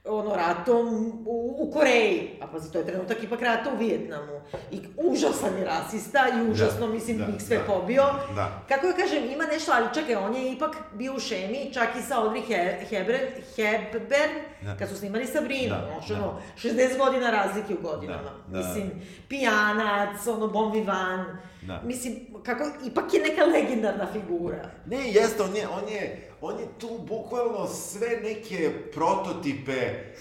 ono, 0.04 0.36
ratom 0.36 1.12
u, 1.26 1.56
u 1.58 1.70
Koreji. 1.72 2.30
A 2.40 2.46
pazi, 2.46 2.72
to 2.72 2.78
je 2.78 2.86
trenutak 2.86 3.22
ipak 3.22 3.42
rata 3.42 3.70
u 3.74 3.78
Vijetnamu. 3.78 4.40
I 4.70 4.80
užasan 4.96 5.58
je 5.58 5.64
rasista 5.64 6.24
i 6.36 6.50
užasno, 6.50 6.86
mislim, 6.86 7.18
da, 7.18 7.26
ih 7.36 7.42
sve 7.42 7.56
da. 7.56 7.64
pobio. 7.64 8.04
Da. 8.34 8.62
Kako 8.68 8.86
ja 8.86 8.92
kažem, 8.92 9.30
ima 9.30 9.44
nešto, 9.44 9.72
ali 9.74 9.86
čekaj, 9.94 10.14
on 10.16 10.34
je 10.34 10.52
ipak 10.52 10.76
bio 10.94 11.14
u 11.14 11.18
šemi, 11.18 11.70
čak 11.74 11.88
i 11.98 12.02
sa 12.02 12.16
Audrey 12.22 12.46
He 12.48 12.86
Hebren, 12.88 13.20
Hepburn, 13.56 14.32
Da. 14.62 14.76
kad 14.76 14.88
su 14.88 14.96
snimali 14.96 15.26
Sabrinu, 15.26 15.74
Da, 15.74 15.88
znaš, 15.92 16.08
da. 16.08 16.14
ono, 16.14 16.40
60 16.56 16.98
godina 16.98 17.30
razlike 17.30 17.74
u 17.74 17.82
godinama. 17.82 18.30
Da, 18.46 18.58
da. 18.58 18.66
Mislim, 18.66 18.90
pijanac, 19.28 20.26
ono, 20.26 20.46
bon 20.48 20.72
vivant. 20.72 21.28
Da. 21.66 21.82
Mislim, 21.84 22.14
kako, 22.42 22.64
ipak 22.86 23.14
je 23.14 23.20
neka 23.20 23.44
legendarna 23.44 24.12
figura. 24.12 24.70
Ne, 24.86 25.12
jeste, 25.12 25.42
on 25.42 25.56
je, 25.56 25.68
on 25.68 25.88
je, 25.88 26.30
on 26.40 26.58
je 26.60 26.66
tu 26.78 26.88
bukvalno 27.08 27.66
sve 27.66 28.08
neke 28.22 28.70
prototipe 28.92 30.12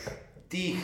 tih 0.48 0.76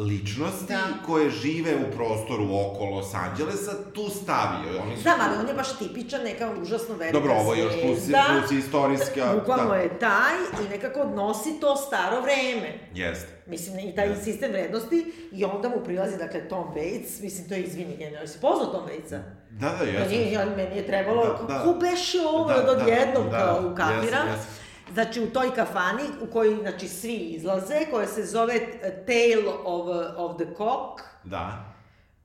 ličnosti 0.00 0.64
Da. 0.68 0.80
koje 1.06 1.30
žive 1.32 1.76
u 1.76 1.96
prostoru 1.96 2.44
oko 2.46 2.84
Los 2.86 3.14
Angelesa 3.16 3.92
tu 3.92 4.08
stavio. 4.12 4.82
Oni 4.82 4.96
su 4.96 5.02
Znam, 5.02 5.16
tu- 5.16 5.24
ali 5.24 5.38
on 5.38 5.48
je 5.48 5.54
baš 5.54 5.78
tipičan, 5.78 6.20
neka 6.22 6.50
užasno 6.52 6.94
velika 6.94 7.18
Dobro, 7.18 7.32
ovo 7.34 7.54
je 7.54 7.60
još 7.60 7.72
plus, 7.74 7.98
zvezda. 7.98 8.24
plus 8.30 8.50
istorijska... 8.54 9.32
Bukvalno 9.38 9.68
da. 9.68 9.76
je 9.76 9.98
taj 9.98 10.34
i 10.60 10.70
nekako 10.70 11.04
nosi 11.06 11.60
to 11.60 11.76
staro 11.76 12.20
vreme. 12.20 12.78
Jeste. 12.94 13.28
Mislim, 13.46 13.78
i 13.80 13.94
taj 13.94 14.08
Jeste. 14.08 14.24
sistem 14.24 14.50
vrednosti 14.50 14.96
i 15.32 15.44
onda 15.44 15.68
mu 15.68 15.84
prilazi, 15.84 16.18
dakle, 16.18 16.40
Tom 16.42 16.64
Waits, 16.66 17.22
mislim, 17.22 17.48
to 17.48 17.54
je 17.54 17.62
izvini 17.62 17.96
genijalno. 17.96 18.28
Si 18.28 18.40
poznao 18.40 18.66
Tom 18.68 18.82
Waitsa? 18.82 19.18
Da, 19.50 19.68
da, 19.68 19.84
Meni, 19.84 19.92
jeste. 19.94 20.32
ja, 20.32 20.44
meni 20.46 20.76
je 20.76 20.86
trebalo, 20.86 21.24
Da, 21.24 21.44
da, 21.44 21.54
da. 21.54 21.62
ko 21.62 21.72
beše 21.72 22.18
ovo 22.26 22.44
Da, 22.44 22.54
da, 22.54 22.62
da, 22.64 22.70
odjednom 22.72 23.30
da, 23.30 23.38
kao 23.38 23.70
ukapiram. 23.72 24.28
jes, 24.28 24.36
jes. 24.38 24.59
Znači, 24.92 25.20
u 25.20 25.30
toj 25.30 25.54
kafani 25.54 26.02
u 26.22 26.26
kojoj, 26.26 26.56
znači, 26.56 26.88
svi 26.88 27.14
izlaze, 27.14 27.86
koja 27.90 28.06
se 28.06 28.24
zove 28.24 28.54
eh, 28.54 29.04
Tale 29.06 29.54
of, 29.64 29.86
of 30.16 30.36
the 30.36 30.46
Cock, 30.46 31.02
Da. 31.24 31.64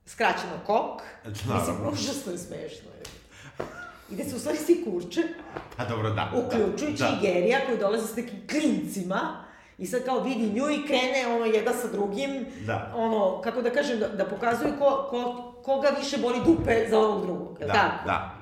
skraćeno 0.06 0.52
Cock. 0.66 1.02
Naravno. 1.46 1.72
Mislim, 1.74 1.88
užasno 1.92 2.32
je 2.32 2.38
smešno. 2.38 2.88
Je. 2.90 3.02
I 4.10 4.14
gde 4.14 4.24
se 4.24 4.36
u 4.36 4.38
stvari 4.38 4.58
svi 4.58 4.84
kurče, 4.84 5.22
Pa 5.76 5.84
dobro, 5.84 6.10
da. 6.10 6.30
uključujući 6.36 7.02
da, 7.02 7.08
i 7.10 7.22
Gerija 7.22 7.58
koji 7.66 7.78
dolaze 7.78 8.06
s 8.06 8.16
nekim 8.16 8.48
klincima 8.48 9.44
i 9.78 9.86
sad 9.86 10.04
kao 10.04 10.20
vidi 10.20 10.50
nju 10.50 10.70
i 10.70 10.86
krene 10.86 11.26
ono 11.28 11.44
jedan 11.44 11.74
sa 11.74 11.88
drugim, 11.88 12.46
Da. 12.66 12.92
ono, 12.96 13.40
kako 13.40 13.62
da 13.62 13.70
kažem, 13.70 13.98
da, 13.98 14.08
da 14.08 14.24
pokazuju 14.24 14.72
ko, 14.78 15.06
ko, 15.10 15.52
koga 15.62 15.88
više 15.98 16.18
boli 16.18 16.38
dupe 16.46 16.86
za 16.90 16.98
ovog 16.98 17.22
drugog, 17.22 17.58
Da, 17.58 17.66
da, 17.66 17.72
tako? 17.72 18.06
da, 18.06 18.12
da. 18.12 18.35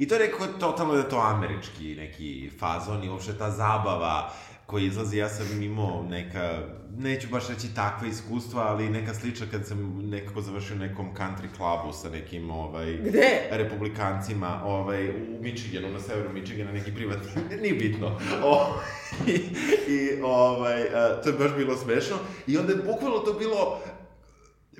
I 0.00 0.08
to 0.08 0.14
je 0.14 0.18
rekao 0.18 0.46
totalno 0.46 0.92
da 0.92 0.98
je 0.98 1.08
to 1.08 1.18
američki 1.18 1.94
neki 1.94 2.50
fazon 2.58 3.04
i 3.04 3.08
uopšte 3.08 3.38
ta 3.38 3.50
zabava 3.50 4.32
koji 4.66 4.86
izlazi, 4.86 5.18
ja 5.18 5.28
sam 5.28 5.62
imao 5.62 6.02
neka, 6.02 6.58
neću 6.96 7.28
baš 7.28 7.48
reći 7.48 7.74
takva 7.74 8.08
iskustva, 8.08 8.62
ali 8.62 8.90
neka 8.90 9.14
slična 9.14 9.46
kad 9.50 9.66
sam 9.66 10.02
nekako 10.04 10.40
završio 10.40 10.76
nekom 10.76 11.14
country 11.14 11.56
klubu 11.56 11.92
sa 11.92 12.10
nekim, 12.10 12.50
ovaj, 12.50 12.96
Gde? 12.96 13.48
republikancima, 13.50 14.62
ovaj, 14.64 15.08
u 15.08 15.42
Michiganu, 15.42 15.92
na 15.92 16.00
severu 16.00 16.32
Michigana, 16.32 16.72
neki 16.72 16.94
privatni, 16.94 17.42
nije 17.62 17.74
bitno. 17.74 18.18
O, 18.44 18.74
i, 19.26 19.32
I, 19.92 20.22
ovaj, 20.22 20.82
a, 20.82 21.22
to 21.22 21.28
je 21.28 21.38
baš 21.38 21.56
bilo 21.56 21.76
smešno. 21.76 22.16
I 22.46 22.58
onda 22.58 22.72
je 22.72 22.82
bukvalno 22.82 23.18
to 23.18 23.32
bilo, 23.32 23.80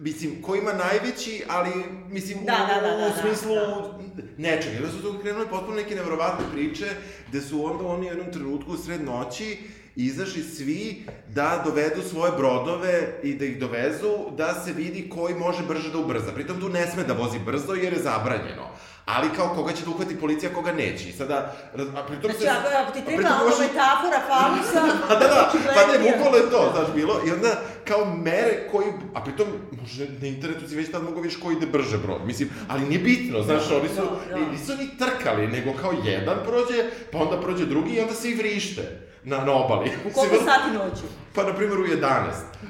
mislim, 0.01 0.43
ko 0.43 0.57
ima 0.57 0.73
najveći, 0.73 1.45
ali, 1.49 1.71
mislim, 2.09 2.39
Da, 2.45 2.69
da, 2.75 2.89
da, 2.89 2.97
da, 2.97 3.07
u 3.07 3.11
da, 3.11 3.21
smislu 3.21 3.55
da. 3.55 4.23
nečega. 4.37 4.77
Onda 4.77 4.91
su 4.93 5.03
tu 5.03 5.19
krenule 5.23 5.49
potpuno 5.49 5.77
neke 5.77 5.95
nevrovatne 5.95 6.45
priče, 6.53 6.87
gde 7.29 7.41
su 7.41 7.67
onda 7.67 7.87
oni 7.87 8.07
u 8.07 8.09
jednom 8.09 8.33
trenutku 8.33 8.73
u 8.73 8.77
sred 8.77 9.05
noći 9.05 9.59
izašli 9.97 10.43
svi 10.43 11.07
da 11.29 11.63
dovedu 11.65 12.03
svoje 12.03 12.33
brodove 12.33 13.21
i 13.23 13.35
da 13.35 13.45
ih 13.45 13.61
dovezu, 13.61 14.31
da 14.37 14.55
se 14.55 14.73
vidi 14.73 15.11
koji 15.11 15.35
može 15.35 15.63
brže 15.63 15.93
da 15.93 15.99
ubrza. 15.99 16.33
Pritom 16.33 16.61
tu 16.61 16.69
ne 16.69 16.87
sme 16.87 17.05
da 17.05 17.13
vozi 17.13 17.39
brzo 17.39 17.75
jer 17.75 17.93
je 17.93 18.03
zabranjeno. 18.03 18.69
Ali 19.05 19.29
kao 19.37 19.55
koga 19.55 19.73
će 19.73 19.85
da 19.85 19.91
uhvati 19.91 20.21
policija, 20.21 20.55
koga 20.55 20.73
neće. 20.73 21.09
I 21.09 21.13
sada, 21.13 21.57
a 21.97 22.03
pritom 22.07 22.31
Znači, 22.31 22.47
ako, 22.47 22.69
ako 22.83 22.93
ti 22.93 23.05
treba 23.05 23.29
ono 23.29 23.59
metafora 23.59 24.21
falusa, 24.29 24.97
Pa 25.09 25.15
da, 25.21 25.27
da, 25.27 25.53
pa 25.75 25.93
ne, 25.93 25.99
bukvalno 25.99 26.37
je 26.37 26.51
to, 26.51 26.73
znaš, 26.75 26.95
bilo. 26.95 27.21
I 27.27 27.31
onda, 27.31 27.49
kao 27.91 28.05
mere 28.25 28.69
koji, 28.71 28.87
a 29.15 29.25
pritom, 29.25 29.47
može, 29.81 30.07
na 30.21 30.27
internetu 30.27 30.69
si 30.69 30.77
već 30.77 30.91
tad 30.91 31.03
mogo 31.03 31.21
vidiš 31.21 31.37
ko 31.37 31.51
ide 31.51 31.67
brže 31.67 31.99
brod. 31.99 32.27
Mislim, 32.27 32.49
ali 32.69 32.89
nije 32.89 32.99
bitno, 32.99 33.43
znaš, 33.43 33.71
oni 33.71 33.89
su, 33.89 33.95
da, 33.95 34.35
da. 34.35 34.41
i 34.41 34.51
nisu 34.53 34.73
ni 34.77 34.89
trkali, 34.99 35.49
nego 35.49 35.73
kao 35.73 35.93
jedan 36.05 36.39
prođe, 36.45 36.91
pa 37.13 37.19
onda 37.19 37.41
prođe 37.41 37.67
drugi 37.67 37.91
i 37.91 38.01
onda 38.01 38.15
svi 38.15 38.35
vrište 38.35 39.11
na, 39.25 39.45
na 39.45 39.53
obali. 39.53 39.91
U 40.07 40.11
koliko 40.15 40.35
Sigurno- 40.35 40.53
sati 40.53 40.75
noću? 40.75 41.07
Pa, 41.35 41.43
na 41.43 41.55
primjer, 41.55 41.81
u 41.81 41.85
11. 41.85 42.01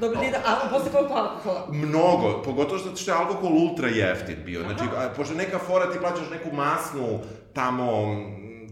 Dobro, 0.00 0.20
da, 0.30 0.38
a 0.46 0.68
posle 0.70 0.92
koliko 0.92 1.14
alkohola? 1.14 1.68
Mnogo, 1.72 2.42
pogotovo 2.42 2.78
zato 2.78 2.96
što 2.96 3.10
je 3.10 3.16
alkohol 3.16 3.52
ultra 3.52 3.88
jeftin 3.88 4.36
bio. 4.44 4.60
Znači, 4.60 4.84
a, 4.96 5.08
pošto 5.16 5.34
neka 5.34 5.58
fora 5.58 5.92
ti 5.92 5.98
plaćaš 5.98 6.30
neku 6.30 6.56
masnu 6.56 7.20
tamo 7.52 8.16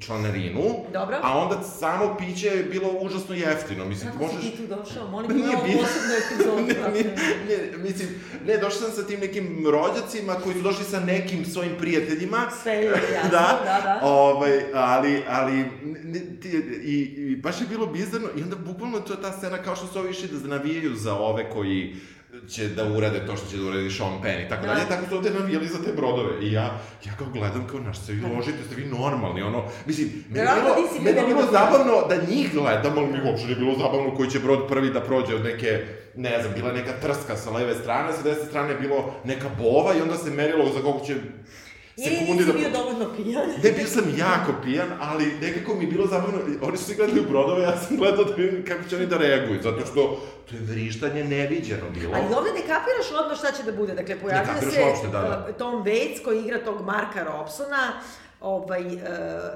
članarinu, 0.01 0.63
Dobro. 0.93 1.17
a 1.23 1.39
onda 1.39 1.63
samo 1.63 2.17
piće 2.19 2.47
je 2.47 2.65
bilo 2.65 2.89
užasno 3.01 3.35
jeftino. 3.35 3.85
Mislim, 3.85 4.13
Kako 4.13 4.25
možeš... 4.25 4.43
si 4.45 4.51
ti 4.51 4.57
tu 4.57 4.67
došao? 4.77 5.09
Molim, 5.09 5.31
Nije 5.37 5.49
imamo 5.49 5.65
bitno. 5.65 5.81
posebnu 5.81 6.15
epizodu. 6.27 6.63
ne, 6.69 7.03
ne, 7.49 7.73
ne, 7.73 7.79
mislim, 7.79 8.09
ne, 8.47 8.57
došao 8.57 8.81
sam 8.81 8.91
sa 8.93 9.07
tim 9.07 9.21
nekim 9.21 9.67
rođacima 9.67 10.35
koji 10.35 10.55
su 10.55 10.63
došli 10.63 10.85
sa 10.85 11.01
nekim 11.01 11.45
svojim 11.45 11.73
prijateljima. 11.79 12.39
Sve 12.63 12.73
je 12.73 12.85
jasno, 12.85 13.31
da, 13.39 13.61
da, 13.65 13.81
da. 13.85 14.01
Ovaj, 14.07 14.61
ali, 14.75 15.23
ali, 15.29 15.65
ne, 16.05 16.21
ti, 16.43 16.49
i, 16.85 16.97
i 17.33 17.37
baš 17.37 17.61
je 17.61 17.67
bilo 17.67 17.87
bizarno 17.87 18.29
i 18.37 18.43
onda 18.43 18.57
bukvalno 18.57 19.01
to 19.01 19.13
je 19.13 19.23
ta 19.23 19.33
scena 19.33 19.59
kao 19.59 19.77
što 19.77 19.87
su 19.87 19.99
ovi 19.99 20.11
išli 20.11 20.29
da 20.29 20.49
navijaju 20.49 20.97
za 20.97 21.15
ove 21.15 21.51
koji 21.51 21.97
će 22.49 22.69
da 22.69 22.85
urade 22.85 23.27
to 23.27 23.37
što 23.37 23.51
će 23.51 23.57
da 23.57 23.63
uradi 23.67 23.91
Sean 23.91 24.23
Penn 24.23 24.41
i 24.41 24.49
tako 24.49 24.67
Da. 24.67 24.75
dalje, 24.75 24.89
tako 24.89 25.09
su 25.09 25.17
ovde 25.17 25.31
navijali 25.31 25.69
za 25.69 25.79
te 25.85 25.93
brodove. 25.93 26.47
I 26.47 26.53
ja, 26.53 26.81
ja 27.07 27.13
kao 27.19 27.27
gledam 27.33 27.67
kao, 27.67 27.81
naš, 27.81 27.99
se 28.07 28.13
vi 28.13 28.23
ložite, 28.37 28.59
ste 28.67 28.75
vi 28.75 28.87
normalni, 28.87 29.43
ono, 29.43 29.65
mislim, 29.87 30.25
meni 30.29 30.47
je 30.47 30.55
bilo, 30.63 31.05
meni 31.05 31.19
je 31.19 31.27
bilo 31.27 31.43
zabavno 31.53 31.95
da 32.09 32.17
njih 32.31 32.53
gledam, 32.55 32.99
ali 32.99 33.07
mi 33.07 33.31
uopšte 33.31 33.47
nije 33.47 33.57
bilo 33.59 33.75
zabavno 33.79 34.15
koji 34.17 34.31
će 34.31 34.39
brod 34.41 34.69
prvi 34.69 34.91
da 34.91 35.01
prođe 35.01 35.35
od 35.35 35.45
neke, 35.45 35.85
ne 36.17 36.43
znam, 36.43 36.55
bila 36.55 36.73
neka 36.73 36.93
trska 37.03 37.37
sa 37.37 37.51
leve 37.51 37.75
strane, 37.75 38.13
sa 38.13 38.23
desne 38.23 38.45
strane 38.47 38.71
je 38.71 38.79
bilo 38.81 39.15
neka 39.25 39.49
bova 39.59 39.95
i 39.95 40.01
onda 40.01 40.17
se 40.17 40.31
merilo 40.31 40.73
za 40.73 40.81
koliko 40.81 41.07
će 41.07 41.15
Ili 42.07 42.17
sekundi 42.17 42.33
nisi 42.33 42.53
da... 42.53 42.59
bio 42.59 42.71
dovoljno 42.71 43.17
pijan? 43.17 43.49
Ne, 43.65 43.71
bio 43.73 43.87
sam 43.87 44.05
jako 44.17 44.53
pijan, 44.65 44.89
ali 45.01 45.25
nekako 45.41 45.75
mi 45.75 45.85
je 45.85 45.91
bilo 45.91 46.07
zabavno, 46.07 46.39
oni 46.63 46.77
su 46.77 46.93
gledali 46.97 47.21
u 47.21 47.29
brodove, 47.29 47.63
ja 47.63 47.77
sam 47.77 47.97
gledao 47.97 48.25
da 48.25 48.35
vidim 48.35 48.65
kako 48.69 48.89
će 48.89 48.97
oni 48.97 49.07
da 49.07 49.19
reaguju, 49.19 49.63
zato 49.63 49.87
što 49.87 50.21
to 50.51 50.57
je 50.57 50.61
vrištanje 50.63 51.25
neviđeno 51.25 51.91
bilo. 51.95 52.13
Ali 52.15 52.35
ovde 52.35 52.51
ne 52.53 52.61
kapiraš 52.61 53.09
odmah 53.21 53.39
šta 53.39 53.53
će 53.53 53.63
da 53.63 53.73
bude. 53.73 53.95
Dakle, 53.95 54.19
pojavlja 54.21 54.61
se 54.61 54.85
uopšte, 54.85 55.07
da, 55.07 55.21
da. 55.21 55.47
uh, 55.51 55.57
Tom 55.57 55.85
Waits 55.85 56.25
koji 56.25 56.41
igra 56.41 56.65
tog 56.65 56.85
Marka 56.85 57.25
Robsona, 57.25 57.93
ovaj, 58.41 58.87
uh, 58.87 59.03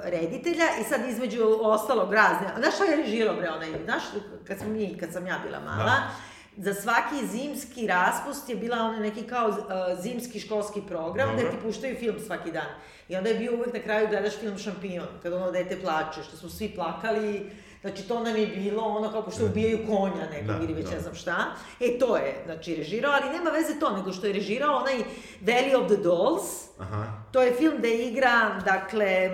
reditelja 0.04 0.66
i 0.80 0.84
sad 0.84 1.08
između 1.08 1.58
ostalog 1.60 2.12
razne. 2.12 2.46
Znaš 2.58 2.74
šta 2.74 2.84
je 2.84 2.96
režirao 2.96 3.36
bre 3.36 3.50
onaj, 3.50 3.68
znaš, 3.84 4.02
kad 4.46 4.58
smo 4.58 4.68
mi, 4.68 4.96
kad 5.00 5.12
sam 5.12 5.26
ja 5.26 5.40
bila 5.46 5.60
mala, 5.60 5.84
Da. 5.84 6.31
Za 6.56 6.74
svaki 6.74 7.26
zimski 7.26 7.86
raspust 7.86 8.48
je 8.48 8.56
bila 8.56 8.76
onaj 8.76 9.00
neki 9.00 9.22
kao 9.22 9.48
uh, 9.48 9.56
zimski 10.02 10.40
školski 10.40 10.80
program 10.88 11.28
Dobro. 11.28 11.42
gde 11.48 11.56
ti 11.56 11.62
puštaju 11.62 11.96
film 11.96 12.16
svaki 12.26 12.52
dan. 12.52 12.68
I 13.08 13.16
onda 13.16 13.28
je 13.30 13.38
bio 13.38 13.54
uvek 13.54 13.74
na 13.74 13.80
kraju 13.80 14.08
gledaš 14.08 14.36
film 14.36 14.58
Šampion, 14.58 15.06
kada 15.22 15.36
ono 15.36 15.50
dete 15.50 15.80
plače, 15.80 16.22
što 16.22 16.36
smo 16.36 16.48
svi 16.48 16.72
plakali, 16.74 17.50
znači 17.80 18.08
to 18.08 18.20
nam 18.20 18.36
je 18.36 18.46
bilo 18.46 18.82
ono 18.82 19.12
kao 19.12 19.22
pošto 19.22 19.44
ubijaju 19.44 19.86
konja 19.86 20.30
nekog 20.30 20.56
Da, 20.56 20.64
ili 20.64 20.74
već 20.74 20.84
da. 20.84 20.94
ne 20.94 21.00
znam 21.00 21.14
šta. 21.14 21.36
E, 21.80 21.98
to 21.98 22.16
je, 22.16 22.42
znači, 22.44 22.74
režirao, 22.74 23.12
ali 23.12 23.38
nema 23.38 23.50
veze 23.50 23.80
to, 23.80 23.96
nego 23.96 24.12
što 24.12 24.26
je 24.26 24.32
režirao 24.32 24.76
onaj 24.76 24.96
Valley 25.40 25.76
of 25.76 25.86
the 25.86 25.96
Dolls, 25.96 26.42
Aha. 26.78 27.04
to 27.32 27.42
je 27.42 27.52
film 27.52 27.74
gde 27.78 27.94
igra, 27.94 28.60
dakle, 28.64 29.30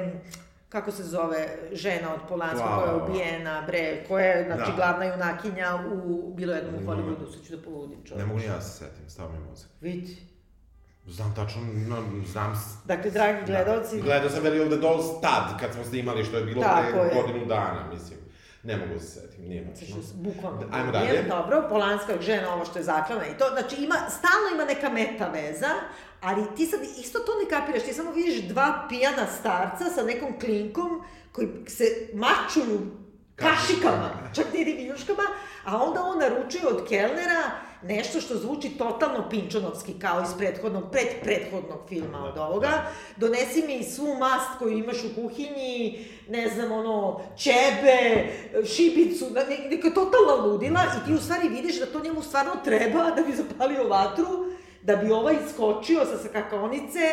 kako 0.68 0.90
se 0.92 1.02
zove 1.04 1.48
žena 1.72 2.14
od 2.14 2.20
Polanska 2.28 2.56
Plava, 2.58 2.82
koja 2.82 2.92
je 2.92 3.02
ubijena, 3.02 3.62
bre, 3.66 4.04
koja 4.08 4.24
je, 4.26 4.44
znači, 4.44 4.70
Da. 4.70 4.76
glavna 4.76 5.04
junakinja 5.04 5.78
u 5.92 6.34
bilo 6.34 6.54
jednom 6.54 6.74
u. 6.74 6.90
Hollywoodu, 6.90 7.32
sad 7.34 7.42
ću 7.42 7.56
da 7.56 7.62
poludim 7.62 7.98
čovječ. 8.04 8.18
Ne 8.18 8.26
mogu 8.26 8.38
ni 8.38 8.44
ja 8.46 8.60
se 8.60 8.78
setim, 8.78 9.10
stavio 9.10 9.32
mi 9.32 9.46
mozak. 9.46 9.70
Vidi. 9.80 10.16
Znam 11.06 11.34
tačno, 11.34 11.60
no, 11.88 11.96
znam... 12.26 12.62
Dakle, 12.84 13.10
dragi 13.10 13.46
gledalci, 13.46 13.96
Da. 13.96 14.02
Gledao 14.02 14.30
sam 14.30 14.44
Valley 14.44 14.62
of 14.62 14.68
the 14.68 14.76
Dolls 14.76 15.20
tad, 15.22 15.60
kad 15.60 15.72
smo 15.74 15.84
snimali, 15.84 16.24
što 16.24 16.36
je 16.36 16.44
bilo 16.44 16.62
Tako 16.62 16.90
pre 16.90 17.00
je. 17.00 17.14
godinu 17.14 17.46
dana, 17.46 17.86
mislim. 17.92 18.18
Ne 18.62 18.76
mogu 18.76 18.94
da 18.94 19.00
se 19.00 19.20
setim, 19.20 19.44
nije 19.44 19.64
važno. 19.64 19.96
bukvalno. 20.14 20.60
Ajmo 20.72 20.86
da 20.86 20.92
dalje. 20.92 21.08
ubijem. 21.10 21.28
Dobro, 21.28 21.66
Polanska 21.68 22.12
žena, 22.20 22.54
ovo 22.54 22.64
što 22.64 22.78
je 22.78 22.84
zaklana 22.84 23.26
i 23.26 23.38
to, 23.38 23.44
znači 23.52 23.76
ima, 23.76 23.94
stalno 23.94 24.46
ima 24.54 24.64
neka 24.64 24.88
meta 24.90 25.28
veza, 25.28 25.68
ali 26.20 26.42
ti 26.56 26.66
sad 26.66 26.80
isto 27.00 27.18
to 27.18 27.32
ne 27.42 27.50
kapiraš, 27.50 27.82
ti 27.82 27.92
samo 27.92 28.12
vidiš 28.12 28.42
dva 28.42 28.86
pijana 28.88 29.26
starca 29.40 29.84
sa 29.94 30.02
nekom 30.02 30.40
klinkom 30.40 31.02
koji 31.32 31.48
se 31.66 32.08
mačuju 32.14 32.80
kašikama, 33.36 34.10
čak 34.34 34.46
ne 34.54 34.64
ni 34.64 34.72
viljuškama, 34.72 35.22
a 35.64 35.82
onda 35.82 36.02
on 36.02 36.18
naručuje 36.18 36.66
od 36.66 36.88
kelnera 36.88 37.42
nešto 37.82 38.20
što 38.20 38.36
zvuči 38.36 38.68
totalno 38.68 39.28
pinčonovski, 39.30 39.98
kao 39.98 40.22
iz 40.22 40.38
prethodnog, 40.38 40.84
pred 40.92 41.08
prethodnog 41.22 41.78
filma 41.88 42.24
od 42.24 42.38
ovoga. 42.38 42.82
Donesi 43.16 43.62
mi 43.66 43.84
svu 43.84 44.16
mast 44.18 44.58
koju 44.58 44.78
imaš 44.78 44.96
u 45.04 45.14
kuhinji, 45.14 46.06
ne 46.28 46.48
znam, 46.48 46.72
ono, 46.72 47.20
ćebe, 47.36 48.28
šibicu, 48.66 49.26
ne- 49.30 49.68
neka 49.70 49.90
totalna 49.90 50.34
ludila 50.44 50.80
i 50.84 51.06
ti 51.06 51.14
u 51.14 51.18
stvari 51.18 51.48
vidiš 51.48 51.80
da 51.80 51.86
to 51.86 52.00
njemu 52.00 52.22
stvarno 52.22 52.52
treba 52.64 53.10
da 53.10 53.22
bi 53.22 53.36
zapalio 53.36 53.88
vatru, 53.88 54.26
da 54.88 54.96
bi 54.96 55.12
ovaj 55.12 55.34
iskočio 55.46 56.00
sa 56.04 56.28
skakonice, 56.28 57.04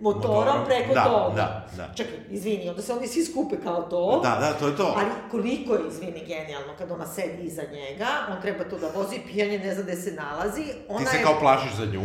motorom, 0.00 0.64
preko 0.66 0.94
da, 0.94 1.04
toga. 1.04 1.34
da, 1.36 1.66
da. 1.76 1.94
Čekaj, 1.94 2.18
izvini, 2.30 2.68
onda 2.68 2.82
se 2.82 2.92
oni 2.92 3.06
svi 3.08 3.24
skupe 3.24 3.56
kao 3.64 3.82
to. 3.82 4.20
Da, 4.22 4.36
da, 4.40 4.52
to 4.52 4.66
je 4.68 4.76
to. 4.76 4.94
Ali 4.96 5.10
koliko 5.30 5.74
je, 5.74 5.80
izvini, 5.88 6.24
genijalno 6.26 6.72
kad 6.78 6.90
ona 6.90 7.06
sedi 7.06 7.42
iza 7.42 7.62
njega, 7.72 8.06
on 8.30 8.42
treba 8.42 8.64
to 8.64 8.78
da 8.78 8.88
vozi, 8.94 9.16
pijanje 9.26 9.58
ne 9.58 9.74
zna 9.74 9.82
gde 9.82 9.96
se 9.96 10.12
nalazi, 10.12 10.64
ona 10.88 10.98
Ti 10.98 11.06
se 11.06 11.16
je, 11.16 11.22
kao 11.22 11.40
plašiš 11.40 11.72
za 11.74 11.84
nju. 11.86 12.02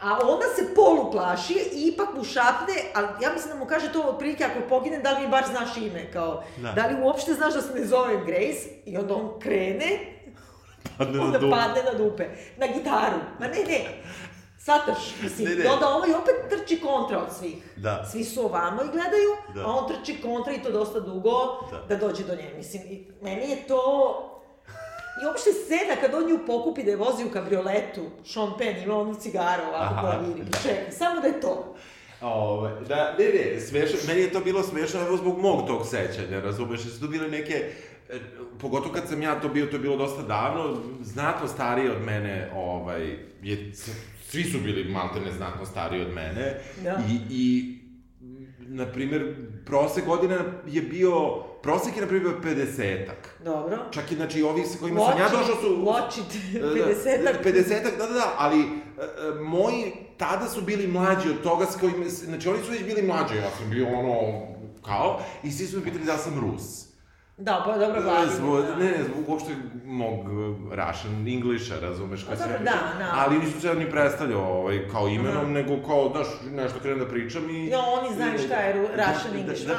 a 0.00 0.18
ona 0.24 0.46
se 0.56 0.74
polu 0.74 1.12
plaši 1.12 1.54
i 1.72 1.88
ipak 1.88 2.08
mu 2.16 2.24
šapne, 2.24 2.74
ali 2.94 3.08
ja 3.22 3.32
mislim 3.32 3.52
da 3.52 3.58
mu 3.58 3.66
kaže 3.66 3.92
to 3.92 4.02
otprilike 4.02 4.44
ako 4.44 4.68
pogine, 4.68 4.98
da 4.98 5.12
li 5.12 5.24
mi 5.24 5.30
bar 5.30 5.44
znaš 5.50 5.76
ime, 5.76 6.12
kao, 6.12 6.42
Da. 6.56 6.72
da, 6.72 6.86
li 6.86 7.02
uopšte 7.02 7.34
znaš 7.34 7.54
da 7.54 7.60
se 7.62 7.74
ne 7.74 7.86
zovem 7.86 8.24
Grace, 8.26 8.68
i 8.86 8.96
onda 8.96 9.14
on 9.14 9.40
krene, 9.40 9.90
Padne 10.98 11.18
na 11.20 11.38
dupe. 11.38 11.50
padne 11.50 11.82
na 11.82 11.98
dupe, 11.98 12.24
na 12.56 12.66
gitaru, 12.68 13.18
ma 13.40 13.46
ne, 13.46 13.64
ne, 13.64 13.84
Sataš, 14.58 14.98
mislim, 15.22 15.48
Ne, 15.48 15.54
ne. 15.54 15.70
onda 15.70 15.88
ovaj 15.88 16.10
opet 16.12 16.34
trči 16.50 16.80
kontra 16.80 17.18
od 17.18 17.36
svih. 17.38 17.56
Da. 17.76 18.04
Svi 18.04 18.24
su 18.24 18.44
ovamo 18.44 18.82
i 18.82 18.88
gledaju, 18.88 19.30
Da. 19.54 19.60
a 19.60 19.66
on 19.66 19.88
trči 19.88 20.20
kontra 20.22 20.52
i 20.52 20.62
to 20.62 20.70
dosta 20.70 21.00
dugo 21.00 21.30
Da. 21.70 21.78
da, 21.88 21.96
dođe 21.98 22.24
do 22.24 22.34
nje. 22.34 22.52
Mislim, 22.56 22.82
i 22.82 23.06
meni 23.22 23.50
je 23.50 23.66
to... 23.68 23.78
I 25.14 25.26
uopšte 25.26 25.50
scena 25.52 25.96
kad 26.00 26.14
on 26.14 26.30
nju 26.30 26.38
pokupi 26.46 26.82
da 26.82 26.90
je 26.90 26.96
vozi 26.96 27.24
u 27.24 27.30
kabrioletu, 27.30 28.00
Sean 28.24 28.52
Penn 28.58 28.76
ima 28.78 28.96
onu 28.96 29.14
cigaru 29.14 29.62
ovako 29.64 29.84
Aha, 29.84 30.00
koja 30.00 30.18
viri, 30.18 30.40
da. 30.42 30.58
čekaj, 30.58 30.92
samo 30.92 31.20
da 31.20 31.26
je 31.26 31.40
to. 31.40 31.74
Ove, 32.20 32.70
da, 32.80 33.14
ne, 33.18 33.24
ne, 33.26 33.60
smešno, 33.60 33.98
meni 34.08 34.20
je 34.20 34.32
to 34.32 34.40
bilo 34.40 34.62
smešno, 34.62 35.00
evo 35.00 35.16
zbog 35.16 35.38
mog 35.38 35.66
tog 35.66 35.86
sećanja, 35.86 36.40
razumeš, 36.40 36.80
su 36.82 37.00
tu 37.00 37.08
bile 37.08 37.28
neke, 37.28 37.72
pogotovo 38.58 38.94
kad 38.94 39.08
sam 39.08 39.22
ja 39.22 39.40
to 39.40 39.48
bio, 39.48 39.66
to 39.66 39.76
je 39.76 39.80
bilo 39.80 39.96
dosta 39.96 40.22
davno, 40.22 40.76
znatno 41.02 41.48
stariji 41.48 41.88
od 41.88 42.02
mene, 42.02 42.50
ovaj, 42.54 43.18
je, 43.42 43.72
svi 44.28 44.44
su 44.44 44.58
bili 44.60 44.92
maltene 44.92 45.32
znatno 45.32 45.66
stariji 45.66 46.02
od 46.02 46.14
mene, 46.14 46.60
Da. 46.84 47.00
i, 47.10 47.18
i 47.30 47.78
na 48.58 48.86
primjer, 48.86 49.34
prosek 49.66 50.06
godina 50.06 50.44
je 50.66 50.82
bio, 50.82 51.42
prosek 51.62 51.96
je 51.96 52.02
na 52.02 52.08
primjer 52.08 52.34
50-ak. 52.44 53.44
Dobro. 53.44 53.78
Čak 53.90 54.12
i, 54.12 54.16
znači, 54.16 54.42
ovi 54.42 54.64
sa 54.64 54.78
kojima 54.78 55.00
sam 55.00 55.18
ja 55.18 55.28
došao 55.28 55.56
su... 55.56 55.84
Watch 55.84 56.18
it, 56.18 56.52
Da, 56.62 56.66
da, 56.68 56.74
50-ak. 56.74 57.44
50-ak, 57.44 57.98
da, 57.98 58.06
da, 58.06 58.12
da, 58.12 58.34
ali 58.38 58.60
e, 58.60 58.62
e, 58.62 59.40
moji 59.40 59.92
tada 60.18 60.48
su 60.48 60.62
bili 60.62 60.86
mlađi 60.86 61.28
od 61.30 61.42
toga 61.42 61.66
s 61.66 61.76
kojim, 61.80 62.04
znači 62.08 62.48
oni 62.48 62.58
su 62.64 62.70
već 62.70 62.84
bili 62.84 63.02
mlađi, 63.02 63.36
ja 63.36 63.50
sam 63.58 63.70
bio 63.70 63.86
ono, 63.88 64.46
kao, 64.84 65.20
i 65.42 65.50
svi 65.50 65.66
su 65.66 65.76
me 65.76 65.84
pitali 65.84 66.04
da 66.04 66.16
sam 66.16 66.40
Rus. 66.40 66.91
Da, 67.36 67.62
pa 67.66 67.78
dobro 67.78 68.02
glavi. 68.02 68.28
Zbog, 68.36 68.62
da. 68.66 68.76
ne, 68.76 68.84
ne, 68.84 69.04
zbog 69.04 69.28
uopšte 69.28 69.52
mog 69.84 70.26
Russian 70.70 71.28
Englisha, 71.28 71.74
razumeš, 71.80 72.22
A 72.22 72.26
kad 72.28 72.38
se 72.38 72.44
dobro, 72.44 72.58
da, 72.58 72.98
da. 72.98 73.12
Ali 73.14 73.38
nisu 73.38 73.60
se 73.60 73.74
ni 73.74 73.90
predstavljao 73.90 74.58
ovaj, 74.60 74.88
kao 74.88 75.08
imenom, 75.08 75.36
Aha. 75.42 75.46
nego 75.52 75.82
kao, 75.86 76.10
znaš, 76.14 76.26
nešto 76.50 76.78
krenem 76.80 76.98
da 76.98 77.06
pričam 77.08 77.50
i... 77.50 77.66
Ja, 77.68 77.78
oni 77.80 78.14
znaju 78.14 78.38
šta 78.38 78.54
je 78.54 78.74
Ru- 78.74 78.88
Russian 78.90 79.32
Da, 79.32 79.38
English. 79.38 79.66
Da, 79.66 79.74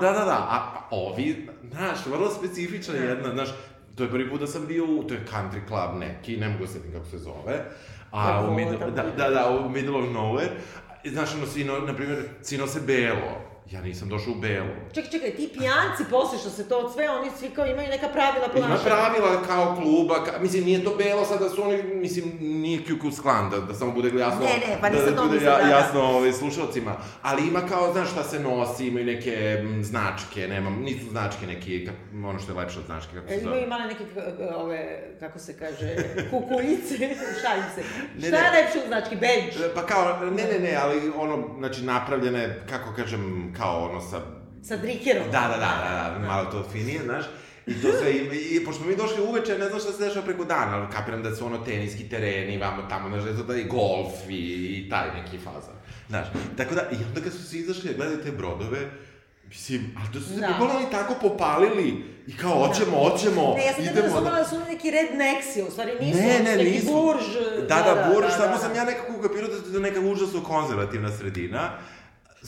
da, 0.00 0.12
da, 0.12 0.24
da, 0.24 0.46
a, 0.50 0.60
ovi, 0.90 1.48
znaš, 1.70 2.06
vrlo 2.06 2.30
specifična 2.30 2.94
Da. 2.94 3.00
jedna, 3.04 3.30
znaš, 3.32 3.48
to 3.96 4.02
je 4.02 4.10
prvi 4.10 4.30
put 4.30 4.40
da 4.40 4.46
sam 4.46 4.66
bio 4.66 4.84
u, 4.84 5.02
to 5.02 5.14
je 5.14 5.20
country 5.32 5.68
club 5.68 6.00
neki, 6.00 6.36
ne 6.36 6.48
mogu 6.48 6.66
se 6.66 6.78
kako 6.92 7.06
se 7.06 7.18
zove, 7.18 7.64
a 8.10 8.26
Kako 8.26 8.50
u 8.50 8.54
middle, 8.54 8.90
da, 8.90 9.02
da, 9.16 9.30
da, 9.30 9.50
u 9.50 9.68
middle 9.68 9.98
of 9.98 10.04
nowhere, 10.04 10.48
znaš, 11.04 11.34
ono, 11.34 11.46
svi, 11.46 11.64
no, 11.64 11.78
na 11.78 11.94
primjer, 11.94 12.18
svi 12.42 12.58
nose 12.58 12.80
belo, 12.80 13.51
ja 13.66 13.80
nisam 13.80 14.08
došao 14.08 14.32
u 14.32 14.36
belo. 14.36 14.66
Čekaj, 14.92 15.10
čekaj, 15.10 15.30
ti 15.30 15.50
pijanci 15.50 16.04
posle 16.10 16.38
što 16.38 16.50
se 16.50 16.68
to 16.68 16.90
sve, 16.90 17.10
oni 17.10 17.30
svi 17.30 17.48
kao 17.48 17.66
imaju 17.66 17.88
neka 17.88 18.08
pravila 18.08 18.44
Ima 18.46 18.54
ponašanja. 18.54 18.82
pravila 18.86 19.42
kao 19.42 19.76
kluba, 19.76 20.24
ka, 20.24 20.38
mislim, 20.38 20.64
nije 20.64 20.84
to 20.84 20.94
belo 20.96 21.24
sad 21.24 21.40
da 21.40 21.48
su 21.48 21.62
oni, 21.62 21.82
mislim, 21.84 22.24
nije 22.40 22.80
Klan, 23.22 23.50
da, 23.50 23.58
da 23.58 23.74
samo 23.74 23.92
bude 23.92 24.10
jasno, 24.10 24.40
Ne, 24.40 24.56
ne, 24.58 24.78
pa 24.80 24.88
da, 24.88 24.94
nisam 24.94 25.10
da 25.10 25.16
to 25.16 25.26
bude 25.26 25.38
da, 25.38 25.58
da. 25.58 25.68
jasno 25.68 26.00
ovaj, 26.02 26.32
slušalcima, 26.32 26.92
ali 27.22 27.42
ima 27.42 27.60
kao, 27.62 27.92
znaš 27.92 28.10
šta 28.10 28.24
se 28.24 28.40
nosi, 28.40 28.86
imaju 28.86 29.06
neke 29.06 29.30
m, 29.60 29.84
značke, 29.84 30.48
nemam, 30.48 30.74
nisu 30.76 31.10
značke 31.10 31.46
neki, 31.46 31.86
ka, 31.86 31.92
ono 32.18 32.38
što 32.38 32.52
je 32.52 32.58
lepše 32.58 32.78
od 32.78 32.84
značke, 32.86 33.10
kako 33.14 33.28
se 33.28 33.34
E, 33.34 33.38
zove. 33.38 33.50
imaju 33.52 33.68
male 33.68 33.86
neke, 33.86 34.04
ove, 34.54 34.80
kako 35.20 35.38
se 35.38 35.54
kaže, 35.54 35.94
kukuljice, 36.30 36.94
šalim 37.42 37.64
se. 37.74 37.82
Ne, 38.18 38.28
Šta 38.28 38.40
ne. 38.40 38.46
je 38.48 38.62
lepše 38.62 38.78
od 38.78 38.86
znački? 38.86 39.14
Badge. 39.14 39.66
E, 39.66 39.74
Pa 39.74 39.82
kao, 39.82 40.18
ne, 40.26 40.44
ne, 40.44 40.58
ne, 40.60 40.76
ali 40.76 41.12
ono, 41.16 41.48
znači, 41.58 41.82
napravljene, 41.82 42.60
kako 42.68 42.94
kažem, 42.94 43.51
kao 43.56 43.88
ono 43.90 44.00
sa... 44.00 44.20
Sa 44.62 44.76
drikerom. 44.76 45.24
Da, 45.24 45.40
da, 45.40 45.56
da, 45.56 45.58
da, 45.58 46.18
da, 46.18 46.26
malo 46.26 46.50
to 46.50 46.64
finije, 46.72 47.00
znaš. 47.04 47.24
I 47.66 47.74
to 47.82 47.88
sve, 48.00 48.12
i, 48.12 48.56
i 48.56 48.64
pošto 48.64 48.82
smo 48.82 48.90
mi 48.90 48.96
došli 48.96 49.22
uveče, 49.22 49.58
ne 49.58 49.68
znam 49.68 49.80
šta 49.80 49.92
se 49.92 50.04
dešava 50.04 50.24
preko 50.26 50.44
dana, 50.44 50.76
ali 50.76 50.92
kapiram 50.92 51.22
da 51.22 51.34
su 51.36 51.46
ono 51.46 51.58
teniski 51.58 52.08
tereni, 52.08 52.58
vamo 52.58 52.82
tamo, 52.88 53.08
znaš, 53.08 53.36
da 53.36 53.42
da 53.42 53.56
i 53.56 53.64
golf 53.64 54.12
i, 54.28 54.34
i 54.76 54.90
taj 54.90 55.08
neki 55.22 55.38
fazan. 55.38 55.74
Znaš, 56.08 56.26
tako 56.56 56.74
da, 56.74 56.80
i 56.92 56.96
onda 57.08 57.20
kad 57.20 57.32
su 57.32 57.44
svi 57.44 57.58
izašli 57.58 57.90
da 57.90 57.96
gledaju 57.96 58.22
te 58.22 58.32
brodove, 58.32 58.90
mislim, 59.48 59.94
ali 59.98 60.12
to 60.12 60.20
su 60.20 60.28
se 60.34 60.40
Da. 60.40 60.46
bukvalno 60.48 60.74
oni 60.76 60.90
tako 60.90 61.14
popalili 61.20 62.04
i 62.26 62.36
kao, 62.36 62.52
oćemo, 62.62 62.96
oćemo, 62.96 63.54
Ne, 63.56 63.66
ja 63.66 63.72
sam 63.72 63.84
tebe 63.84 64.00
razumela 64.00 64.38
da 64.38 64.44
su 64.44 64.56
oni 64.56 64.64
neki 64.64 64.90
rednexi, 64.90 65.68
u 65.68 65.70
stvari 65.70 65.92
nisu, 66.00 66.18
Ne, 66.18 66.38
ne, 66.44 66.56
neki 66.56 66.70
nisu. 66.70 66.86
burž. 66.92 67.24
Da, 67.68 67.76
da, 67.82 68.12
burž, 68.14 68.32
samo 68.36 68.58
sam 68.58 68.74
ja 68.74 68.84
nekako 68.84 69.12
ukapirao 69.18 69.48
da 69.48 69.56
je 69.56 69.72
to 69.72 69.80
neka 69.80 70.00
užasno 70.00 70.42
konzervativna 70.42 71.10
sredina, 71.10 71.70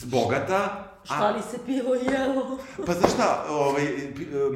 bogata, 0.03 0.91
Šta 1.05 1.29
li 1.29 1.41
se 1.51 1.57
pivo 1.65 1.95
jelo? 1.95 2.57
Pa 2.85 2.93
znaš 2.93 3.11
šta, 3.13 3.45
ovaj, 3.49 3.83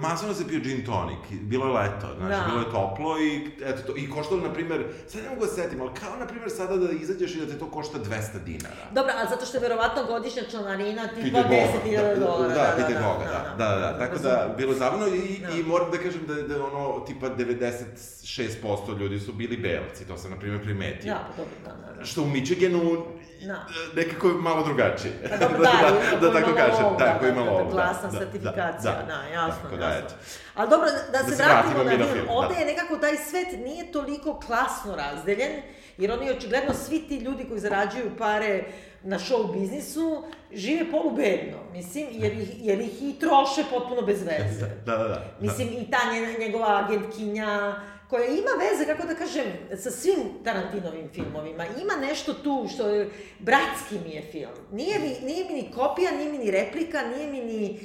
masovno 0.01 0.33
se 0.33 0.47
pio 0.47 0.59
gin 0.59 0.85
tonic, 0.85 1.17
bilo 1.31 1.65
je 1.67 1.73
leto, 1.73 2.07
znači, 2.17 2.29
Da. 2.31 2.45
bilo 2.47 2.59
je 2.59 2.71
toplo 2.71 3.19
i 3.19 3.31
eto 3.63 3.81
to, 3.81 3.97
i 3.97 4.09
koštalo, 4.09 4.41
na 4.41 4.53
primjer, 4.53 4.83
sad 5.07 5.23
ne 5.23 5.29
mogu 5.29 5.41
da 5.41 5.47
se 5.47 5.55
setim, 5.55 5.81
ali 5.81 5.91
kao, 5.93 6.15
na 6.19 6.27
primjer, 6.27 6.49
sada 6.51 6.77
da 6.77 6.91
izađeš 6.91 7.35
i 7.35 7.39
da 7.39 7.45
te 7.47 7.59
to 7.59 7.71
košta 7.71 7.97
200 7.99 8.09
dinara. 8.45 8.83
Dobro, 8.91 9.13
a 9.15 9.29
zato 9.29 9.45
što 9.45 9.57
je 9.57 9.61
verovatno 9.61 10.03
godišnja 10.03 10.43
članarina 10.51 11.07
tipa 11.07 11.23
Pite 11.23 11.43
Boga, 11.43 11.55
10.000 11.85 12.19
dolara. 12.19 12.53
Da, 12.53 12.73
pite 12.77 12.99
Boga, 12.99 13.25
da, 13.25 13.55
da, 13.57 13.69
da, 13.69 13.79
da, 13.79 13.97
tako 13.99 14.19
da, 14.19 14.53
bilo 14.57 14.73
zabavno 14.73 15.07
i, 15.07 15.39
Da. 15.39 15.49
i 15.49 15.63
moram 15.63 15.91
da 15.91 15.97
kažem 15.97 16.21
da, 16.27 16.33
da 16.35 16.65
ono, 16.65 16.99
tipa 16.99 17.27
96% 17.29 18.99
ljudi 18.99 19.19
su 19.19 19.33
bili 19.33 19.57
belci, 19.57 20.07
to 20.07 20.17
sam, 20.17 20.31
na 20.31 20.39
primjer, 20.39 20.61
primetio. 20.63 21.13
Da, 21.13 21.19
pa 21.27 21.37
dobro, 21.37 21.53
da, 21.65 21.87
da, 21.87 21.99
da. 21.99 22.05
Što 22.05 22.21
u 22.21 22.27
Michiganu 22.27 23.05
Da. 23.45 23.65
nekako 23.95 24.27
je 24.27 24.33
malo 24.33 24.63
drugačije. 24.63 25.13
Pa 25.29 25.37
dobro, 25.37 25.57
da, 25.57 25.71
da, 26.21 26.29
da, 26.29 26.31
koji 26.31 26.38
tako 26.39 26.51
ima 26.51 26.59
kažem, 26.59 26.85
lov, 26.85 26.97
da, 26.97 27.19
koji 27.19 27.29
ima 27.29 27.43
da, 27.43 27.51
lov, 27.51 27.65
da, 27.65 27.71
glasna 27.71 28.09
da, 28.11 28.17
sertifikacija, 28.19 29.03
da, 29.07 29.23
jasno, 29.33 29.63
tako 29.63 29.75
da, 29.75 29.85
jasno. 29.85 30.17
Ali 30.55 30.69
dobro, 30.69 30.87
da, 30.89 31.17
da 31.17 31.29
se, 31.29 31.35
se 31.35 31.43
vratimo 31.43 31.83
vratimo 31.83 32.05
na 32.05 32.13
film. 32.13 32.27
Ovde 32.29 32.53
da. 32.53 32.59
je 32.59 32.65
nekako 32.65 32.97
taj 32.97 33.17
svet 33.17 33.47
nije 33.65 33.91
toliko 33.91 34.39
klasno 34.39 34.95
razdeljen, 34.95 35.51
jer 35.97 36.11
oni 36.11 36.31
očigledno 36.31 36.73
svi 36.73 36.99
ti 37.07 37.17
ljudi 37.17 37.45
koji 37.49 37.59
zarađuju 37.59 38.11
pare 38.17 38.63
na 39.03 39.19
show 39.19 39.53
biznisu 39.53 40.23
žive 40.53 40.91
polubedno, 40.91 41.57
mislim, 41.71 42.07
jer 42.11 42.33
ih, 42.33 42.49
jer 42.65 42.81
ih 42.81 43.03
i 43.03 43.19
troše 43.19 43.63
potpuno 43.71 44.01
bez 44.01 44.19
veze. 44.23 44.65
Da, 44.85 44.97
da, 44.97 45.07
da. 45.07 45.25
Mislim, 45.39 45.67
i 45.67 45.91
ta 45.91 46.13
njena, 46.13 46.27
njegova 46.39 46.85
agentkinja, 46.85 47.75
koja 48.09 48.25
ima 48.25 48.51
veze, 48.59 48.85
kako 48.85 49.07
da 49.07 49.15
kažem, 49.15 49.45
sa 49.83 49.91
svim 49.91 50.43
Tarantinovim 50.43 51.09
filmovima. 51.13 51.65
Ima 51.81 51.95
nešto 52.07 52.33
tu 52.33 52.67
što 52.73 52.87
je, 52.87 53.09
bratski 53.39 53.95
mi 54.05 54.11
je 54.11 54.21
film. 54.31 54.53
Nije 54.71 54.99
mi, 54.99 55.25
nije 55.25 55.45
mi 55.45 55.53
ni 55.53 55.71
kopija, 55.75 56.11
nije 56.11 56.31
mi 56.31 56.37
ni 56.37 56.51
replika, 56.51 57.01
nije 57.01 57.31
mi 57.31 57.39
ni 57.41 57.79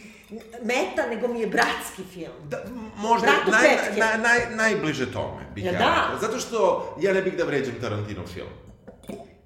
meta, 0.63 1.07
nego 1.11 1.29
mi 1.29 1.41
je 1.41 1.47
bratski 1.47 2.03
film. 2.13 2.49
Da, 2.49 2.59
možda 2.97 3.27
Bratu 3.27 3.51
naj, 3.51 3.69
petke. 3.69 4.01
naj, 4.01 4.19
naj, 4.19 4.57
najbliže 4.57 5.13
tome 5.13 5.43
bih 5.55 5.65
Jel 5.65 5.75
ja 5.75 5.81
da? 5.81 6.19
Zato 6.21 6.39
što 6.39 6.95
ja 7.01 7.13
ne 7.13 7.23
bih 7.23 7.37
da 7.37 7.45
vređam 7.45 7.75
Tarantino 7.81 8.27
film. 8.27 8.49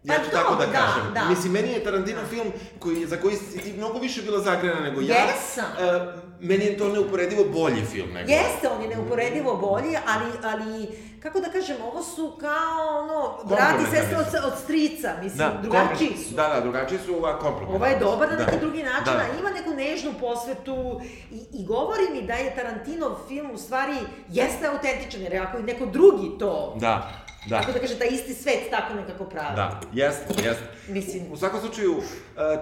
Ja 0.05 0.15
Pa 0.17 0.25
ću 0.25 0.31
tako 0.31 0.55
da 0.55 0.67
da, 0.67 0.73
kažem. 0.73 1.15
da. 1.15 1.29
Mislim, 1.29 1.53
meni 1.53 1.73
je 1.73 1.85
Tarantino 1.85 2.21
film 2.31 2.53
koji, 2.79 3.07
za 3.07 3.17
koji 3.17 3.37
si 3.37 3.59
ti 3.59 3.73
mnogo 3.73 3.99
više 3.99 4.23
bila 4.23 4.41
zagrena 4.41 4.81
nego 4.81 5.01
ja. 5.01 5.17
Jesam. 5.17 5.65
E, 5.81 6.28
meni 6.41 6.65
je 6.65 6.77
to 6.79 6.89
neuporedivo 6.89 7.45
bolji 7.45 7.83
film 7.93 8.09
nego... 8.15 8.31
Jeste, 8.31 8.69
on 8.77 8.83
je 8.83 8.89
neuporedivo 8.89 9.57
bolji, 9.57 9.97
ali, 10.07 10.33
ali, 10.45 10.89
kako 11.23 11.41
da 11.41 11.49
kažem, 11.51 11.77
ovo 11.93 12.03
su 12.03 12.37
kao, 12.41 12.99
ono, 13.03 13.45
brat 13.45 13.81
i 13.81 13.97
sestra 13.97 14.19
od, 14.19 14.53
od 14.53 14.59
strica, 14.65 15.15
mislim, 15.23 15.39
Da, 15.39 15.59
drugačiji 15.63 16.17
su. 16.17 16.35
Da, 16.35 16.49
da, 16.49 16.61
drugačiji 16.61 16.99
su 17.07 17.15
ova 17.17 17.39
komplementarni. 17.39 17.77
Ovo 17.77 17.87
je 17.87 17.99
dobar 17.99 18.29
na 18.31 18.37
Da. 18.37 18.45
neki 18.45 18.59
drugi 18.61 18.83
način, 18.83 19.13
Da. 19.13 19.19
a 19.19 19.39
ima 19.41 19.51
neku 19.51 19.71
nežnu 19.71 20.13
posvetu 20.21 21.01
i, 21.33 21.61
i 21.61 21.67
govori 21.67 22.03
mi 22.13 22.23
da 22.27 22.33
je 22.33 22.55
Tarantinov 22.57 23.13
film 23.29 23.51
u 23.51 23.59
stvari 23.59 23.97
jeste 24.29 24.67
autentičan, 24.67 25.21
jer 25.23 25.43
ako 25.43 25.59
i 25.59 25.63
neko 25.63 25.87
drugi 25.87 26.39
to 26.39 26.75
Da. 26.81 27.11
Da. 27.47 27.61
Tako 27.61 27.73
da 27.73 27.79
kaže, 27.79 27.99
taj 27.99 28.09
isti 28.09 28.35
svet 28.35 28.71
tako 28.71 28.95
nekako 28.95 29.25
pravi. 29.25 29.57
Da, 29.57 29.81
jeste, 29.93 30.35
jeste. 30.39 30.65
Mislim- 30.89 31.33
U 31.33 31.37
svakom 31.37 31.61
slučaju, 31.61 31.93
uh, 31.93 32.05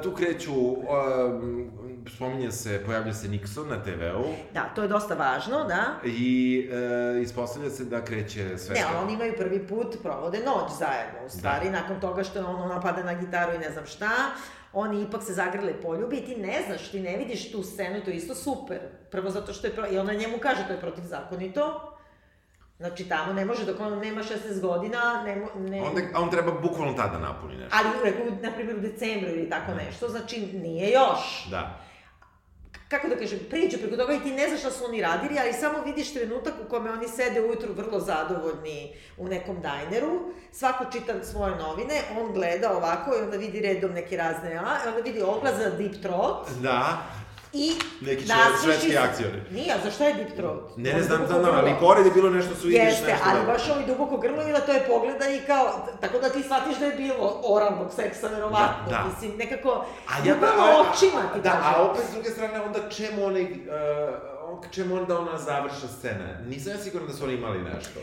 tu 0.02 0.12
kreću, 0.12 0.52
um, 0.54 1.70
spominje 2.16 2.52
se, 2.52 2.82
pojavlja 2.86 3.12
se 3.14 3.28
Nixon 3.28 3.68
na 3.68 3.82
TV-u 3.82 4.24
Da, 4.54 4.72
to 4.74 4.82
je 4.82 4.88
dosta 4.88 5.14
važno, 5.14 5.64
da. 5.64 5.84
i 6.04 6.68
uh, 7.16 7.22
ispostavlja 7.22 7.70
se 7.70 7.84
da 7.84 8.04
kreće 8.04 8.58
sve 8.58 8.74
Ne, 8.74 8.84
ali 8.88 9.04
oni 9.04 9.12
imaju 9.14 9.34
prvi 9.36 9.66
put, 9.66 9.96
provode 10.02 10.38
noć 10.38 10.78
zajedno, 10.78 11.26
u 11.26 11.30
stvari, 11.30 11.70
nakon 11.70 12.00
toga 12.00 12.24
što 12.24 12.38
on, 12.40 12.62
ona 12.62 12.80
pada 12.80 13.02
na 13.02 13.14
gitaru 13.14 13.54
i 13.54 13.58
ne 13.58 13.70
znam 13.70 13.86
šta, 13.86 14.10
oni 14.72 15.02
ipak 15.02 15.22
se 15.22 15.32
zagrle 15.32 15.72
poljubi 15.74 16.16
i 16.16 16.24
ti 16.24 16.36
ne 16.36 16.62
znaš, 16.66 16.90
ti 16.90 17.00
ne 17.00 17.16
vidiš 17.16 17.52
tu 17.52 17.62
scenu, 17.62 18.04
to 18.04 18.10
je 18.10 18.16
isto 18.16 18.34
super. 18.34 18.78
Prvo 19.10 19.30
zato 19.30 19.52
što 19.52 19.66
je, 19.66 19.72
i 19.92 19.98
ona 19.98 20.12
njemu 20.12 20.36
kaže 20.38 20.66
to 20.66 20.72
je 20.72 20.80
protivzakonito, 20.80 21.92
znači 22.78 23.08
tamo 23.08 23.32
ne 23.32 23.44
može, 23.44 23.64
dok 23.64 23.80
on 23.80 23.98
nema 23.98 24.22
16 24.22 24.60
godina, 24.60 25.22
ne, 25.24 25.36
mo- 25.36 25.70
ne... 25.70 25.82
Onda, 25.82 26.00
a 26.14 26.20
on 26.20 26.30
treba 26.30 26.52
bukvalno 26.52 26.92
tada 26.92 27.18
napuni 27.18 27.56
nešto. 27.56 27.76
Ali, 27.78 27.88
rekao, 28.04 28.24
na 28.42 28.52
primjer, 28.52 28.76
u 28.76 28.80
decembru 28.80 29.30
ili 29.30 29.50
tako 29.50 29.74
nešto, 29.74 30.08
znači 30.08 30.40
nije 30.40 30.90
još. 30.90 31.46
Da. 31.50 31.80
kako 32.88 33.08
da 33.08 33.16
kažem, 33.16 33.38
priđu 33.50 33.78
preko 33.78 33.96
toga 33.96 34.12
i 34.12 34.20
ti 34.20 34.32
ne 34.32 34.48
znaš 34.48 34.60
šta 34.60 34.70
su 34.70 34.84
oni 34.84 35.00
radili, 35.02 35.38
ali 35.40 35.52
samo 35.52 35.80
vidiš 35.84 36.12
trenutak 36.14 36.54
u 36.66 36.70
kome 36.70 36.90
oni 36.90 37.08
sede 37.08 37.40
ujutru 37.40 37.72
vrlo 37.72 38.00
zadovoljni 38.00 38.92
u 39.18 39.28
nekom 39.28 39.60
dajneru, 39.60 40.20
svako 40.52 40.84
čita 40.92 41.24
svoje 41.24 41.56
novine, 41.56 42.02
on 42.20 42.32
gleda 42.32 42.76
ovako 42.76 43.14
i 43.14 43.22
onda 43.22 43.36
vidi 43.36 43.60
redom 43.60 43.90
neke 43.92 44.16
razne, 44.16 44.54
a, 44.56 44.76
onda 44.88 45.00
vidi 45.00 45.22
oglas 45.22 45.54
za 45.56 45.70
Deep 45.70 45.92
Throat 46.02 46.48
Da. 46.60 47.02
I 47.56 47.72
Neki 48.00 48.24
švedski 48.62 48.90
se- 48.90 48.98
akcioni. 48.98 49.40
Nije, 49.50 49.72
a 49.72 49.78
za 49.78 49.90
šta 49.90 50.04
je 50.04 50.14
Deep 50.14 50.30
Throat? 50.30 50.76
Ne, 50.76 50.92
ne 50.92 51.02
znam, 51.02 51.26
znam, 51.26 51.44
ali 51.54 51.72
pored 51.80 52.06
je 52.06 52.12
bilo 52.12 52.30
nešto 52.30 52.54
su 52.54 52.66
vidiš 52.66 52.80
Jeste, 52.82 53.06
nešto. 53.06 53.24
ali 53.26 53.40
da- 53.40 53.46
baš 53.46 53.68
ovaj 53.70 53.86
duboko 53.86 54.16
grlo 54.16 54.42
i 54.42 54.52
da 54.52 54.60
to 54.60 54.72
je 54.72 54.80
pogleda 54.82 55.28
i 55.28 55.40
kao, 55.40 55.64
tako 56.00 56.18
da 56.18 56.28
ti 56.28 56.42
shvatiš 56.42 56.76
da 56.78 56.86
je 56.86 56.94
bilo 56.94 57.14
oralnog 57.44 57.92
seksa, 57.92 58.28
verovatno. 58.28 58.66
Da, 58.84 58.90
da. 58.90 59.04
Mislim, 59.04 59.38
nekako, 59.38 59.70
A 60.08 60.14
ja, 60.18 60.34
bukvalno 60.34 60.62
a- 60.64 60.80
očima 60.82 61.22
ti 61.24 61.40
Da, 61.40 61.50
kažem. 61.50 61.64
a 61.66 61.82
opet 61.82 62.04
s 62.04 62.12
druge 62.12 62.30
strane, 62.30 62.60
onda 62.60 62.80
čemu 62.90 63.24
onaj, 63.24 63.42
uh, 63.42 63.48
čemu 64.70 64.96
onda 64.96 65.18
ona 65.18 65.38
završa 65.38 65.88
scena? 65.90 66.26
Nisam 66.46 66.72
ja 66.72 66.78
siguran 66.78 67.06
da 67.06 67.14
su 67.14 67.24
oni 67.24 67.34
imali 67.34 67.58
nešto. 67.64 68.00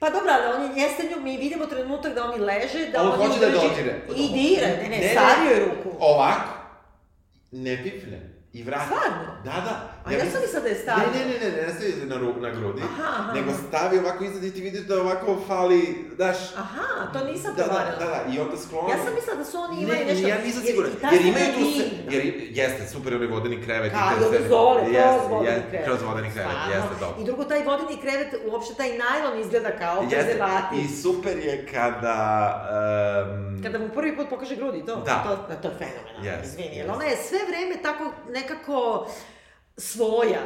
Pa 0.00 0.10
dobro, 0.10 0.30
ali 0.32 0.56
on 0.56 0.70
je 0.70 0.82
jeste 0.82 1.02
nju, 1.04 1.22
mi 1.22 1.36
vidimo 1.36 1.66
trenutak 1.66 2.14
da 2.14 2.24
oni 2.24 2.38
leže, 2.40 2.86
da 2.86 3.02
On 3.02 3.08
oni 3.10 3.16
hoće 3.18 3.40
da 3.40 3.46
dodire. 3.48 4.00
I 4.16 4.28
dire, 4.30 4.66
ne, 4.66 4.82
ne, 4.82 4.88
Ne, 4.88 4.98
ne. 4.98 5.08
stavio 5.10 5.50
je 5.50 5.60
ruku. 5.60 5.96
Ovako, 6.00 6.50
ne 7.50 7.76
pipne 7.82 8.20
i 8.52 8.62
vrati. 8.62 8.84
Stvarno? 8.86 9.42
Da, 9.44 9.50
da. 9.50 9.97
A 10.08 10.12
ja 10.14 10.26
sam 10.26 10.40
mislila 10.42 10.62
da 10.62 10.68
je 10.68 10.74
stavio. 10.76 11.06
Ne, 11.08 11.20
ne, 11.20 11.34
ne, 11.34 11.50
ne, 11.52 11.62
ne 11.62 11.72
stavi 11.72 11.92
na, 12.04 12.16
ru, 12.16 12.34
na 12.38 12.50
grudi, 12.50 12.82
Aha, 12.84 13.08
aha, 13.12 13.32
nego 13.32 13.50
stavi 13.62 13.98
ovako 13.98 14.24
iznad 14.24 14.44
i 14.44 14.52
ti 14.52 14.60
vidiš 14.60 14.80
da 14.82 15.00
ovako 15.00 15.38
fali, 15.48 15.80
daš... 16.18 16.36
Aha, 16.56 16.86
to 17.12 17.24
nisam 17.24 17.50
Da, 17.50 17.62
da, 17.62 17.64
provarila. 17.64 17.96
da, 17.96 18.06
da, 18.06 18.32
i 18.32 18.40
onda 18.40 18.56
skloni. 18.58 18.90
Ja 18.90 18.96
sam 18.96 19.14
mislila 19.14 19.36
da 19.36 19.44
su 19.44 19.56
oni 19.58 19.82
imali 19.82 19.98
ne, 19.98 20.04
nešto... 20.04 20.22
Ne, 20.22 20.28
ja 20.28 20.38
nisam 20.38 20.62
jer- 20.64 20.76
ta 21.00 21.08
jer 21.08 21.20
scena 21.22 21.28
imaju 21.30 21.50
tu 21.54 21.64
se, 21.72 21.84
jer 22.10 22.22
jeste, 22.52 22.88
super 22.88 23.14
onaj 23.14 23.26
vodeni 23.28 23.62
krevet. 23.62 23.92
Kao 23.92 24.08
i 24.08 24.20
te 24.20 24.26
ove 24.26 24.34
scene. 24.34 24.48
zole, 24.48 24.80
kroz 24.86 25.30
vodeni 25.30 25.62
krevet. 25.62 25.84
Kroz 25.86 26.02
vodeni 26.02 26.30
krevet, 26.30 26.50
Stvarno. 26.52 26.74
jeste, 26.74 26.94
dobro. 27.00 27.16
I 27.20 27.26
drugo, 27.26 27.44
taj 27.44 27.62
vodeni 27.64 27.96
krevet, 28.00 28.30
uopšte 28.46 28.74
taj 28.74 28.90
najlon 28.98 29.40
izgleda 29.40 29.70
kao 29.74 29.96
Jeste, 30.02 30.16
prezervativ. 30.16 30.78
i 30.78 30.88
super 30.96 31.36
je 31.38 31.54
kada... 31.66 32.14
Um, 33.30 33.62
Kada 33.62 33.78
mu 33.78 33.88
prvi 33.90 34.16
put 34.16 34.28
pokaže 34.28 34.56
grudi, 34.56 34.84
to, 34.86 34.96
Da. 34.96 35.16
to, 35.18 35.36
to, 35.38 35.54
to 35.62 35.68
je 35.68 35.74
fenomenalno, 35.74 36.20
Yes, 36.22 36.44
izvini. 36.44 36.76
Jer 36.76 36.86
yes. 36.86 36.94
ona 36.94 37.04
je 37.04 37.16
sve 37.18 37.38
vreme 37.48 37.82
tako 37.82 38.04
nekako 38.30 39.08
svoja. 39.78 40.42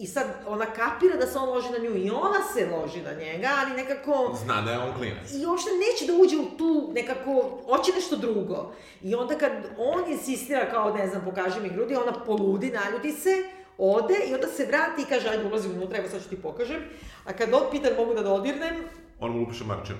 I 0.00 0.06
sad 0.06 0.26
ona 0.46 0.66
kapira 0.66 1.16
da 1.16 1.26
se 1.26 1.38
on 1.38 1.48
loži 1.48 1.68
na 1.70 1.78
nju 1.78 1.96
i 1.96 2.10
ona 2.10 2.42
se 2.54 2.66
loži 2.66 3.02
na 3.02 3.12
njega, 3.12 3.48
ali 3.60 3.82
nekako... 3.82 4.36
Zna 4.44 4.60
da 4.62 4.70
je 4.72 4.78
on 4.78 4.94
klinac. 4.98 5.32
I 5.32 5.46
uopšte 5.46 5.70
neće 5.70 6.12
da 6.12 6.18
uđe 6.22 6.36
u 6.36 6.56
tu 6.58 6.90
nekako, 6.94 7.60
hoće 7.64 7.92
nešto 7.94 8.16
drugo. 8.16 8.72
I 9.02 9.14
onda 9.14 9.38
kad 9.38 9.52
on 9.78 10.12
insistira 10.12 10.70
kao, 10.70 10.92
ne 10.92 11.08
znam, 11.08 11.24
pokaži 11.24 11.60
mi 11.60 11.68
grudi, 11.68 11.96
ona 11.96 12.24
poludi, 12.24 12.70
naljuti 12.70 13.12
se, 13.12 13.42
ode 13.78 14.14
i 14.30 14.34
onda 14.34 14.46
se 14.46 14.66
vrati 14.66 15.02
i 15.02 15.04
kaže, 15.04 15.28
ajde 15.28 15.46
ulazi 15.46 15.68
unutra, 15.68 15.98
evo 15.98 16.08
sad 16.08 16.22
ću 16.22 16.28
ti 16.28 16.42
pokažem. 16.42 16.82
A 17.24 17.32
kad 17.32 17.54
on 17.54 17.62
pita 17.70 17.88
mogu 17.96 18.14
da 18.14 18.22
dodirnem, 18.22 18.74
On 19.20 19.30
mu 19.32 19.38
lupiše 19.40 19.64
marčinu. 19.64 19.98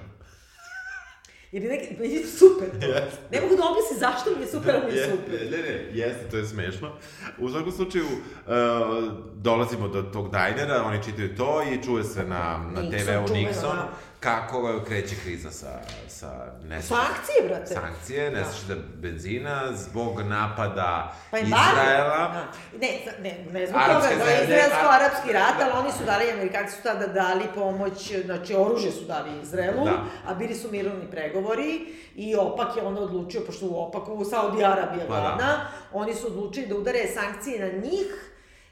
Jer 1.52 1.62
je 1.62 1.68
neki, 1.68 1.96
meni 1.98 2.14
je 2.14 2.26
super 2.26 2.68
to. 2.80 2.86
Jeste. 2.86 3.18
Ne 3.32 3.40
mogu 3.40 3.56
da 3.56 3.62
objasnim 3.62 3.98
zašto 3.98 4.30
mi 4.36 4.42
je 4.42 4.48
super, 4.48 4.74
ali 4.74 4.86
mi 4.86 4.92
je 4.92 5.00
Jeste, 5.00 5.16
super. 5.16 5.50
Ne, 5.50 5.58
ne, 5.58 5.90
jeste, 5.92 6.30
to 6.30 6.36
je 6.36 6.46
smešno. 6.46 6.92
U 7.38 7.50
svakom 7.50 7.72
slučaju, 7.72 8.04
uh, 8.04 8.52
dolazimo 9.34 9.88
do 9.88 10.02
tog 10.02 10.30
dajnera, 10.30 10.82
oni 10.84 11.02
čitaju 11.04 11.36
to 11.36 11.62
i 11.62 11.82
čuje 11.82 12.04
se 12.04 12.24
na, 12.24 12.70
na 12.74 12.82
Nixon, 12.82 12.90
TV-u 12.90 13.26
čuveno, 13.28 13.48
Nixon 13.48 13.76
da. 14.22 14.46
kako 14.46 14.80
kreće 14.86 15.14
kriza 15.24 15.50
sa, 15.50 15.80
sa 16.08 16.30
nestašice. 16.64 16.94
Sankcije, 16.94 17.48
brate. 17.48 17.74
Sankcije, 17.74 18.30
nestašice 18.30 18.74
benzina, 18.94 19.72
zbog 19.74 20.20
napada 20.20 21.14
Pa. 21.30 21.38
Izraela. 21.38 22.18
Da. 22.18 22.46
Ne, 22.80 22.88
ne, 23.22 23.44
ne 23.52 23.66
zbog 23.66 23.80
Arapske 23.80 24.12
toga, 24.12 24.24
to 24.24 24.30
je 24.30 24.36
zemlje, 24.36 24.54
izraelsko-arapski 24.54 25.32
rat, 25.32 25.58
da. 25.58 25.64
ali 25.64 25.72
oni 25.78 25.92
su 25.98 26.04
dali, 26.04 26.32
Amerikanci 26.32 26.76
su 26.76 26.82
tada 26.82 27.06
dali 27.06 27.44
pomoć, 27.54 28.12
znači 28.24 28.54
oružje 28.54 28.92
su 28.92 29.04
dali 29.04 29.30
Izraelu, 29.42 29.84
Da. 29.84 30.04
a 30.26 30.34
bili 30.34 30.54
su 30.54 30.70
mirovni 30.70 31.10
pregovori 31.10 31.86
i 32.14 32.36
OPAK 32.36 32.76
je 32.76 32.82
onda 32.82 33.00
odlučio, 33.00 33.40
pošto 33.46 33.66
u 33.66 33.82
OPAK-u 33.82 34.24
Saudi 34.24 34.64
Arabija 34.64 35.04
Pa 35.08 35.14
da. 35.38 35.66
oni 35.92 36.14
su 36.14 36.26
odlučili 36.26 36.66
da 36.66 36.76
udare 36.76 37.06
sankcije 37.14 37.60
na 37.60 37.80
njih, 37.88 38.30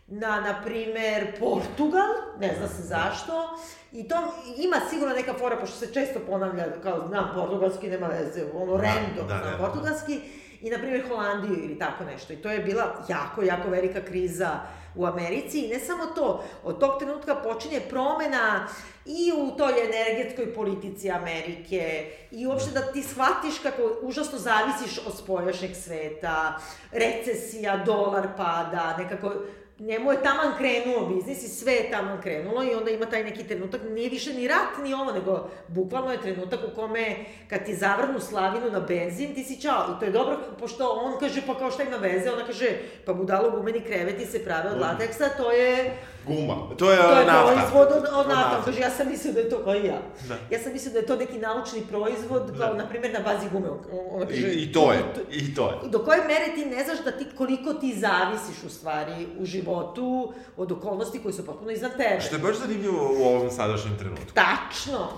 na, 0.08 0.40
na 0.40 0.62
primer, 0.64 1.38
Portugal, 1.38 2.08
ne 2.40 2.54
zna 2.58 2.68
se 2.68 2.82
zašto, 2.82 3.58
i 3.92 4.08
to 4.08 4.16
ima 4.58 4.76
sigurno 4.90 5.14
neka 5.14 5.34
fora, 5.34 5.56
pošto 5.56 5.76
se 5.76 5.92
često 5.92 6.20
ponavlja, 6.26 6.66
kao 6.82 7.08
znam 7.08 7.30
portugalski, 7.34 7.88
nema 7.88 8.06
veze, 8.06 8.44
ono 8.54 8.76
random, 8.76 9.28
da, 9.28 9.38
znam 9.38 9.52
da. 9.52 9.58
portugalski, 9.58 10.20
i 10.62 10.70
na 10.70 10.78
primjer 10.78 11.08
Holandiju 11.08 11.64
ili 11.64 11.78
tako 11.78 12.04
nešto. 12.04 12.32
I 12.32 12.36
to 12.36 12.50
je 12.50 12.58
bila 12.58 13.04
jako, 13.08 13.42
jako 13.42 13.70
velika 13.70 14.00
kriza 14.00 14.60
u 14.94 15.06
Americi. 15.06 15.60
I 15.60 15.68
ne 15.68 15.80
samo 15.80 16.06
to, 16.06 16.44
od 16.64 16.80
tog 16.80 16.98
trenutka 16.98 17.34
počinje 17.34 17.80
promena 17.80 18.66
i 19.04 19.32
u 19.36 19.56
toj 19.56 19.72
energetskoj 19.84 20.54
politici 20.54 21.10
Amerike. 21.10 22.10
I 22.30 22.46
uopšte 22.46 22.70
da 22.70 22.92
ti 22.92 23.02
shvatiš 23.02 23.58
kako 23.62 23.82
užasno 24.02 24.38
zavisiš 24.38 25.06
od 25.06 25.18
spoljašnjeg 25.18 25.76
sveta, 25.76 26.58
recesija, 26.92 27.76
dolar 27.76 28.28
pada, 28.36 28.96
nekako 28.98 29.32
njemu 29.78 30.12
je 30.12 30.22
taman 30.22 30.56
krenuo 30.58 31.06
biznis 31.06 31.42
i 31.42 31.48
sve 31.48 31.72
je 31.72 31.90
taman 31.90 32.22
krenulo 32.22 32.64
i 32.64 32.74
onda 32.74 32.90
ima 32.90 33.06
taj 33.06 33.24
neki 33.24 33.44
trenutak, 33.44 33.80
nije 33.90 34.10
više 34.10 34.34
ni 34.34 34.48
rat 34.48 34.78
ni 34.82 34.94
ovo, 34.94 35.12
nego 35.12 35.50
bukvalno 35.68 36.12
je 36.12 36.20
trenutak 36.20 36.60
u 36.72 36.74
kome 36.74 37.16
kad 37.48 37.64
ti 37.64 37.74
zavrnu 37.74 38.20
slavinu 38.20 38.70
na 38.70 38.80
benzin, 38.80 39.34
ti 39.34 39.44
si 39.44 39.60
čao. 39.60 39.84
I 39.96 40.00
to 40.00 40.04
je 40.04 40.10
dobro, 40.10 40.38
pošto 40.58 40.88
on 40.88 41.20
kaže, 41.20 41.42
pa 41.46 41.58
kao 41.58 41.70
šta 41.70 41.82
ima 41.82 41.96
veze, 41.96 42.32
ona 42.32 42.46
kaže, 42.46 42.66
pa 43.04 43.12
budalo 43.12 43.50
gumeni 43.50 43.80
kreveti 43.80 44.26
se 44.26 44.44
prave 44.44 44.70
od 44.70 44.80
lateksa, 44.80 45.28
to 45.28 45.52
je 45.52 45.96
Guma. 46.26 46.54
To 46.76 46.90
je, 46.90 46.98
to 46.98 47.18
je 47.18 47.26
nafta. 47.26 47.52
proizvod 47.52 47.88
od, 47.92 48.04
od 48.14 48.28
nafta. 48.28 48.50
nafte. 48.50 48.64
Kaže, 48.64 48.80
ja 48.80 48.90
sam 48.90 49.08
mislio 49.08 49.32
da 49.32 49.40
je 49.40 49.50
to, 49.50 49.58
kao 49.58 49.74
i 49.74 49.86
ja. 49.86 49.98
Da. 50.28 50.34
Ja 50.50 50.62
sam 50.62 50.72
mislio 50.72 50.92
da 50.92 50.98
je 50.98 51.06
to 51.06 51.16
neki 51.16 51.38
naučni 51.38 51.80
proizvod, 51.82 52.58
kao, 52.58 52.74
na 52.74 52.86
primjer, 52.86 53.12
na 53.12 53.20
bazi 53.22 53.46
gume. 53.52 53.68
Ona 54.10 54.24
I, 54.24 54.26
kaže, 54.26 54.52
I 54.54 54.72
to 54.72 54.92
je, 54.92 54.98
i 55.32 55.54
to 55.54 55.66
je. 55.66 55.88
do 55.88 55.98
koje 55.98 56.18
mere 56.18 56.54
ti 56.54 56.64
ne 56.66 56.84
znaš 56.84 56.98
da 56.98 57.10
ti, 57.10 57.26
koliko 57.36 57.74
ti 57.74 57.94
zavisiš 57.94 58.64
u 58.66 58.70
stvari 58.70 59.12
u 59.38 59.44
životu 59.44 60.32
od 60.56 60.72
okolnosti 60.72 61.18
koje 61.18 61.32
su 61.32 61.46
potpuno 61.46 61.70
iznad 61.70 61.90
tebe. 61.92 62.20
Što 62.20 62.34
je 62.34 62.40
baš 62.40 62.56
zanimljivo 62.56 63.10
u 63.12 63.26
ovom 63.26 63.50
sadašnjem 63.50 63.98
trenutku. 63.98 64.32
Tačno. 64.34 65.08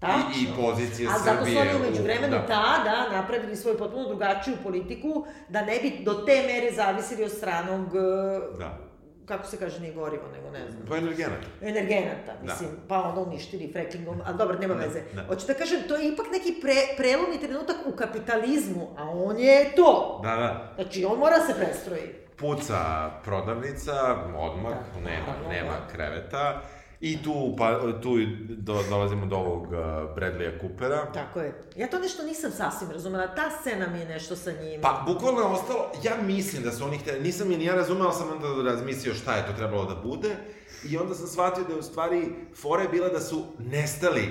Tačno. 0.00 0.30
I, 0.36 0.42
i 0.42 0.62
pozicije 0.62 1.08
A 1.08 1.18
zato 1.18 1.38
su 1.38 1.44
Srbije. 1.44 1.60
oni 1.60 1.76
umeđu 1.76 2.02
vremenu 2.02 2.32
da. 2.32 2.46
tada 2.46 3.06
napravili 3.12 3.56
svoju 3.56 3.78
potpuno 3.78 4.08
drugačiju 4.08 4.54
politiku, 4.62 5.24
da 5.48 5.62
ne 5.62 5.78
bi 5.78 6.04
do 6.04 6.14
te 6.14 6.42
mere 6.42 6.72
zavisili 6.72 7.24
od 7.24 7.30
stranog, 7.30 7.92
Da. 8.58 8.78
Kako 9.28 9.46
se 9.46 9.56
kaže, 9.56 9.80
nije 9.80 9.92
gorivo, 9.94 10.22
nego 10.28 10.50
ne 10.50 10.70
znam. 10.70 10.82
Pa 10.88 10.96
energenat. 10.96 11.38
energenata, 11.62 12.32
Da. 12.34 12.42
mislim, 12.44 12.70
pa 12.88 13.02
onda 13.02 13.20
uništili 13.20 13.72
frackingom, 13.72 14.20
ali 14.24 14.38
dobro, 14.38 14.58
nema 14.58 14.74
Da, 14.74 14.80
veze. 14.80 15.00
da. 15.14 15.24
Hoću 15.24 15.46
da 15.46 15.54
kažem, 15.54 15.78
to 15.88 15.96
je 15.96 16.08
ipak 16.08 16.26
neki 16.32 16.60
pre, 16.60 16.74
prelomni 16.96 17.40
trenutak 17.40 17.76
u 17.86 17.92
kapitalizmu, 17.92 18.88
a 18.98 19.04
on 19.04 19.38
je 19.38 19.72
to. 19.76 20.20
Da, 20.22 20.30
da. 20.30 20.72
Znači, 20.74 21.04
on 21.04 21.18
mora 21.18 21.36
se 21.38 21.54
prestroji. 21.54 22.08
Puca 22.36 22.78
prodavnica, 23.24 23.92
odmah, 24.36 24.72
Da, 24.94 25.00
nema, 25.00 25.26
naravno, 25.26 25.48
nema 25.50 25.70
da. 25.72 25.92
kreveta. 25.92 26.60
I 27.00 27.22
tu, 27.22 27.54
pa, 27.58 27.80
tu 28.02 28.16
do, 28.48 28.82
dolazimo 28.90 29.26
do 29.26 29.36
ovog 29.36 29.62
uh, 29.62 30.14
Bradleya 30.14 30.58
Coopera. 30.60 31.12
Tako 31.12 31.40
je. 31.40 31.64
Ja 31.76 31.86
to 31.90 31.98
nešto 31.98 32.22
nisam 32.22 32.50
sasvim 32.50 32.90
razumela, 32.90 33.34
ta 33.34 33.50
scena 33.50 33.88
mi 33.88 33.98
je 33.98 34.06
nešto 34.06 34.36
sa 34.36 34.52
njim. 34.52 34.80
Pa, 34.80 35.04
bukvalno 35.06 35.40
je 35.40 35.46
ostalo, 35.46 35.92
ja 36.02 36.16
mislim 36.22 36.62
da 36.62 36.72
su 36.72 36.84
oni 36.84 36.98
hteli, 36.98 37.20
nisam 37.20 37.50
je 37.50 37.58
ni 37.58 37.64
ja 37.64 37.74
razumeo, 37.74 38.06
ali 38.06 38.14
sam 38.14 38.32
onda 38.32 38.70
razmislio 38.70 39.14
šta 39.14 39.36
je 39.36 39.46
to 39.46 39.52
trebalo 39.52 39.84
da 39.84 39.94
bude. 39.94 40.36
I 40.84 40.96
onda 40.96 41.14
sam 41.14 41.26
shvatio 41.26 41.64
da 41.64 41.72
je 41.72 41.78
u 41.78 41.82
stvari 41.82 42.28
fora 42.54 42.82
je 42.82 42.88
bila 42.88 43.08
da 43.08 43.20
su 43.20 43.44
nestali 43.58 44.28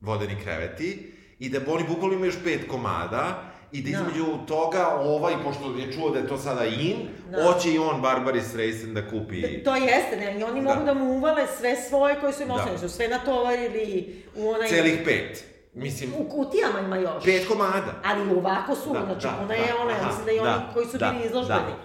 vodeni 0.00 0.42
kreveti 0.42 1.12
i 1.38 1.48
da 1.48 1.58
oni 1.68 1.84
bukvalno 1.88 2.14
imaju 2.14 2.28
još 2.28 2.44
pet 2.44 2.68
komada 2.70 3.53
I 3.74 3.82
da 3.82 3.90
Da. 3.90 3.96
između 3.98 4.26
toga 4.48 4.88
ovaj, 4.96 5.34
pošto 5.44 5.74
je 5.78 5.92
čuo 5.92 6.10
da 6.10 6.18
je 6.18 6.28
to 6.28 6.38
sada 6.38 6.64
in, 6.64 6.96
Da. 7.30 7.42
hoće 7.44 7.72
i 7.72 7.78
on 7.78 8.02
Barbara 8.02 8.42
Streisand 8.42 8.94
da 8.94 9.02
kupi... 9.02 9.62
To 9.64 9.76
jeste, 9.76 10.16
ne, 10.16 10.40
i 10.40 10.42
oni 10.42 10.62
Da. 10.62 10.68
mogu 10.68 10.84
da 10.84 10.94
mu 10.94 11.12
uvale 11.12 11.46
sve 11.58 11.76
svoje 11.78 12.20
koje 12.20 12.32
su 12.32 12.42
im 12.42 12.48
Da. 12.48 12.78
su 12.78 12.88
sve 12.88 13.08
natovarili 13.08 13.88
u 14.36 14.50
onaj... 14.50 14.68
Celih 14.68 15.00
pet. 15.04 15.44
Mislim, 15.74 16.10
U 16.18 16.24
kutijama 16.24 16.80
ima 16.80 16.96
još. 16.96 17.24
pet 17.24 17.48
komada. 17.48 17.94
Ali 18.04 18.30
ovako 18.30 18.74
su, 18.74 18.92
Da, 18.92 19.04
znači 19.04 19.22
da, 19.22 19.38
ona 19.42 19.54
je 19.54 19.66
da, 19.68 19.82
ona, 19.82 19.90
ja 19.90 19.96
aha, 19.96 20.06
mislim 20.06 20.24
da 20.26 20.32
i 20.32 20.38
oni 20.38 20.48
da, 20.48 20.70
koji 20.74 20.86
su 20.86 20.98
da, 20.98 21.10
bili 21.10 21.26
izložbeni. 21.26 21.60
da. 21.60 21.76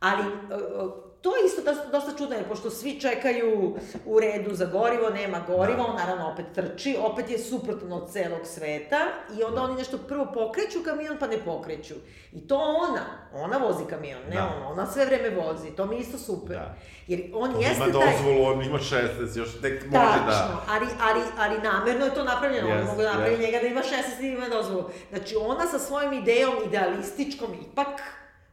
Ali, 0.00 0.22
uh, 0.22 1.09
to 1.22 1.36
je 1.36 1.46
isto 1.46 1.62
dosta, 1.62 1.86
dosta 1.86 2.12
čudno, 2.18 2.36
jer 2.36 2.48
pošto 2.48 2.70
svi 2.70 3.00
čekaju 3.00 3.76
u 4.06 4.20
redu 4.20 4.54
za 4.54 4.64
gorivo, 4.64 5.10
nema 5.10 5.40
goriva, 5.46 5.76
Da. 5.76 5.84
on 5.84 5.96
naravno 5.96 6.32
opet 6.32 6.46
trči, 6.54 6.96
opet 7.00 7.30
je 7.30 7.38
suprotno 7.38 7.96
od 7.96 8.12
celog 8.12 8.40
sveta 8.44 8.98
i 9.38 9.42
onda 9.42 9.62
oni 9.62 9.74
nešto 9.74 9.98
prvo 9.98 10.26
pokreću 10.26 10.78
kamion 10.84 11.16
pa 11.20 11.26
ne 11.26 11.38
pokreću. 11.38 11.94
I 12.32 12.48
to 12.48 12.56
ona, 12.56 13.04
ona 13.34 13.56
vozi 13.58 13.84
kamion, 13.84 14.20
ne 14.30 14.36
Da. 14.36 14.52
ona, 14.56 14.68
ona 14.68 14.86
sve 14.86 15.04
vreme 15.06 15.30
vozi, 15.32 15.70
to 15.70 15.86
mi 15.86 15.96
je 15.96 16.00
isto 16.00 16.18
super. 16.18 16.56
Da. 16.56 16.74
Jer 17.06 17.20
on 17.34 17.50
On 17.54 17.60
jeste 17.60 17.84
ima 17.84 17.98
taj... 17.98 18.12
dozvolu, 18.12 18.44
on 18.44 18.62
ima 18.62 18.78
16, 18.78 19.38
još 19.38 19.60
tek 19.60 19.82
može 19.82 19.92
Tačno, 20.04 20.26
da... 20.26 20.64
ali, 20.68 20.86
ali, 21.00 21.20
ali 21.38 21.58
namerno 21.62 22.04
je 22.04 22.14
to 22.14 22.24
napravljeno, 22.24 22.68
oni 22.68 22.76
Jest, 22.76 22.86
mogu 22.86 23.02
da 23.02 23.08
napravi 23.08 23.30
jest. 23.32 23.42
njega 23.42 23.58
da 23.58 23.66
ima 23.66 23.80
16 23.80 24.22
i 24.22 24.28
ima 24.28 24.48
dozvolu. 24.48 24.84
Znači, 25.10 25.36
ona 25.36 25.66
sa 25.66 25.78
svojom 25.78 26.12
idejom 26.12 26.54
idealističkom 26.66 27.48
ipak, 27.62 28.00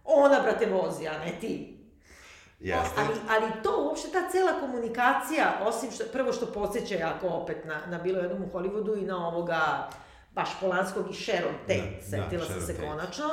ona, 0.04 0.40
brate, 0.40 0.66
vozi, 0.66 1.08
a 1.08 1.18
ne 1.18 1.32
ti. 1.42 1.77
Jeste. 2.60 3.02
Ali, 3.02 3.16
ali 3.30 3.52
to, 3.64 3.84
uopšte 3.86 4.08
ta 4.12 4.30
cela 4.32 4.52
komunikacija, 4.60 5.60
osim 5.66 5.92
što, 5.92 6.04
prvo 6.14 6.34
što 6.34 6.46
podsjeća 6.46 6.96
jako 6.96 7.28
opet 7.28 7.66
na, 7.66 7.86
na 7.86 7.98
bilo 7.98 8.20
jednom 8.20 8.44
u 8.44 8.58
Hollywoodu 8.58 9.02
i 9.02 9.06
na 9.06 9.28
ovoga, 9.28 9.90
baš 10.32 10.50
Polanskog 10.60 11.06
i 11.12 11.14
Sharon 11.14 11.54
Tate, 11.68 12.00
Da, 12.12 12.18
da, 12.18 12.24
setila 12.24 12.46
sam 12.46 12.54
Sharon 12.54 12.68
se 12.68 12.74
Tate. 12.76 12.88
konačno, 12.88 13.26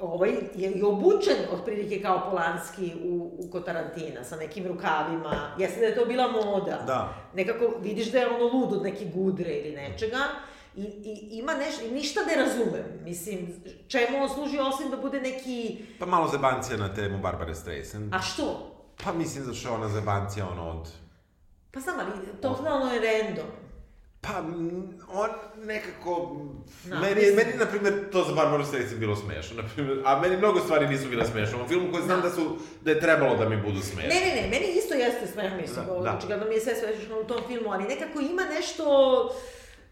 ovaj 0.00 0.30
je 0.54 0.70
i 0.70 0.82
obučen 0.82 1.36
otprilike 1.52 2.02
kao 2.02 2.30
Polanski 2.30 2.92
u, 3.04 3.30
u 3.38 3.50
kod 3.50 3.64
Tarantina, 3.64 4.24
sa 4.24 4.36
nekim 4.36 4.66
rukavima. 4.66 5.50
Jeste 5.58 5.80
da 5.80 5.86
je 5.86 5.94
to 5.94 6.04
bila 6.04 6.28
moda. 6.28 6.82
Da. 6.86 7.14
Nekako 7.34 7.74
vidiš 7.80 8.12
da 8.12 8.18
je 8.18 8.28
ono 8.28 8.44
lud 8.44 8.72
od 8.72 8.82
neke 8.82 9.04
gudre 9.04 9.50
ili 9.52 9.76
nečega. 9.76 10.18
I, 10.76 10.82
i 10.82 11.38
ima 11.38 11.54
nešto, 11.54 11.84
i 11.84 11.90
ništa 11.90 12.20
ne 12.22 12.36
razumem. 12.36 12.84
Mislim, 13.00 13.54
čemu 13.88 14.22
on 14.22 14.28
služi 14.28 14.58
osim 14.60 14.90
da 14.90 14.96
bude 14.96 15.20
neki... 15.20 15.78
Pa 15.98 16.06
malo 16.06 16.28
zebancija 16.28 16.76
na 16.78 16.94
temu 16.94 17.18
Barbara 17.18 17.54
Streisand. 17.54 18.14
A 18.14 18.18
što? 18.20 18.72
Pa 19.04 19.12
mislim 19.12 19.46
da 19.46 19.54
što 19.54 19.68
je 19.68 19.74
ona 19.74 19.88
zebancija 19.88 20.48
ono 20.48 20.70
od... 20.70 20.88
Pa 21.70 21.80
znam, 21.80 21.96
ali 22.00 22.26
totalno 22.42 22.92
je 22.92 23.00
random. 23.02 23.46
Pa, 24.20 24.38
on 25.12 25.30
nekako... 25.56 26.36
Da, 26.84 26.98
meni, 26.98 27.14
mislim- 27.16 27.36
meni, 27.36 27.52
na 27.54 27.66
primjer, 27.66 28.10
to 28.12 28.24
za 28.24 28.34
Barbaru 28.34 28.64
Streisand 28.64 29.00
bilo 29.00 29.16
smešno, 29.16 29.62
na 29.62 29.68
primjer, 29.68 30.02
a 30.04 30.20
meni 30.20 30.36
mnogo 30.36 30.60
stvari 30.60 30.88
nisu 30.88 31.08
bile 31.08 31.26
smešne 31.26 31.62
u 31.62 31.68
filmu, 31.68 31.92
koje 31.92 32.02
znam 32.02 32.20
Da. 32.20 32.28
da 32.28 32.34
su, 32.34 32.56
da 32.80 32.90
je 32.90 33.00
trebalo 33.00 33.36
da 33.36 33.48
mi 33.48 33.56
budu 33.58 33.80
smešne. 33.80 34.08
Ne, 34.08 34.20
ne, 34.20 34.42
ne, 34.42 34.48
meni 34.50 34.66
isto 34.68 34.94
jeste 34.94 35.26
smeh, 35.26 35.52
mislim, 35.60 35.86
Da, 35.86 35.92
da, 36.02 36.18
kada 36.28 36.44
mi 36.44 36.54
je 36.54 36.60
sve 36.60 36.74
smešno 36.74 37.20
u 37.20 37.24
tom 37.24 37.38
filmu, 37.46 37.70
ali 37.70 37.84
nekako 37.84 38.20
ima 38.20 38.42
nešto, 38.44 38.84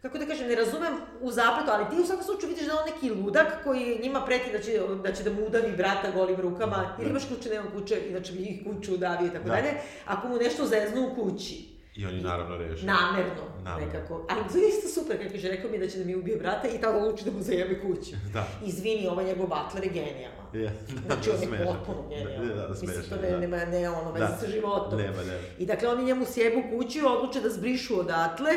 kako 0.04 0.18
da 0.18 0.26
kažem, 0.26 0.48
ne 0.48 0.54
razumem 0.54 0.92
u 1.20 1.30
zapletu, 1.30 1.70
ali 1.70 1.84
ti 1.90 2.02
u 2.02 2.06
svakom 2.06 2.24
slučaju 2.24 2.48
vidiš 2.48 2.66
da 2.66 2.72
je 2.72 2.78
on 2.78 2.86
neki 2.86 3.10
ludak 3.12 3.64
koji 3.64 3.98
njima 4.02 4.20
preti 4.20 4.52
da 4.52 4.58
će, 4.58 4.72
da 5.02 5.12
će 5.12 5.22
da 5.22 5.30
mu 5.30 5.46
udavi 5.46 5.72
brata 5.72 6.10
golim 6.10 6.36
rukama, 6.38 6.96
jer 6.98 7.10
imaš 7.10 7.22
kuće, 7.26 7.50
nema 7.50 7.70
kuće, 7.70 8.00
inače 8.08 8.32
bi 8.32 8.38
ih 8.40 8.60
kuću 8.66 8.94
udavio 8.94 9.26
i 9.26 9.32
tako 9.32 9.44
Da. 9.44 9.54
dalje, 9.54 9.70
ako 10.06 10.28
mu 10.28 10.36
nešto 10.36 10.66
zeznu 10.66 11.00
u 11.02 11.14
kući. 11.16 11.68
I 11.96 12.06
on 12.06 12.14
je 12.14 12.22
naravno 12.22 12.56
rešio. 12.56 12.86
Namerno, 12.86 13.42
Namerno. 13.62 13.86
nekako. 13.86 14.26
Ali 14.30 14.42
to 14.52 14.58
je 14.58 14.68
isto 14.68 14.88
super, 14.90 15.18
kako 15.18 15.32
kaže, 15.32 15.48
rekao 15.48 15.70
mi 15.70 15.78
da 15.78 15.88
će 15.88 15.98
da 15.98 16.04
mi 16.04 16.16
ubije 16.16 16.36
brata 16.36 16.68
i 16.68 16.80
tada 16.80 16.98
odluči 16.98 17.24
da 17.24 17.30
mu 17.30 17.42
zajebe 17.42 17.80
kuću. 17.80 18.10
Da. 18.32 18.46
Izvini, 18.66 19.08
ovaj 19.08 19.24
njegov 19.24 19.46
butler 19.46 19.84
je 19.84 19.90
genijalan. 19.90 20.46
Je, 20.52 20.72
Znači, 21.06 21.30
on 21.30 21.54
je 21.54 21.64
potpuno 21.66 22.08
genijalan. 22.08 22.48
Da, 22.48 22.54
da, 22.54 22.68
Mislim, 22.70 22.90
smešno, 22.90 23.16
to 23.16 23.22
ne, 23.22 23.30
da. 23.30 23.38
nema, 23.38 23.56
ne 23.58 23.90
ono, 23.90 24.12
veze 24.12 24.26
Da. 24.26 24.36
sa 24.36 24.46
životom. 24.46 24.98
Nema, 24.98 25.16
nema. 25.18 25.38
I 25.58 25.66
dakle, 25.66 25.88
oni 25.88 26.04
njemu 26.04 26.24
sjebu 26.24 26.62
kuću 26.70 26.98
i 26.98 27.04
odluče 27.04 27.40
da 27.40 27.50
zbrišu 27.50 28.00
odatle, 28.00 28.52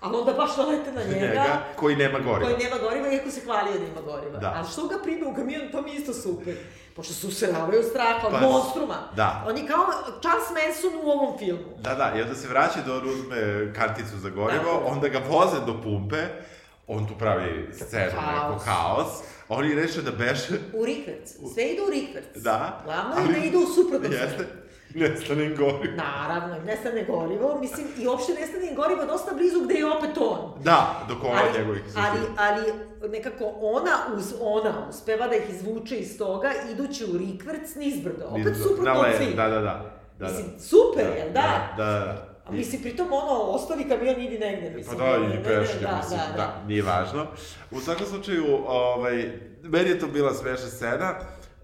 ali 0.00 0.16
onda 0.16 0.32
baš 0.32 0.56
nalete 0.56 0.92
na 0.92 1.02
njega, 1.10 1.26
Njega, 1.26 1.58
koji 1.76 1.96
nema 1.96 2.18
goriva. 2.20 2.50
koji 2.50 2.64
nema 2.64 2.76
goriva, 2.78 3.08
iako 3.08 3.30
se 3.30 3.40
hvalio 3.40 3.72
da 3.72 3.84
ima 3.86 4.00
goriva. 4.02 4.38
Da. 4.38 4.54
Ali 4.56 4.68
što 4.68 4.86
ga 4.86 4.98
prime 4.98 5.26
u 5.26 5.34
kamion, 5.34 5.62
to 5.72 5.82
mi 5.82 5.92
isto 5.92 6.12
super. 6.14 6.54
Pošto 6.96 7.14
se 7.14 7.26
useravaju 7.26 7.82
straha, 7.82 8.26
od 8.26 8.32
Pa, 8.32 8.40
monstruma. 8.40 8.96
da. 9.16 9.44
On 9.48 9.56
je 9.56 9.66
kao 9.66 9.84
Charles 10.20 10.48
Manson 10.50 11.00
u 11.00 11.10
ovom 11.10 11.38
filmu. 11.38 11.76
Da, 11.78 11.94
da, 11.94 12.12
i 12.16 12.22
onda 12.22 12.34
se 12.34 12.48
vraća 12.48 12.80
da 12.80 12.94
on 12.94 13.08
uzme 13.10 13.36
karticu 13.74 14.18
za 14.18 14.30
gorivo, 14.30 14.64
Tako. 14.64 14.84
onda 14.86 15.08
ga 15.08 15.18
voze 15.20 15.56
do 15.60 15.82
pumpe, 15.82 16.16
on 16.86 17.08
tu 17.08 17.14
pravi 17.18 17.68
scenu, 17.74 18.10
Haos. 18.12 18.52
neko 18.52 18.64
haos, 18.66 19.08
oni 19.48 19.74
reše 19.74 20.02
da 20.02 20.10
beše, 20.12 20.54
U 20.74 20.84
rikverc. 20.84 21.30
Sve 21.54 21.64
ide 21.64 21.82
u 21.82 21.90
rikverc. 21.90 22.26
da. 22.36 22.80
Glavno 22.84 23.20
je 23.26 23.40
da 23.40 23.46
idu 23.46 23.58
u 23.58 23.66
suprotnom 23.66 24.12
Jeste. 24.12 24.46
Nestane 24.94 25.48
gorivo. 25.48 25.96
Naravno, 25.96 26.56
nestane 26.66 27.04
gorivo, 27.04 27.58
mislim, 27.60 27.86
i 27.98 28.06
uopšte 28.06 28.32
nestane 28.32 28.74
gorivo 28.76 29.04
dosta 29.04 29.34
blizu 29.34 29.60
gde 29.64 29.74
je 29.74 29.86
opet 29.86 30.18
on. 30.18 30.62
Da, 30.64 31.06
dok 31.08 31.24
ova 31.24 31.40
ali, 31.42 31.58
njegovih 31.58 31.82
ali, 31.96 32.20
ali 32.36 32.72
nekako 33.10 33.52
ona, 33.60 34.16
uz, 34.16 34.34
ona 34.40 34.86
uspeva 34.88 35.28
da 35.28 35.34
ih 35.34 35.50
izvuče 35.50 35.96
iz 35.96 36.18
toga 36.18 36.50
idući 36.72 37.04
u 37.04 37.18
rikverc 37.18 37.74
nizbrdo. 37.74 38.24
Opet 38.28 38.56
suprotno 38.62 39.00
od 39.00 39.16
svih. 39.16 39.36
Da, 39.36 39.48
da, 39.48 39.60
da. 39.60 40.00
Da, 40.18 40.26
Mislim, 40.26 40.46
da. 40.52 40.58
super, 40.58 41.04
jel 41.18 41.32
da? 41.32 41.72
Da, 41.76 41.84
da, 41.84 41.90
da. 41.98 42.30
A 42.46 42.52
mislim, 42.52 42.82
pritom 42.82 43.06
ono, 43.12 43.40
ostavi 43.40 43.88
kamion, 43.88 44.20
idi 44.20 44.38
negde, 44.38 44.70
Pa 44.70 44.76
mislim. 44.76 44.98
da, 44.98 45.18
ne, 45.18 45.28
ne, 45.28 45.34
i 45.34 45.44
peške, 45.44 45.78
da, 45.82 45.96
mislim, 45.96 46.20
da, 46.30 46.36
da, 46.36 46.62
nije 46.66 46.82
važno. 46.82 47.26
U 47.70 47.80
svakom 47.80 48.06
slučaju, 48.06 48.44
ovaj, 48.66 49.30
meni 49.62 49.90
je 49.90 49.98
to 49.98 50.06
bila 50.06 50.34
smešna 50.34 50.66
scena, 50.66 51.14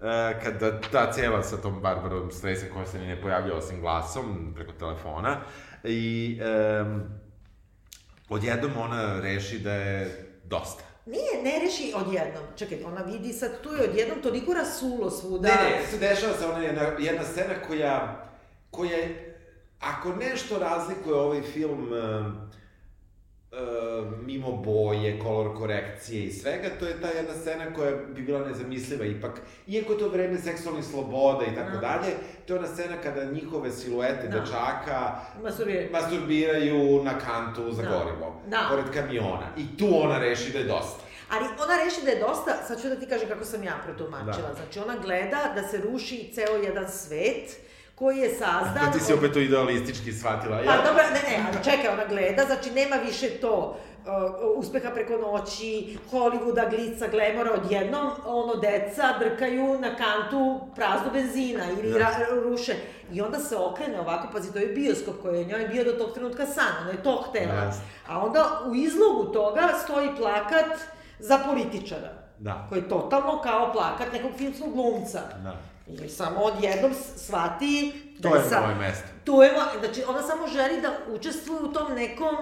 e, 0.01 0.39
kada 0.43 0.81
ta 0.81 1.11
cijela 1.11 1.43
sa 1.43 1.57
tom 1.57 1.81
Barbarom 1.81 2.31
Streisand 2.31 2.73
koja 2.73 2.85
se 2.85 2.99
ni 2.99 3.07
ne 3.07 3.21
pojavlja 3.21 3.55
osim 3.55 3.81
glasom 3.81 4.53
preko 4.55 4.71
telefona 4.71 5.37
i 5.83 6.39
um, 6.81 7.03
odjednom 8.29 8.71
ona 8.77 9.21
reši 9.21 9.59
da 9.59 9.73
je 9.73 10.25
dosta. 10.43 10.83
Nije, 11.05 11.43
ne 11.43 11.59
reši 11.65 11.93
odjednom. 11.95 12.43
Čekaj, 12.55 12.83
ona 12.83 13.01
vidi 13.01 13.33
sad 13.33 13.61
tu 13.61 13.69
je 13.73 13.89
odjednom 13.89 14.21
toliko 14.21 14.53
rasulo 14.53 15.11
svuda. 15.11 15.47
Ne, 15.47 15.55
ne, 15.55 15.85
se 15.85 15.97
dešava 15.97 16.33
se 16.33 16.45
ona 16.45 16.59
jedna, 16.59 16.81
jedna 16.99 17.23
scena 17.23 17.53
koja, 17.67 18.25
koja 18.71 18.97
je, 18.97 19.37
ako 19.79 20.15
nešto 20.15 20.59
razlikuje 20.59 21.15
ovaj 21.15 21.41
film 21.41 21.91
uh, 21.91 22.25
mimo 24.17 24.51
boje, 24.53 25.19
kolor 25.19 25.57
korekcije 25.57 26.23
i 26.23 26.31
svega, 26.31 26.67
to 26.79 26.85
je 26.85 27.01
ta 27.01 27.07
jedna 27.07 27.33
scena 27.33 27.73
koja 27.73 27.91
bi 27.91 28.21
bila 28.21 28.47
nezamisliva 28.47 29.05
ipak. 29.05 29.31
Iako 29.67 29.93
je 29.93 29.99
to 29.99 30.09
vreme 30.09 30.37
seksualnih 30.37 30.85
sloboda 30.85 31.45
i 31.45 31.55
tako 31.55 31.71
Da. 31.71 31.77
dalje, 31.79 32.13
to 32.45 32.53
je 32.53 32.59
ona 32.59 32.67
scena 32.67 32.95
kada 32.97 33.23
njihove 33.25 33.71
siluete 33.71 34.27
Da. 34.27 34.39
dečaka 34.39 35.15
Masturbiraju. 35.43 35.89
masturbiraju 35.91 37.03
na 37.03 37.13
kantu 37.19 37.71
za 37.71 37.81
Da. 37.81 37.89
gorivo, 37.89 38.41
Da. 38.47 38.67
pored 38.69 38.85
kamiona. 38.95 39.47
I 39.57 39.77
tu 39.77 39.87
ona 39.93 40.19
reši 40.19 40.51
da 40.51 40.59
je 40.59 40.65
dosta. 40.65 41.03
Ali 41.29 41.45
ona 41.45 41.83
reši 41.85 42.05
da 42.05 42.11
je 42.11 42.19
dosta, 42.19 42.55
sad 42.67 42.81
ću 42.81 42.89
da 42.89 42.95
ti 42.95 43.05
kažem 43.05 43.27
kako 43.29 43.45
sam 43.45 43.63
ja 43.63 43.73
protumačila. 43.85 44.47
Da. 44.47 44.53
Znači 44.55 44.79
ona 44.79 44.95
gleda 44.97 45.51
da 45.55 45.63
se 45.63 45.77
ruši 45.77 46.31
ceo 46.33 46.55
jedan 46.57 46.91
svet 46.91 47.57
koji 47.99 48.17
je 48.17 48.29
sazdan... 48.29 48.85
Da 48.85 48.91
ti 48.91 48.99
si 48.99 49.13
opet 49.13 49.33
to 49.33 49.39
idealistički 49.39 50.11
shvatila. 50.13 50.57
Pa 50.65 50.77
dobro, 50.77 51.03
ne, 51.13 51.29
ne, 51.29 51.45
ali 51.47 51.63
čekaj, 51.63 51.87
ona 51.93 52.05
gleda, 52.05 52.45
znači 52.45 52.71
nema 52.71 52.95
više 52.95 53.29
to 53.29 53.77
uh, 54.05 54.57
uspeha 54.57 54.89
preko 54.89 55.17
noći, 55.17 55.97
Hollywooda, 56.11 56.69
glica, 56.69 57.07
glemora, 57.07 57.51
odjednom, 57.53 58.11
ono, 58.25 58.55
deca 58.55 59.03
drkaju 59.19 59.79
na 59.79 59.95
kantu 59.95 60.59
praznu 60.75 61.11
benzina 61.13 61.63
ili 61.71 61.91
Da. 61.91 61.99
ra, 61.99 62.09
ruše. 62.43 62.75
I 63.13 63.21
onda 63.21 63.39
se 63.39 63.55
okrene 63.57 63.99
ovako, 63.99 64.27
pazi, 64.33 64.53
to 64.53 64.59
je 64.59 64.67
bioskop 64.67 65.15
koji 65.21 65.39
je 65.39 65.45
njoj 65.45 65.67
bio 65.67 65.83
do 65.83 65.91
tog 65.91 66.13
trenutka 66.13 66.45
san, 66.45 66.81
ona 66.81 66.91
je 66.91 67.03
to 67.03 67.25
htela. 67.29 67.53
Jeste. 67.53 67.81
A 68.07 68.25
onda 68.25 68.61
u 68.65 68.75
izlogu 68.75 69.23
toga 69.33 69.69
stoji 69.83 70.09
plakat 70.17 70.79
za 71.19 71.37
političara. 71.37 72.09
Da. 72.39 72.65
Koji 72.69 72.79
je 72.79 72.89
totalno 72.89 73.41
kao 73.41 73.71
plakat 73.73 74.13
nekog 74.13 74.31
filmskog 74.37 74.73
glumca. 74.73 75.21
Da. 75.43 75.55
I 76.05 76.09
samo 76.09 76.39
odjednom 76.39 76.91
shvati 77.15 77.91
da 78.19 78.29
To 78.29 78.35
je 78.35 78.43
sa- 78.49 78.61
moje 78.61 78.75
mesto. 78.75 79.07
tu 79.23 79.41
je, 79.41 79.51
znači 79.79 80.03
ona 80.07 80.21
samo 80.21 80.47
želi 80.47 80.81
da 80.81 80.91
učestvuje 81.13 81.61
u 81.61 81.73
tom 81.73 81.93
nekom, 81.95 82.35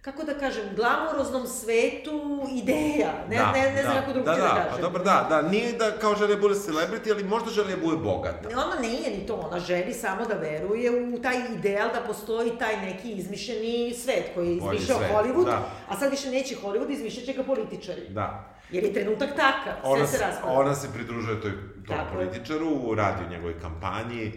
kako 0.00 0.22
da 0.24 0.34
kažem, 0.34 0.64
glamoroznom 0.76 1.46
svetu 1.46 2.40
ideja. 2.52 3.12
Ne, 3.28 3.36
ne, 3.36 3.72
ne 3.72 3.82
znam 3.82 3.94
kako 3.94 4.12
drugo 4.12 4.26
da, 4.30 4.36
da, 4.36 4.42
da, 4.42 4.48
kažem. 4.48 4.70
Pa 4.70 4.78
dobro, 4.80 5.04
da, 5.04 5.26
da, 5.28 5.42
nije 5.42 5.72
da 5.72 5.90
kao 5.90 6.14
želi 6.14 6.34
da 6.34 6.40
bude 6.40 6.54
celebrity, 6.54 7.12
ali 7.12 7.24
možda 7.24 7.50
želi 7.50 7.70
da 7.70 7.82
bude 7.82 7.96
bogata. 7.96 8.48
Ne, 8.48 8.56
Ona 8.56 8.80
nije 8.80 9.10
ni 9.10 9.26
to, 9.26 9.34
ona 9.34 9.60
želi 9.60 9.94
samo 9.94 10.24
da 10.24 10.34
veruje 10.34 11.14
u 11.14 11.22
taj 11.22 11.36
ideal 11.58 11.88
da 11.94 12.00
postoji 12.06 12.58
taj 12.58 12.76
neki 12.76 13.12
izmišljeni 13.12 13.94
svet 13.94 14.24
koji 14.34 14.48
je 14.48 14.56
izmišljao 14.56 14.98
Hollywood, 15.12 15.44
da. 15.44 15.62
a 15.88 15.96
sad 15.96 16.10
više 16.10 16.30
neće 16.30 16.56
Hollywood, 16.64 16.90
izmišljat 16.90 17.26
će 17.26 17.32
ga 17.32 17.42
političari. 17.42 18.08
Da. 18.08 18.54
Jer 18.72 18.84
je 18.84 18.92
trenutak 18.92 19.28
takav, 19.30 19.72
sve 19.74 19.90
Ona 19.90 20.06
se 20.06 20.16
se, 20.16 20.24
raspada. 20.24 20.52
ona 20.52 20.74
se 20.74 20.88
pridružuje 20.94 21.40
toj, 21.40 21.52
tom 21.86 21.96
Tako 21.96 22.14
političaru, 22.14 22.94
radi 22.94 23.24
u 23.24 23.30
njegovoj 23.30 23.60
kampanji. 23.60 24.32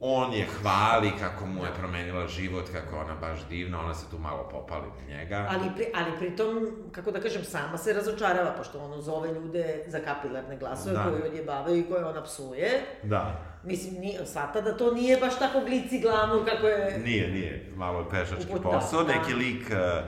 on 0.00 0.32
je 0.32 0.46
hvali 0.46 1.12
kako 1.20 1.46
mu 1.46 1.64
je 1.64 1.70
promenila 1.72 2.28
život, 2.28 2.64
kako 2.68 2.96
ona 2.96 3.14
baš 3.16 3.38
divna, 3.44 3.80
ona 3.80 3.94
se 3.94 4.10
tu 4.10 4.18
malo 4.18 4.48
popali 4.50 4.86
na 4.90 5.06
njega. 5.08 5.46
Ali, 5.50 5.70
pri, 5.76 5.84
ali 5.94 6.18
pritom, 6.18 6.48
kako 6.92 7.10
da 7.10 7.20
kažem, 7.20 7.44
sama 7.44 7.78
se 7.78 7.92
razočarava, 7.92 8.50
pošto 8.52 8.78
ono 8.80 9.00
zove 9.00 9.28
ljude 9.30 9.84
za 9.86 9.98
kapilarne 10.00 10.56
glasove 10.56 10.92
Da. 10.92 10.98
da. 10.98 11.10
koje 11.10 11.24
odjebavaju 11.24 11.76
i 11.76 11.84
koje 11.84 12.04
ona 12.04 12.22
psuje. 12.22 12.70
Da. 13.02 13.40
Mislim, 13.64 13.94
nije, 13.94 14.26
svata 14.26 14.60
da 14.60 14.76
to 14.76 14.92
nije 14.92 15.16
baš 15.16 15.38
tako 15.38 15.60
glici 15.60 16.00
glavno 16.00 16.44
kako 16.46 16.66
je... 16.66 16.98
Nije, 16.98 17.28
nije, 17.28 17.70
malo 17.74 17.98
je 18.00 18.10
pešački 18.10 18.46
Uput- 18.46 18.62
da, 18.62 18.70
posao, 18.70 19.04
da. 19.04 19.12
neki 19.12 19.34
lik 19.34 19.62
uh, 19.62 20.04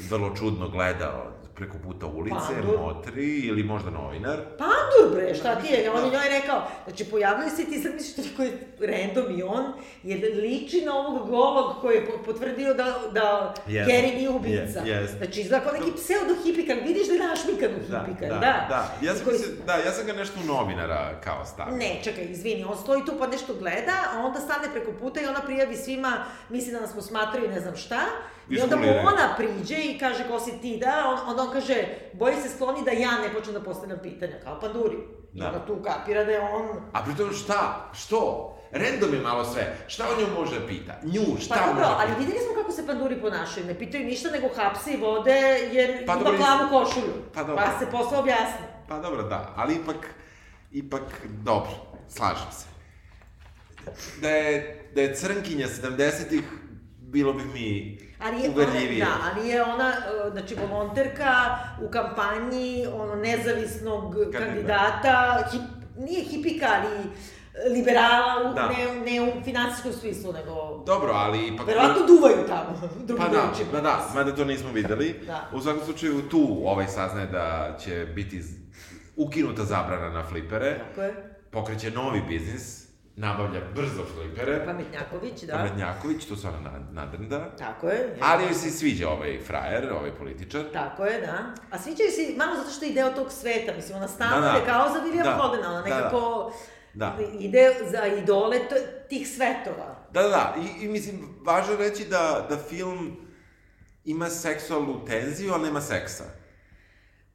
vrlo 0.00 0.36
čudno 0.36 0.68
gleda 0.68 1.12
od- 1.16 1.43
preko 1.54 1.76
puta 1.78 2.06
ulice, 2.08 2.36
Pandur. 2.48 2.78
motri 2.78 3.38
ili 3.38 3.62
možda 3.62 3.90
novinar. 3.90 4.36
Pandur 4.58 5.14
bre, 5.14 5.34
šta 5.34 5.54
ti 5.54 5.72
je? 5.72 5.90
On 5.90 6.04
je 6.04 6.10
njoj 6.10 6.28
rekao, 6.30 6.62
znači 6.84 7.04
pojavljaju 7.04 7.50
se 7.50 7.64
ti 7.64 7.78
sad 7.78 7.94
misliš 7.94 8.26
da 8.28 8.42
je 8.42 8.52
random 8.82 9.38
i 9.38 9.42
on, 9.42 9.64
jer 10.02 10.20
liči 10.36 10.80
na 10.80 10.94
ovog 10.94 11.28
golog 11.28 11.76
koji 11.80 11.94
je 11.94 12.06
po- 12.06 12.22
potvrdio 12.24 12.74
da, 12.74 12.84
da 13.12 13.54
Yes. 13.68 13.86
Gary 13.86 14.14
nije 14.14 14.28
ubica. 14.30 14.80
Yes, 14.80 14.84
yes. 14.84 15.16
Znači 15.16 15.40
izgleda 15.40 15.64
kao 15.64 15.72
neki 15.72 15.90
pseudo-hipikar, 15.92 16.82
vidiš 16.82 17.06
da 17.08 17.14
je 17.14 17.20
našmikan 17.20 17.70
u 17.70 17.78
hipikar, 17.80 18.28
da. 18.28 18.34
da, 18.34 18.66
da. 18.68 18.94
Ja 19.02 19.14
sam, 19.14 19.24
Koji- 19.24 19.38
se, 19.38 19.46
da, 19.66 19.74
ja 19.74 19.92
sam 19.92 20.06
ga 20.06 20.12
nešto 20.12 20.40
u 20.40 20.46
novinara 20.46 21.20
kao 21.20 21.44
stavio. 21.44 21.76
Ne, 21.76 22.00
čekaj, 22.04 22.24
izvini, 22.24 22.64
on 22.64 22.76
stoji 22.76 23.04
tu 23.04 23.12
pa 23.18 23.26
nešto 23.26 23.54
gleda, 23.54 23.96
a 24.14 24.18
onda 24.18 24.40
stane 24.40 24.68
preko 24.72 24.92
puta 24.92 25.20
i 25.20 25.26
ona 25.26 25.40
prijavi 25.40 25.76
svima, 25.76 26.16
misli 26.48 26.72
da 26.72 26.80
nas 26.80 26.94
posmatraju 26.94 27.48
ne 27.48 27.60
znam 27.60 27.76
šta, 27.76 28.00
i 28.50 28.60
onda 28.60 28.76
mu 28.76 28.88
ona 28.88 29.34
priđe 29.36 29.76
i 29.76 29.98
kaže 29.98 30.28
ko 30.28 30.40
si 30.40 30.52
ti, 30.62 30.78
da, 30.80 31.04
on, 31.06 31.30
onda 31.30 31.42
on 31.42 31.52
kaže, 31.52 31.84
boji 32.12 32.34
se 32.36 32.48
skloni 32.48 32.84
da 32.84 32.90
ja 32.90 33.10
ne 33.10 33.32
počnem 33.34 33.54
da 33.54 33.60
postavljam 33.62 33.98
pitanja, 34.02 34.32
kao 34.44 34.60
panduri. 34.60 34.96
I 35.34 35.40
Da. 35.40 35.46
onda 35.46 35.66
tu 35.66 35.82
kapira 35.82 36.24
da 36.24 36.30
je 36.32 36.40
on... 36.40 36.68
A 36.92 37.04
pritom 37.04 37.32
šta? 37.32 37.90
Što? 37.94 38.50
Random 38.70 39.14
je 39.14 39.20
malo 39.20 39.44
sve. 39.44 39.76
Šta 39.86 40.04
on 40.12 40.20
nju 40.20 40.40
može 40.40 40.60
da 40.60 40.66
pita? 40.66 40.94
Nju, 41.02 41.36
šta 41.40 41.54
Pa 41.54 41.60
dobro, 41.66 41.74
može 41.74 41.94
da 41.94 41.98
ali 42.00 42.24
videli 42.24 42.38
smo 42.44 42.62
kako 42.62 42.72
se 42.72 42.86
panduri 42.86 43.20
ponašaju, 43.20 43.66
ne 43.66 43.78
pitaju 43.78 44.06
ništa 44.06 44.30
nego 44.30 44.48
hapse 44.56 44.92
i 44.92 44.96
vode 44.96 45.40
jer 45.72 46.06
Pa 46.06 46.12
ima 46.12 46.22
dobro, 46.24 46.38
plavu 46.38 46.68
košulju. 46.70 47.12
pa 47.34 47.42
dobro. 47.44 47.64
Pa 47.64 47.78
se 47.78 47.90
posle 47.90 48.18
objasni. 48.18 48.66
Pa 48.88 48.98
dobro, 48.98 49.22
da, 49.22 49.52
ali 49.56 49.74
ipak, 49.74 50.14
ipak, 50.72 51.02
dobro, 51.26 51.70
slažem 52.08 52.52
se. 52.52 52.66
Da 54.20 54.28
je, 54.28 54.84
da 54.94 55.00
je 55.00 55.14
crnkinja 55.14 55.66
70-ih, 55.66 56.42
bilo 57.00 57.32
bi 57.32 57.44
mi 57.44 57.98
Ali 58.24 58.42
je 58.42 58.50
uverljivije. 58.50 59.04
ona, 59.06 59.14
da, 59.16 59.30
ali 59.30 59.48
je 59.48 59.62
ona, 59.62 59.92
znači, 60.32 60.56
volonterka 60.70 61.34
u 61.82 61.88
kampanji 61.88 62.86
ono, 62.94 63.14
nezavisnog 63.14 64.14
kandidata, 64.32 65.44
hip, 65.52 65.62
nije 65.98 66.22
hipika, 66.24 66.66
ali 66.72 67.10
liberala, 67.74 68.50
u, 68.50 68.54
Da. 68.54 68.68
ne, 68.68 69.10
ne 69.12 69.22
u 69.22 69.44
finansijskom 69.44 69.92
smislu, 69.92 70.32
nego... 70.32 70.82
Dobro, 70.86 71.12
ali 71.14 71.46
ipak... 71.46 71.66
Verovatno 71.66 72.06
duvaju 72.06 72.36
tamo, 72.48 72.80
drugim 73.06 73.26
Pa 73.26 73.32
da, 73.32 73.48
rečima. 73.50 73.72
da, 73.72 73.80
da, 73.80 74.10
mada 74.14 74.34
to 74.36 74.44
nismo 74.44 74.70
videli. 74.72 75.20
Da. 75.26 75.48
U 75.52 75.60
svakom 75.60 75.82
slučaju 75.84 76.28
tu 76.28 76.58
ovaj 76.64 76.86
saznaje 76.88 77.26
da 77.26 77.76
će 77.80 78.06
biti 78.14 78.42
ukinuta 79.16 79.64
zabrana 79.64 80.08
na 80.10 80.22
flipere, 80.24 80.78
Tako 80.78 81.02
je. 81.02 81.34
pokreće 81.50 81.90
novi 81.90 82.22
biznis, 82.28 82.83
nabavlja 83.16 83.60
brzo 83.74 84.02
flipere, 84.06 84.66
Pametnjaković, 84.66 85.42
da. 85.42 85.52
Pametnjaković, 85.52 86.24
ona 86.44 86.60
nad- 86.60 86.92
nadrnda, 86.92 87.50
Tako 87.50 87.88
je. 87.88 88.16
ali 88.20 88.44
joj 88.44 88.54
se 88.54 88.70
sviđa 88.70 89.08
ovaj 89.08 89.40
frajer, 89.40 89.92
ovaj 89.92 90.10
političar. 90.10 90.64
Tako 90.72 91.04
je, 91.04 91.20
da. 91.20 91.38
A 91.70 91.78
sviđaju 91.78 92.10
se 92.10 92.34
malo 92.36 92.56
zato 92.56 92.70
što 92.70 92.84
je 92.84 92.92
deo 92.92 93.10
tog 93.10 93.32
sveta, 93.32 93.72
mislim, 93.74 93.96
ona 93.96 94.08
stanuje 94.08 94.52
Da, 94.52 94.58
da. 94.58 94.64
kao 94.66 94.88
za 94.88 95.00
William 95.00 95.22
Da. 95.24 95.32
Holdena, 95.32 95.70
ona 95.70 95.82
Da, 95.82 95.88
da. 95.88 95.96
nekako 95.96 96.52
Da. 96.94 97.16
ide 97.40 97.74
za 97.90 98.06
idole 98.06 98.58
tih 99.08 99.28
svetova. 99.28 99.96
Da, 100.12 100.22
da, 100.22 100.28
da, 100.28 100.54
i, 100.60 100.84
i 100.84 100.88
mislim, 100.88 101.36
važno 101.40 101.72
je 101.72 101.78
reći 101.80 102.04
da, 102.04 102.46
da 102.48 102.56
film 102.58 103.16
ima 104.04 104.28
seksualnu 104.28 105.04
tenziju, 105.04 105.52
ali 105.52 105.62
nema 105.62 105.80
seksa. 105.80 106.24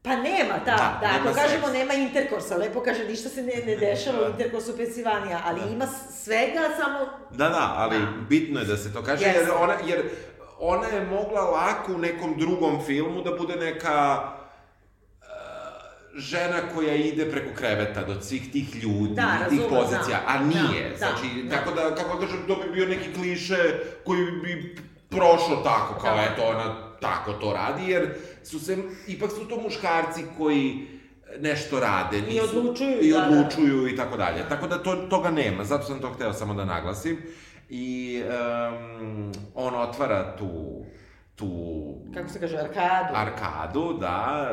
Pa 0.01 0.09
nema, 0.11 0.53
da, 0.55 0.65
Da, 0.67 0.97
da, 1.01 1.07
nema 1.07 1.19
ako 1.21 1.33
kažemo 1.35 1.67
nema 1.69 1.93
interkorsa, 1.95 2.57
lepo 2.57 2.81
kaže, 2.81 3.03
ništa 3.05 3.29
se 3.29 3.41
ne, 3.41 3.53
ne 3.65 3.75
dešava 3.77 4.17
Da. 4.17 4.25
u 4.25 4.29
interkorsu 4.29 4.77
Pensilvanija, 4.77 5.41
ali 5.45 5.73
ima 5.73 5.87
s- 5.87 6.23
svega, 6.23 6.59
samo... 6.77 6.99
Da, 7.31 7.49
da, 7.49 7.73
ali 7.75 7.97
Da. 7.97 8.05
bitno 8.29 8.59
je 8.59 8.65
da 8.65 8.77
se 8.77 8.93
to 8.93 9.03
kaže, 9.03 9.25
Jeste. 9.25 9.39
jer 9.39 9.49
ona, 9.53 9.73
jer 9.85 10.09
ona 10.59 10.87
je 10.87 11.01
mogla 11.03 11.41
lako 11.43 11.93
u 11.93 11.97
nekom 11.97 12.35
drugom 12.37 12.83
filmu 12.83 13.21
da 13.21 13.31
bude 13.31 13.55
neka 13.55 14.23
e, 15.21 15.25
žena 16.15 16.57
koja 16.75 16.93
ide 16.95 17.25
preko 17.25 17.55
kreveta 17.55 18.03
do 18.03 18.21
svih 18.21 18.51
tih 18.51 18.75
ljudi, 18.75 19.13
Da, 19.13 19.21
i 19.41 19.49
tih 19.49 19.59
razumem, 19.61 19.69
pozicija, 19.81 20.17
da. 20.17 20.23
a 20.27 20.39
nije. 20.39 20.89
Da, 20.89 20.97
znači, 20.97 21.43
da, 21.43 21.55
tako 21.55 21.71
da, 21.71 21.95
kako 21.95 22.19
kažem, 22.19 22.39
to 22.47 22.55
bi 22.57 22.69
bio 22.69 22.85
neki 22.87 23.13
kliše 23.13 23.57
koji 24.03 24.21
bi 24.33 24.75
prošao 25.09 25.63
tako, 25.63 25.99
kao 26.01 26.15
Da. 26.15 26.21
eto, 26.23 26.43
ona 26.45 26.75
tako 27.01 27.33
to 27.33 27.53
radi, 27.53 27.91
jer 27.91 28.09
su 28.43 28.59
se, 28.59 28.77
ipak 29.07 29.31
su 29.31 29.47
to 29.47 29.57
muškarci 29.57 30.23
koji 30.37 30.87
nešto 31.39 31.79
rade. 31.79 32.17
I 32.19 32.39
odlučuju, 32.39 32.97
I 33.01 33.11
da, 33.11 33.17
da. 33.17 33.25
odlučuju 33.27 33.87
i 33.87 33.95
tako 33.95 34.17
dalje. 34.17 34.49
Tako 34.49 34.67
da 34.67 34.83
to, 34.83 34.95
toga 34.95 35.31
nema, 35.31 35.63
zato 35.63 35.83
sam 35.83 35.99
to 35.99 36.09
hteo 36.09 36.33
samo 36.33 36.53
da 36.53 36.65
naglasim. 36.65 37.17
I 37.69 38.21
um, 38.23 39.31
on 39.55 39.75
otvara 39.75 40.35
tu, 40.37 40.83
tu 41.35 41.49
Kako 42.13 42.29
se 42.29 42.39
kaže, 42.39 42.57
arkadu. 42.57 43.15
arkadu, 43.15 43.93
da, 43.93 44.51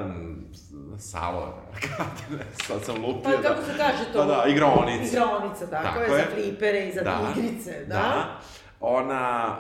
salo 0.99 1.55
arkade, 1.75 2.45
sad 2.67 2.85
sam 2.85 2.95
lupio. 2.97 3.23
Pa 3.37 3.43
kako 3.43 3.63
se 3.63 3.73
kaže 3.79 4.13
to? 4.13 4.19
Da, 4.19 4.25
da, 4.27 4.45
igraonica. 4.47 5.05
Igraonica, 5.09 5.67
tako, 5.67 5.85
Tako 5.85 6.01
je, 6.01 6.11
je. 6.11 6.25
za 6.25 6.31
flipere 6.35 6.89
i 6.89 6.93
za 6.93 7.01
Da, 7.03 7.19
igrice, 7.31 7.71
da. 7.81 7.95
da. 7.95 8.41
Ona 8.89 9.57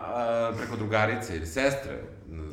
uh, 0.51 0.59
preko 0.59 0.77
drugarice 0.77 1.37
ili 1.37 1.47
sestre 1.47 1.93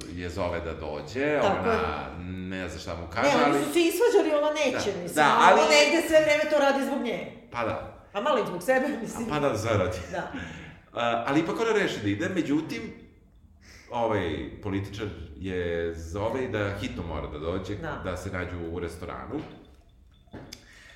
je 0.10 0.30
zove 0.30 0.60
da 0.60 0.74
dođe, 0.76 1.40
Tako 1.42 1.58
ona 1.60 1.74
je. 1.74 2.24
ne 2.26 2.70
zna 2.70 2.80
šta 2.80 2.96
mu 2.96 3.08
kaže, 3.10 3.28
Ne, 3.30 3.44
ali... 3.46 3.56
oni 3.56 3.66
su 3.66 3.74
se 3.74 3.80
isvađali, 3.82 4.38
ona 4.38 4.52
neće, 4.54 4.92
Da, 4.92 5.02
mislim, 5.02 5.16
da, 5.16 5.24
a 5.24 5.38
ali- 5.42 5.54
ona 5.54 5.70
negde 5.72 6.08
sve 6.08 6.20
vreme 6.20 6.44
to 6.52 6.60
radi 6.60 6.86
zbog 6.86 7.02
nje. 7.02 7.32
Pa 7.52 7.66
da, 7.66 8.04
A 8.14 8.22
malo 8.22 8.40
i 8.40 8.48
zbog 8.48 8.64
sebe, 8.64 8.88
mislim. 9.02 9.28
pa 9.30 9.40
da 9.40 9.56
zaradi. 9.56 9.98
Da. 10.12 10.32
Uh, 10.34 11.00
ali 11.28 11.40
ipak 11.40 11.56
ona 11.60 11.72
reši 11.74 12.00
da 12.00 12.10
ide, 12.10 12.30
međutim, 12.30 12.82
ovaj 13.92 14.22
političar 14.64 15.08
je 15.38 15.62
zove 15.96 16.44
i 16.44 16.50
da 16.50 16.70
hitno 16.72 17.04
mora 17.04 17.28
da 17.28 17.40
dođe, 17.40 17.76
Da. 17.76 18.02
da 18.04 18.18
se 18.18 18.30
nađu 18.30 18.58
u 18.72 18.80
restoranu. 18.80 19.40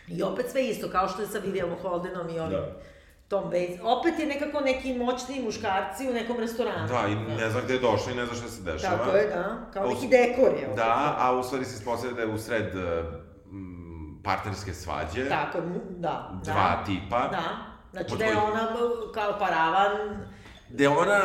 I 0.08 0.24
opet 0.24 0.46
sve 0.52 0.66
isto, 0.66 0.90
kao 0.90 1.08
što 1.08 1.22
je 1.22 1.28
sa 1.28 1.40
Williamom 1.40 1.82
Holdenom 1.82 2.30
i 2.30 2.40
ovim 2.40 2.52
Da. 2.52 2.76
Tom 3.28 3.44
Bates. 3.44 3.80
Opet 3.84 4.20
je 4.20 4.26
nekako 4.26 4.60
neki 4.62 4.94
moćni 4.96 5.42
muškarci 5.42 6.10
u 6.10 6.14
nekom 6.14 6.38
restoranu. 6.38 6.88
Da, 6.88 7.08
i 7.08 7.16
ne 7.16 7.50
zna 7.50 7.62
gde 7.62 7.74
je 7.74 7.80
došla 7.80 8.12
i 8.12 8.16
ne 8.16 8.26
zna 8.26 8.36
šta 8.36 8.48
se 8.48 8.62
dešava. 8.64 8.98
Tako 8.98 9.18
je, 9.18 9.28
da. 9.28 9.58
Kao 9.74 9.84
A 9.84 9.88
u- 9.88 9.90
neki 9.90 10.08
dekor 10.08 10.54
je. 10.54 10.68
Da, 10.76 11.16
a 11.20 11.32
u 11.34 11.44
stvari 11.44 11.66
se 11.66 11.74
ispostavlja 11.74 12.16
da 12.16 12.22
je 12.22 12.28
usred 12.28 12.76
uh, 12.76 12.82
m, 13.48 14.22
partnerske 14.24 14.74
svađe. 14.74 15.30
Tako, 15.30 15.58
mu- 15.60 15.82
da. 15.90 16.32
Dva 16.44 16.54
da. 16.54 16.84
tipa. 16.86 17.20
Da. 17.20 17.44
Znači 17.92 18.14
Od 18.14 18.20
da 18.20 18.26
je 18.26 18.38
ona 18.38 18.68
kao 19.14 19.40
paravan, 19.40 19.92
Gde 20.70 20.88
ona, 20.90 21.22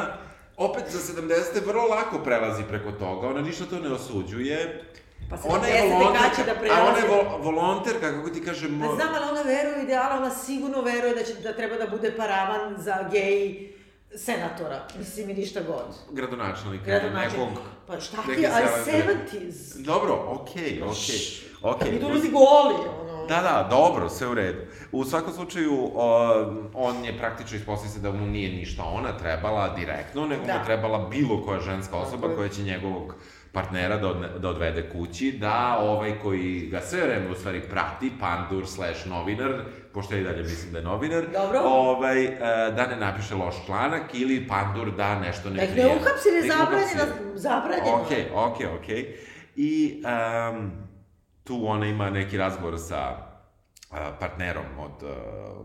opet 0.56 0.84
za 0.88 0.98
70. 1.14 1.32
vrlo 1.66 1.82
lako 1.84 2.18
prelazi 2.18 2.62
preko 2.64 2.92
toga, 2.92 3.28
ona 3.28 3.40
ništa 3.40 3.64
to 3.66 3.78
ne 3.78 3.92
osuđuje. 3.92 4.84
Pa 5.32 5.38
se 5.38 5.48
Ona 5.48 5.66
je 5.66 5.90
kad 6.14 6.36
će 6.36 6.44
da 6.44 6.52
a 6.52 6.54
prelazi. 6.54 6.80
ona 6.82 6.98
je 6.98 7.08
vo, 7.08 7.38
volonterka, 7.40 8.10
kako 8.10 8.28
ti 8.30 8.42
kažem... 8.42 8.70
Ne 8.72 8.86
znam, 8.86 9.08
ali 9.14 9.24
ona 9.30 9.42
veruje 9.42 9.78
u 9.78 9.82
ideala, 9.82 10.16
ona 10.16 10.30
sigurno 10.30 10.82
veruje 10.82 11.14
da, 11.14 11.22
će, 11.22 11.34
da 11.34 11.52
treba 11.52 11.76
da 11.76 11.86
bude 11.86 12.12
paravan 12.12 12.74
za 12.78 13.08
gej 13.12 13.72
senatora. 14.16 14.80
Mislim, 14.98 15.30
i 15.30 15.34
ništa 15.34 15.60
god. 15.62 15.86
gradonačelnika, 16.10 16.84
Gradonačelnik. 16.84 17.48
nekog... 17.50 17.62
Pa 17.86 18.00
šta 18.00 18.16
ti, 18.16 18.46
ali 18.46 18.66
zelene- 18.86 19.16
70s. 19.32 19.76
Dobro, 19.76 20.12
okej, 20.28 20.82
okej, 20.82 21.20
okej. 21.62 21.88
Idu 21.90 22.08
ljudi 22.08 22.28
goli, 22.28 22.74
ono. 23.00 23.26
Da, 23.26 23.36
da, 23.36 23.68
dobro, 23.70 24.08
sve 24.08 24.26
u 24.26 24.34
redu. 24.34 24.58
U 24.92 25.04
svakom 25.04 25.32
slučaju, 25.32 25.90
o, 25.94 26.30
on 26.74 27.04
je 27.04 27.18
praktično 27.18 27.56
ispostavio 27.56 27.92
se 27.92 28.00
da 28.00 28.12
mu 28.12 28.26
nije 28.26 28.50
ništa 28.50 28.82
ona 28.84 29.18
trebala 29.18 29.68
direktno, 29.70 30.26
nego 30.26 30.44
Da. 30.44 30.52
mu 30.52 30.64
trebala 30.64 30.98
bilo 31.00 31.42
koja 31.42 31.60
ženska 31.60 31.96
osoba 31.96 32.28
koja 32.36 32.48
će 32.48 32.62
njegovog 32.62 33.14
partnera 33.52 33.96
da, 33.96 34.08
odne, 34.08 34.28
da 34.38 34.48
odvede 34.48 34.88
kući, 34.88 35.32
da 35.32 35.78
ovaj 35.80 36.18
koji 36.18 36.68
ga 36.70 36.80
sve 36.80 37.00
vreme 37.00 37.30
u 37.30 37.34
stvari 37.34 37.60
prati, 37.60 38.12
pandur 38.20 38.66
slash 38.66 39.06
novinar, 39.06 39.52
pošto 39.94 40.14
ja 40.14 40.20
i 40.20 40.24
dalje 40.24 40.42
mislim 40.42 40.72
da 40.72 40.78
je 40.78 40.84
novinar, 40.84 41.24
Dobro. 41.32 41.60
ovaj, 41.60 42.24
e, 42.24 42.38
da 42.76 42.86
ne 42.86 42.96
napiše 42.96 43.34
loš 43.34 43.54
članak 43.66 44.02
ili 44.12 44.48
pandur 44.48 44.90
da 44.90 45.20
nešto 45.20 45.50
ne 45.50 45.56
Da 45.56 45.62
ih 45.62 45.68
ne 45.68 45.74
prije. 45.74 45.86
uhapsi, 45.86 46.28
Da 46.30 46.38
ih 46.38 46.52
zabranjeno, 46.52 47.02
zabranjeno. 47.34 48.02
Okej, 48.02 48.24
okej, 48.34 48.66
okej. 48.68 49.16
I 49.56 50.02
um, 50.50 50.70
tu 51.44 51.66
ona 51.66 51.86
ima 51.86 52.10
neki 52.10 52.36
razgovor 52.36 52.78
sa 52.78 53.16
uh, 53.90 53.96
partnerom 54.20 54.64
od, 54.78 55.02
uh, 55.02 55.10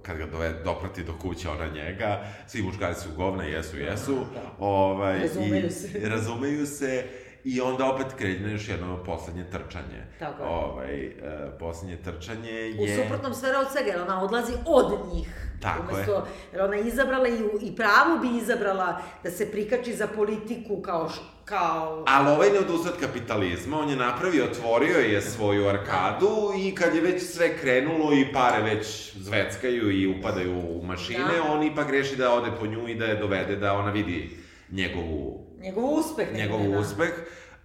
kad 0.01 0.17
ga 0.17 0.25
dove, 0.25 0.53
doprati 0.63 1.03
do 1.03 1.13
kuće, 1.21 1.49
ona 1.49 1.67
njega, 1.67 2.19
svi 2.47 2.61
muškarci 2.61 3.01
su 3.01 3.09
govna, 3.15 3.43
jesu, 3.43 3.77
jesu, 3.79 4.15
Da. 4.33 4.41
ovaj, 4.59 5.19
Razumeju 5.19 5.65
i, 5.65 5.69
se. 5.71 6.09
razumeju 6.09 6.65
se, 6.65 7.05
I 7.47 7.61
onda 7.61 7.85
opet 7.85 8.07
krene 8.13 8.51
još 8.51 8.69
jedno 8.69 9.03
poslednje 9.03 9.43
trčanje. 9.43 10.03
Tako 10.19 10.43
je. 10.43 10.49
Ovaj, 10.49 10.95
e, 11.01 11.11
poslednje 11.59 11.97
trčanje 11.97 12.51
je... 12.51 12.99
U 12.99 13.03
suprotnom 13.03 13.33
sfera 13.33 13.59
od 13.59 13.67
svega, 13.71 13.89
jer 13.89 14.01
ona 14.01 14.23
odlazi 14.23 14.53
od 14.65 15.13
njih. 15.13 15.29
Tako 15.61 15.83
Umesto, 15.83 16.13
je. 16.13 16.21
Jer 16.53 16.61
ona 16.61 16.75
je 16.75 16.87
izabrala 16.87 17.27
i, 17.27 17.33
i 17.61 17.75
pravo 17.75 18.17
bi 18.21 18.37
izabrala 18.37 18.89
da 19.23 19.31
se 19.31 19.51
prikači 19.51 19.93
za 19.93 20.07
politiku 20.07 20.81
kao, 20.81 21.09
š- 21.09 21.15
kao 21.45 22.03
Ali 22.07 22.29
ovaj 22.29 22.49
ne 22.49 22.59
odustaje 22.59 22.93
od 22.93 23.01
kapitalizma, 23.01 23.79
on 23.79 23.89
je 23.89 23.95
napravio, 23.95 24.45
otvorio 24.45 24.97
je 24.97 25.21
svoju 25.21 25.67
arkadu 25.67 26.29
i 26.59 26.75
kad 26.75 26.95
je 26.95 27.01
već 27.01 27.23
sve 27.23 27.57
krenulo 27.57 28.13
i 28.13 28.33
pare 28.33 28.63
već 28.63 28.85
zveckaju 29.15 29.91
i 29.91 30.07
upadaju 30.09 30.59
u 30.59 30.85
mašine, 30.85 31.19
Da. 31.37 31.51
on 31.51 31.63
ipak 31.63 31.89
reši 31.89 32.15
da 32.15 32.33
ode 32.33 32.51
po 32.59 32.65
nju 32.65 32.87
i 32.87 32.95
da 32.95 33.05
je 33.05 33.15
dovede 33.15 33.55
da 33.55 33.73
ona 33.73 33.91
vidi 33.91 34.37
njegovu, 34.71 35.46
njegov 35.67 35.93
uspeh. 35.93 36.27
njegov 36.33 36.59
negde, 36.59 36.73
da. 36.73 36.79
uspeh. 36.79 37.09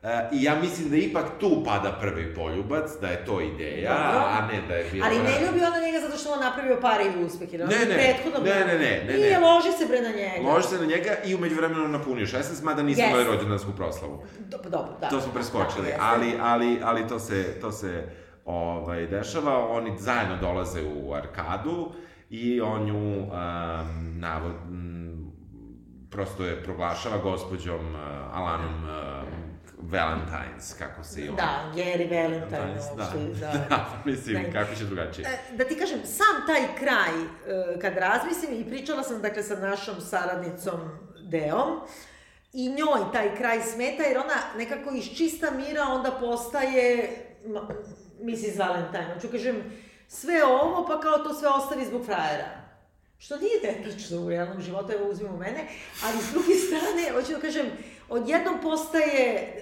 E, 0.02 0.28
I 0.32 0.42
ja 0.42 0.54
mislim 0.60 0.90
da 0.90 0.96
ipak 0.96 1.24
tu 1.40 1.62
pada 1.66 1.98
prvi 2.00 2.34
poljubac, 2.34 2.90
da 3.00 3.06
je 3.08 3.24
to 3.24 3.40
ideja, 3.40 3.94
Dobro. 3.94 4.20
a 4.28 4.46
ne 4.52 4.62
da 4.68 4.74
je 4.74 4.84
bila... 4.92 5.06
Ali 5.06 5.18
ne 5.18 5.46
ljubi 5.46 5.64
ona 5.64 5.78
njega 5.86 5.98
zato 6.00 6.16
što 6.16 6.32
on 6.32 6.40
napravio 6.40 6.78
pare 6.80 7.04
i 7.04 7.24
uspeh. 7.24 7.52
Jer 7.52 7.62
on 7.62 7.68
Ne, 7.68 7.78
ne, 7.78 7.94
prethodno 7.94 8.38
ne, 8.40 8.54
ne, 8.54 8.78
ne, 8.78 9.04
ne, 9.06 9.14
Nije, 9.14 9.40
ne. 9.40 9.46
loži 9.46 9.72
se 9.78 9.86
bre 9.86 10.00
na 10.00 10.08
njega. 10.10 10.42
Može 10.42 10.68
se 10.68 10.78
na 10.78 10.86
njega 10.86 11.14
i 11.24 11.34
umeđu 11.34 11.54
vremenu 11.54 11.88
napunio 11.88 12.26
16, 12.26 12.62
mada 12.62 12.82
Jeste. 12.82 13.04
imali 13.08 13.24
rođendansku 13.24 13.70
proslavu. 13.76 14.22
Do, 14.38 14.58
dobro, 14.58 14.92
da. 15.00 15.08
To 15.08 15.20
smo 15.20 15.32
preskočili, 15.32 15.86
Da, 15.86 15.96
ali, 16.00 16.32
ali, 16.40 16.78
ali 16.82 17.08
to 17.08 17.18
se, 17.18 17.60
to 17.60 17.72
se 17.72 18.04
ovaj, 18.44 19.06
dešava, 19.06 19.68
oni 19.68 19.92
zajedno 19.98 20.36
dolaze 20.36 20.80
u 20.82 21.14
arkadu 21.14 21.92
i 22.30 22.60
on 22.60 22.84
nju 22.84 23.18
um, 23.22 23.28
navod, 24.20 24.52
prosto 26.12 26.44
je 26.44 26.62
proglašava 26.62 27.18
gospođom 27.18 27.94
uh, 27.94 28.00
Alanom 28.32 28.84
uh, 28.84 29.28
Valentines, 29.78 30.74
kako 30.78 31.04
se 31.04 31.20
i 31.20 31.28
on... 31.28 31.36
Da, 31.36 31.72
Gary 31.74 32.10
Valentine, 32.10 32.58
Valentines, 32.58 32.84
uopšte, 32.96 33.40
da. 33.40 33.46
da. 33.46 33.58
da, 33.68 34.02
mislim, 34.04 34.42
Da. 34.42 34.52
kako 34.52 34.74
će 34.74 34.84
drugačije. 34.84 35.28
E, 35.28 35.56
Da 35.56 35.64
ti 35.64 35.78
kažem, 35.78 35.98
sam 36.04 36.46
taj 36.46 36.76
kraj, 36.78 37.22
e, 37.22 37.80
kad 37.80 37.96
razmislim, 37.96 38.60
i 38.60 38.68
pričala 38.68 39.02
sam 39.02 39.22
dakle 39.22 39.42
sa 39.42 39.56
našom 39.56 40.00
saradnicom 40.00 40.80
Deom, 41.20 41.80
i 42.52 42.68
njoj 42.68 43.12
taj 43.12 43.36
kraj 43.36 43.60
smeta, 43.60 44.02
jer 44.02 44.18
ona 44.18 44.34
nekako 44.56 44.94
iz 44.94 45.04
čista 45.16 45.50
mira 45.50 45.82
onda 45.82 46.10
postaje 46.20 47.08
Mrs. 48.20 48.58
Valentine. 48.58 49.14
Hoću 49.14 49.28
kažem, 49.28 49.56
sve 50.08 50.44
ovo, 50.44 50.86
pa 50.86 51.00
kao 51.00 51.18
to 51.18 51.34
sve 51.34 51.48
ostavi 51.48 51.84
zbog 51.84 52.04
frajera. 52.04 52.61
Što 53.22 53.36
nije 53.36 53.60
tetično 53.62 54.20
u 54.20 54.28
realnom 54.28 54.60
životu, 54.60 54.92
evo 54.92 55.10
uzmimo 55.10 55.36
mene, 55.36 55.68
ali 56.04 56.18
s 56.18 56.32
druge 56.32 56.54
strane, 56.54 57.12
hoću 57.14 57.32
da 57.32 57.40
kažem, 57.40 57.66
odjednom 58.08 58.54
postaje 58.62 59.54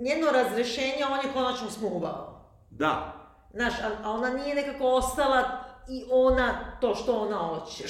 njeno 0.00 0.30
razrešenje, 0.30 1.04
on 1.10 1.18
je 1.18 1.32
konačno 1.32 1.70
smuvao. 1.70 2.50
Da, 2.70 3.16
Znaš, 3.54 3.74
a, 3.74 3.90
a 4.02 4.10
ona 4.10 4.30
nije 4.30 4.54
nekako 4.54 4.84
ostala 4.86 5.64
i 5.88 6.04
ona 6.10 6.76
to 6.80 6.94
što 6.94 7.18
ona 7.18 7.36
hoće. 7.36 7.84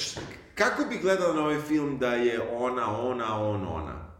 kako 0.55 0.83
bi 0.85 0.97
gledala 0.97 1.33
na 1.33 1.41
ovaj 1.41 1.59
film 1.59 1.97
da 1.99 2.07
je 2.07 2.41
ona, 2.53 2.99
ona, 2.99 3.41
on, 3.41 3.67
ona? 3.67 4.11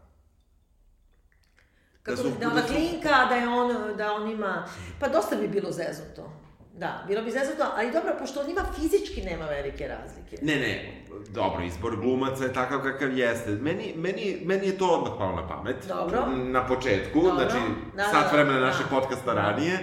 Kako 2.02 2.16
da 2.16 2.22
da, 2.22 2.30
su- 2.30 2.38
da 2.40 2.46
ona 2.46 2.60
da 2.60 2.66
klinka, 2.66 3.24
da 3.28 3.34
je 3.34 3.48
on, 3.48 3.96
da 3.96 4.12
on 4.12 4.30
ima... 4.30 4.66
Pa 5.00 5.08
dosta 5.08 5.36
bi 5.36 5.48
bilo 5.48 5.70
zeznuto. 5.70 6.30
Da, 6.78 7.04
bilo 7.08 7.22
bi 7.22 7.30
zeznuto, 7.30 7.64
ali 7.76 7.92
dobro, 7.92 8.14
pošto 8.18 8.40
on 8.40 8.50
ima 8.50 8.64
fizički 8.74 9.22
nema 9.22 9.44
velike 9.44 9.88
razlike. 9.88 10.38
Ne, 10.42 10.56
ne, 10.56 11.04
dobro, 11.28 11.64
izbor 11.64 11.96
glumaca 11.96 12.44
je 12.44 12.52
takav 12.52 12.82
kakav 12.82 13.18
jeste. 13.18 13.50
Meni, 13.50 13.94
meni, 13.96 14.42
meni 14.44 14.66
je 14.66 14.78
to 14.78 14.88
odmah 14.88 15.12
palo 15.18 15.36
na 15.36 15.48
pamet. 15.48 15.76
Dobro. 15.88 16.26
Na 16.26 16.66
početku, 16.66 17.20
Dobro. 17.20 17.34
znači 17.34 17.58
Da, 17.96 18.04
sat 18.04 18.24
da, 18.24 18.30
vremena 18.32 18.60
da. 18.60 18.66
našeg 18.66 18.86
podcasta 18.90 19.34
ranije. 19.34 19.78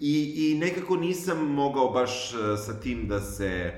I, 0.00 0.34
I 0.36 0.58
nekako 0.58 0.96
nisam 0.96 1.38
mogao 1.38 1.90
baš 1.90 2.32
eh, 2.32 2.56
sa 2.56 2.80
tim 2.80 3.08
da 3.08 3.20
se 3.20 3.72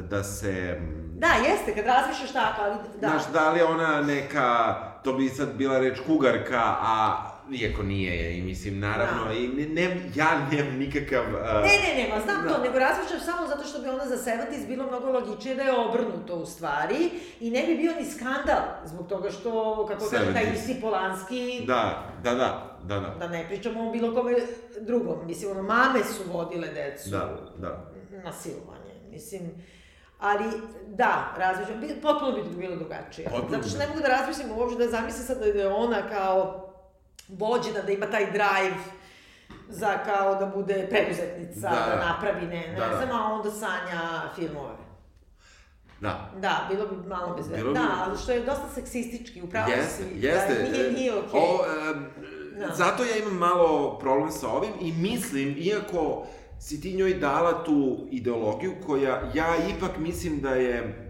da 0.00 0.22
se... 0.22 0.80
Da, 1.12 1.26
jeste, 1.26 1.74
kad 1.74 1.84
razmišljaš 1.86 2.32
tako, 2.32 2.62
ali 2.62 2.76
da. 3.00 3.08
Znaš, 3.08 3.22
da 3.32 3.50
li 3.50 3.62
ona 3.62 4.02
neka, 4.02 4.74
to 5.04 5.12
bi 5.12 5.28
sad 5.28 5.54
bila 5.54 5.78
reč 5.78 5.98
kugarka, 6.06 6.62
a 6.80 7.24
iako 7.52 7.82
nije 7.82 8.16
je, 8.16 8.38
i 8.38 8.42
mislim, 8.42 8.78
naravno, 8.80 9.24
Da. 9.24 9.32
i 9.32 9.48
ne, 9.48 9.66
ne, 9.66 10.10
ja 10.14 10.48
nemam 10.52 10.76
nikakav... 10.78 11.22
Uh, 11.22 11.40
Ne, 11.40 11.74
ne, 11.84 12.02
ne, 12.02 12.14
ma 12.14 12.20
znam 12.20 12.42
Da. 12.44 12.54
to, 12.54 12.62
nego 12.62 12.78
razmišljam 12.78 13.20
samo 13.20 13.46
zato 13.46 13.64
što 13.64 13.78
bi 13.82 13.88
ona 13.88 14.06
za 14.06 14.16
Sevatis 14.16 14.66
bilo 14.66 14.86
mnogo 14.86 15.10
logičnije 15.10 15.56
da 15.56 15.62
je 15.62 15.72
obrnuto 15.72 16.34
u 16.34 16.46
stvari 16.46 17.10
i 17.40 17.50
ne 17.50 17.62
bi 17.66 17.74
bio 17.74 17.92
ni 18.00 18.10
skandal 18.10 18.62
zbog 18.84 19.08
toga 19.08 19.30
što, 19.30 19.86
kako 19.88 20.10
kaže, 20.10 20.32
taj 20.32 20.52
isti 20.54 20.78
Polanski, 20.80 21.64
Da, 21.66 22.04
da, 22.22 22.34
da, 22.34 22.78
da, 22.84 23.00
da. 23.00 23.14
da 23.18 23.28
ne 23.28 23.44
pričamo 23.48 23.88
o 23.88 23.92
bilo 23.92 24.14
kome 24.14 24.34
drugom, 24.80 25.26
mislim, 25.26 25.50
ono, 25.50 25.62
mame 25.62 26.04
su 26.04 26.22
vodile 26.32 26.68
decu 26.68 27.10
Da, 27.10 27.36
da. 27.58 27.90
na 28.24 28.32
silovanje, 28.32 28.94
mislim, 29.10 29.42
ali 30.18 30.44
da, 30.88 31.34
razmišljam, 31.38 31.80
potpuno 32.02 32.32
bi 32.32 32.42
to 32.42 32.56
bilo 32.58 32.76
drugačije. 32.76 33.28
Potpuno 33.30 33.56
Zato 33.56 33.68
što 33.68 33.78
ne 33.78 33.86
mogu 33.86 34.00
da 34.00 34.08
razmišljam 34.08 34.58
uopšte 34.58 34.84
da 34.84 34.90
zamislim 34.90 35.26
sad 35.26 35.38
da 35.38 35.44
je 35.44 35.68
ona 35.68 36.08
kao 36.08 36.63
vođena, 37.28 37.80
da 37.80 37.92
ima 37.92 38.06
taj 38.06 38.26
drive 38.26 38.76
za 39.68 39.98
kao 39.98 40.34
da 40.34 40.46
bude 40.46 40.86
preduzetnica, 40.90 41.60
Da, 41.62 41.76
da, 41.80 41.96
da. 41.96 42.06
napravi 42.06 42.46
ne, 42.46 42.68
ne 42.68 42.76
Da, 42.78 42.88
da. 42.88 42.96
znam, 42.96 43.22
a 43.22 43.34
onda 43.34 43.50
sanja 43.50 44.00
filmove. 44.36 44.74
Da. 46.00 46.30
Da, 46.36 46.68
bilo 46.70 46.86
bi 46.86 47.08
malo 47.08 47.34
bez 47.36 47.48
bi- 47.48 47.74
Da, 47.74 47.88
ali 47.98 48.18
što 48.18 48.32
je 48.32 48.40
dosta 48.40 48.68
seksistički, 48.68 49.42
upravo 49.42 49.70
Jeste, 49.70 50.04
si. 50.04 50.08
jeste. 50.16 50.54
Da, 50.54 50.70
nije, 50.70 50.92
nije 50.92 51.12
okej. 51.14 51.40
O, 51.40 51.58
em, 51.90 52.06
Da. 52.58 52.74
Zato 52.74 53.04
ja 53.04 53.16
imam 53.16 53.34
malo 53.34 53.98
problem 53.98 54.30
sa 54.30 54.48
ovim 54.48 54.70
i 54.80 54.92
mislim, 54.92 55.54
iako 55.58 56.26
si 56.60 56.80
ti 56.80 56.94
njoj 56.94 57.14
dala 57.14 57.64
tu 57.64 58.08
ideologiju 58.10 58.74
koja, 58.86 59.30
ja 59.34 59.46
ipak 59.68 59.98
mislim 59.98 60.40
da 60.40 60.50
je 60.50 61.03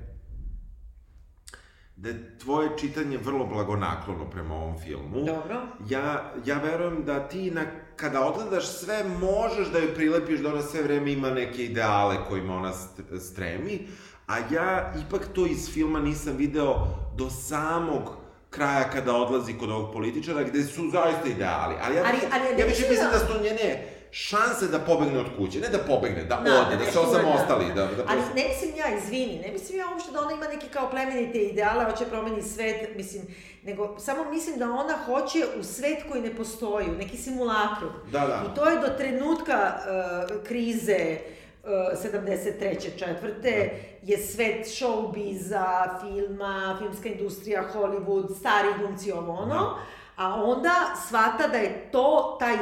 da 2.05 2.11
je 2.11 2.39
tvoje 2.39 2.69
čitanje 2.79 3.19
vrlo 3.19 3.47
blagonaklono 3.47 4.31
prema 4.31 4.55
ovom 4.55 4.79
filmu. 4.79 5.25
Dobro. 5.27 5.61
Ja, 5.89 6.07
ja 6.45 6.59
verujem 6.59 7.05
da 7.05 7.29
ti 7.29 7.51
na, 7.51 7.65
kada 7.97 8.21
odgledaš 8.23 8.67
sve, 8.69 9.05
možeš 9.21 9.69
da 9.69 9.79
joj 9.79 9.95
prilepiš 9.95 10.41
da 10.41 10.49
ona 10.49 10.63
sve 10.63 10.83
vreme 10.83 11.13
ima 11.13 11.31
neke 11.31 11.65
ideale 11.65 12.17
kojima 12.29 12.57
ona 12.57 12.73
st- 12.73 13.21
stremi, 13.21 13.87
a 14.27 14.39
ja 14.51 14.93
ipak 15.01 15.29
to 15.35 15.47
iz 15.47 15.71
filma 15.71 16.01
nisam 16.01 16.37
video 16.37 16.75
do 17.17 17.31
samog 17.31 18.03
kraja 18.51 18.85
kada 18.85 19.15
odlazi 19.15 19.53
kod 19.53 19.71
ovog 19.71 19.93
političara, 19.93 20.43
gde 20.43 20.63
su 20.65 20.83
zaista 20.83 21.29
ideali. 21.29 21.75
Ali 21.83 21.97
ja, 21.97 22.03
Ali- 22.03 22.19
ali 22.33 22.61
ja 22.61 22.67
više 22.67 22.69
mislim 22.69 22.91
mislim 22.91 23.11
da- 23.13 23.19
da 23.19 23.27
su 23.27 23.43
njene 23.43 23.94
šanse 24.15 24.69
da 24.69 24.79
pobegne 24.81 25.19
od 25.19 25.27
kuće, 25.37 25.61
ne 25.61 25.69
da 25.69 25.79
pobegne, 25.81 26.23
da, 26.23 26.37
Da, 26.37 26.61
ode, 26.61 26.77
da, 26.77 26.85
nešto 26.85 26.93
se 26.95 27.11
uradi, 27.11 27.17
osamostali, 27.19 27.67
da, 27.67 27.75
da, 27.75 28.05
Ali 28.09 28.21
prosto- 28.21 28.35
ne 28.35 28.45
mislim 28.45 28.77
ja, 28.77 28.97
izvini, 28.97 29.39
ne 29.39 29.53
mislim 29.53 29.79
ja 29.79 29.87
uopšte 29.89 30.13
da 30.13 30.21
ona 30.21 30.33
ima 30.33 30.47
neke 30.47 30.67
kao 30.69 30.91
plemenite 30.91 31.39
ideale, 31.41 31.85
hoće 31.85 32.05
promeni 32.05 32.43
svet, 32.45 32.97
mislim, 32.97 33.23
nego 33.63 33.99
samo 33.99 34.25
mislim 34.27 34.59
da 34.59 34.65
ona 34.67 34.97
hoće 34.99 35.39
u 35.61 35.65
svet 35.65 35.99
koji 36.11 36.23
ne 36.23 36.37
postoji, 36.37 36.87
u 36.87 36.95
neki 36.95 37.17
simulakrum. 37.17 37.91
Da, 38.07 38.21
da. 38.21 38.43
I 38.45 38.57
to 38.57 38.65
je 38.67 38.77
do 38.79 38.89
trenutka 38.89 39.75
uh, 39.75 40.45
krize 40.45 41.19
uh, 41.63 41.71
73. 42.05 42.99
četvrte, 42.99 43.71
je 44.03 44.19
svet 44.19 44.67
showbiza, 44.69 45.65
filma, 46.01 46.77
filmska 46.79 47.09
industrija, 47.09 47.65
Hollywood, 47.75 48.39
stari 48.39 48.69
glumci, 48.79 49.13
ovo 49.13 49.33
ono, 49.33 49.55
Da. 49.55 49.75
a 50.17 50.35
onda 50.35 50.75
shvata 51.07 51.49
da 51.49 51.57
je 51.59 51.89
to, 51.93 52.37
taj 52.41 52.57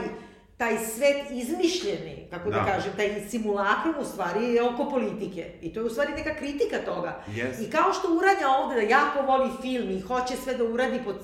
taj 0.62 0.78
svet 0.78 1.30
izmišljeni, 1.30 2.26
kako 2.30 2.50
da, 2.50 2.56
Da. 2.56 2.64
kažem, 2.64 2.92
taj 2.96 3.28
simulakrum 3.28 3.94
u 4.00 4.04
stvari 4.04 4.54
je 4.54 4.62
oko 4.62 4.90
politike. 4.90 5.50
I 5.60 5.72
to 5.74 5.80
je 5.80 5.86
u 5.86 5.90
stvari 5.90 6.12
neka 6.12 6.34
kritika 6.34 6.76
toga. 6.78 7.22
Jeste. 7.28 7.64
I 7.64 7.70
kao 7.70 7.92
što 7.92 8.08
Uranja 8.10 8.48
ovde 8.50 8.74
da 8.74 8.80
jako 8.80 9.22
voli 9.22 9.50
film 9.62 9.90
i 9.90 10.00
hoće 10.00 10.36
sve 10.36 10.54
da 10.54 10.64
uradi 10.64 11.00
pod, 11.04 11.16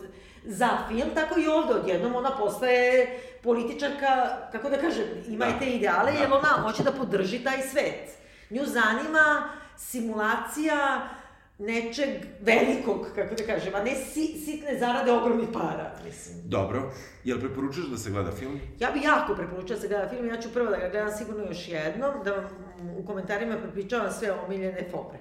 za 0.45 0.69
film, 0.89 1.09
tako 1.15 1.41
i 1.41 1.47
ovde 1.49 1.75
odjednom 1.75 2.15
ona 2.15 2.31
postaje 2.31 3.19
političarka, 3.43 4.13
kako 4.53 4.71
da 4.71 4.77
kažem, 4.77 5.05
ima 5.29 5.47
Da. 5.47 5.59
te 5.59 5.67
ideale, 5.67 6.13
Da. 6.13 6.19
jer 6.19 6.33
ona 6.33 6.63
hoće 6.63 6.83
da 6.83 6.93
podrži 6.93 7.39
taj 7.39 7.63
svet. 7.63 8.09
Nju 8.51 8.63
zanima 8.67 9.49
simulacija 9.77 11.09
nečeg 11.59 12.09
velikog, 12.41 13.07
kako 13.15 13.35
da 13.35 13.47
kažem, 13.47 13.75
a 13.75 13.83
ne 13.83 13.95
si, 13.95 14.27
sitne 14.45 14.79
zarade 14.79 15.13
ogromnih 15.13 15.49
para, 15.53 15.93
mislim. 16.05 16.37
Dobro, 16.45 16.93
jel 17.25 17.41
preporučuješ 17.41 17.89
da 17.89 17.99
se 17.99 18.11
gleda 18.11 18.33
film? 18.33 18.61
Ja 18.79 18.91
bih 18.91 19.05
jako 19.05 19.35
preporučila 19.35 19.77
da 19.77 19.81
se 19.81 19.89
gleda 19.89 20.09
film, 20.09 20.29
ja 20.29 20.41
ću 20.41 20.49
prvo 20.55 20.71
da 20.71 20.77
ga 20.77 20.89
gledam 20.89 21.11
sigurno 21.19 21.45
još 21.45 21.69
jednom, 21.69 22.11
da 22.25 22.33
vam 22.33 22.45
u 22.99 23.07
komentarima 23.07 23.57
prepričavam 23.57 24.13
sve 24.13 24.33
omiljene 24.33 24.89
fobre. 24.91 25.19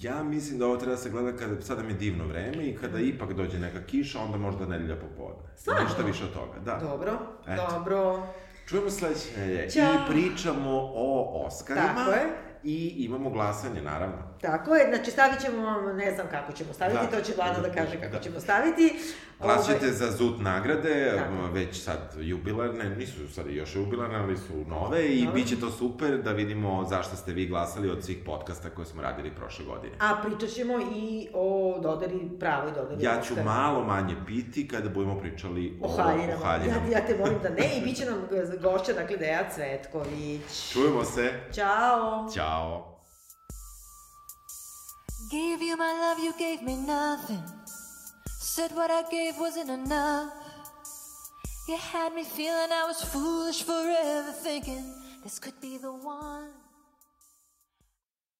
Ja 0.00 0.22
mislim 0.22 0.58
da 0.58 0.66
ovo 0.66 0.76
treba 0.76 0.94
da 0.94 1.00
se 1.02 1.10
gleda 1.10 1.36
kada, 1.36 1.62
sada 1.62 1.82
mi 1.82 1.92
je 1.92 1.96
divno 1.96 2.26
vreme 2.26 2.66
i 2.66 2.76
kada 2.76 2.98
ipak 2.98 3.32
dođe 3.32 3.58
neka 3.58 3.82
kiša, 3.86 4.18
onda 4.20 4.38
možda 4.38 4.66
nedelja 4.66 4.96
popodne. 4.96 5.56
Stvarno? 5.56 5.84
Ništa 5.84 6.02
više 6.02 6.24
od 6.24 6.32
toga, 6.32 6.58
da. 6.64 6.78
Dobro, 6.82 7.18
Eto. 7.48 7.66
dobro. 7.70 8.26
Čujemo 8.68 8.90
sledeće 8.90 9.28
nedelje 9.38 9.66
i 9.66 10.10
pričamo 10.10 10.70
o 10.94 11.42
Oscarima. 11.46 11.94
Tako 11.94 12.10
je. 12.10 12.53
I 12.64 12.94
imamo 12.98 13.30
glasanje, 13.30 13.82
naravno. 13.82 14.16
Tako 14.40 14.74
je, 14.76 14.86
znači 14.88 15.10
stavit 15.10 15.40
ćemo 15.40 15.80
ne 15.82 16.14
znam 16.14 16.26
kako 16.30 16.52
ćemo 16.52 16.72
staviti, 16.72 16.98
Da. 17.10 17.18
to 17.18 17.24
će 17.24 17.32
Vlada 17.36 17.60
da 17.60 17.72
kaže 17.72 18.00
kako 18.00 18.12
Da. 18.12 18.20
ćemo 18.20 18.40
staviti, 18.40 18.92
Glasit 19.40 19.76
Ovaj, 19.76 19.92
za 19.92 20.10
ZUT 20.10 20.40
nagrade, 20.40 21.12
Tako. 21.18 21.52
već 21.52 21.82
sad 21.82 21.98
jubilarne, 22.16 22.90
nisu 22.90 23.28
sad 23.28 23.46
još 23.48 23.76
jubilarne, 23.76 24.18
ali 24.18 24.36
su 24.36 24.64
nove 24.68 25.06
i 25.06 25.18
Dobro. 25.18 25.34
bit 25.34 25.48
će 25.48 25.60
to 25.60 25.70
super 25.70 26.22
da 26.22 26.32
vidimo 26.32 26.84
zašto 26.84 27.16
ste 27.16 27.32
vi 27.32 27.46
glasali 27.46 27.90
od 27.90 28.04
svih 28.04 28.18
podcasta 28.26 28.70
koje 28.70 28.86
smo 28.86 29.02
radili 29.02 29.30
prošle 29.30 29.64
godine. 29.64 29.92
A 30.00 30.22
pričat 30.22 30.48
ćemo 30.48 30.78
i 30.96 31.28
o 31.34 31.78
dodari, 31.82 32.20
pravoj 32.40 32.72
dodari 32.72 33.04
Ja 33.04 33.20
ću 33.22 33.34
malo 33.44 33.84
manje 33.84 34.16
piti 34.26 34.68
kada 34.68 34.88
budemo 34.88 35.20
pričali 35.20 35.78
o, 35.82 35.86
O 35.86 35.96
haljinama. 35.96 36.32
o 36.34 36.44
haljinama. 36.44 36.86
Ja, 36.86 36.98
ja 36.98 37.06
te 37.06 37.18
molim 37.18 37.38
da 37.42 37.48
ne 37.48 37.78
i 37.78 37.84
bit 37.84 37.96
će 37.96 38.04
nam 38.04 38.18
gošća, 38.62 38.92
dakle, 38.92 39.16
Deja 39.16 39.50
Cvetković. 39.54 40.72
Čujemo 40.72 41.04
se. 41.04 41.32
Ćao! 41.52 42.28
Ćao. 42.34 42.90
Gave 45.30 45.60
you 45.60 45.76
my 45.76 45.92
love, 45.94 46.20
you 46.20 46.32
gave 46.38 46.62
me 46.62 46.76
nothing. 46.76 47.63
Said 48.56 48.70
what 48.76 48.88
I 48.88 49.02
gave 49.10 49.36
wasn't 49.36 49.68
enough. 49.68 50.32
You 51.66 51.76
had 51.76 52.14
me 52.14 52.22
feeling 52.22 52.70
I 52.70 52.84
was 52.86 53.02
foolish 53.02 53.64
forever, 53.64 54.30
thinking 54.30 54.94
this 55.24 55.40
could 55.40 55.60
be 55.60 55.76
the 55.76 55.92
one. 55.92 56.50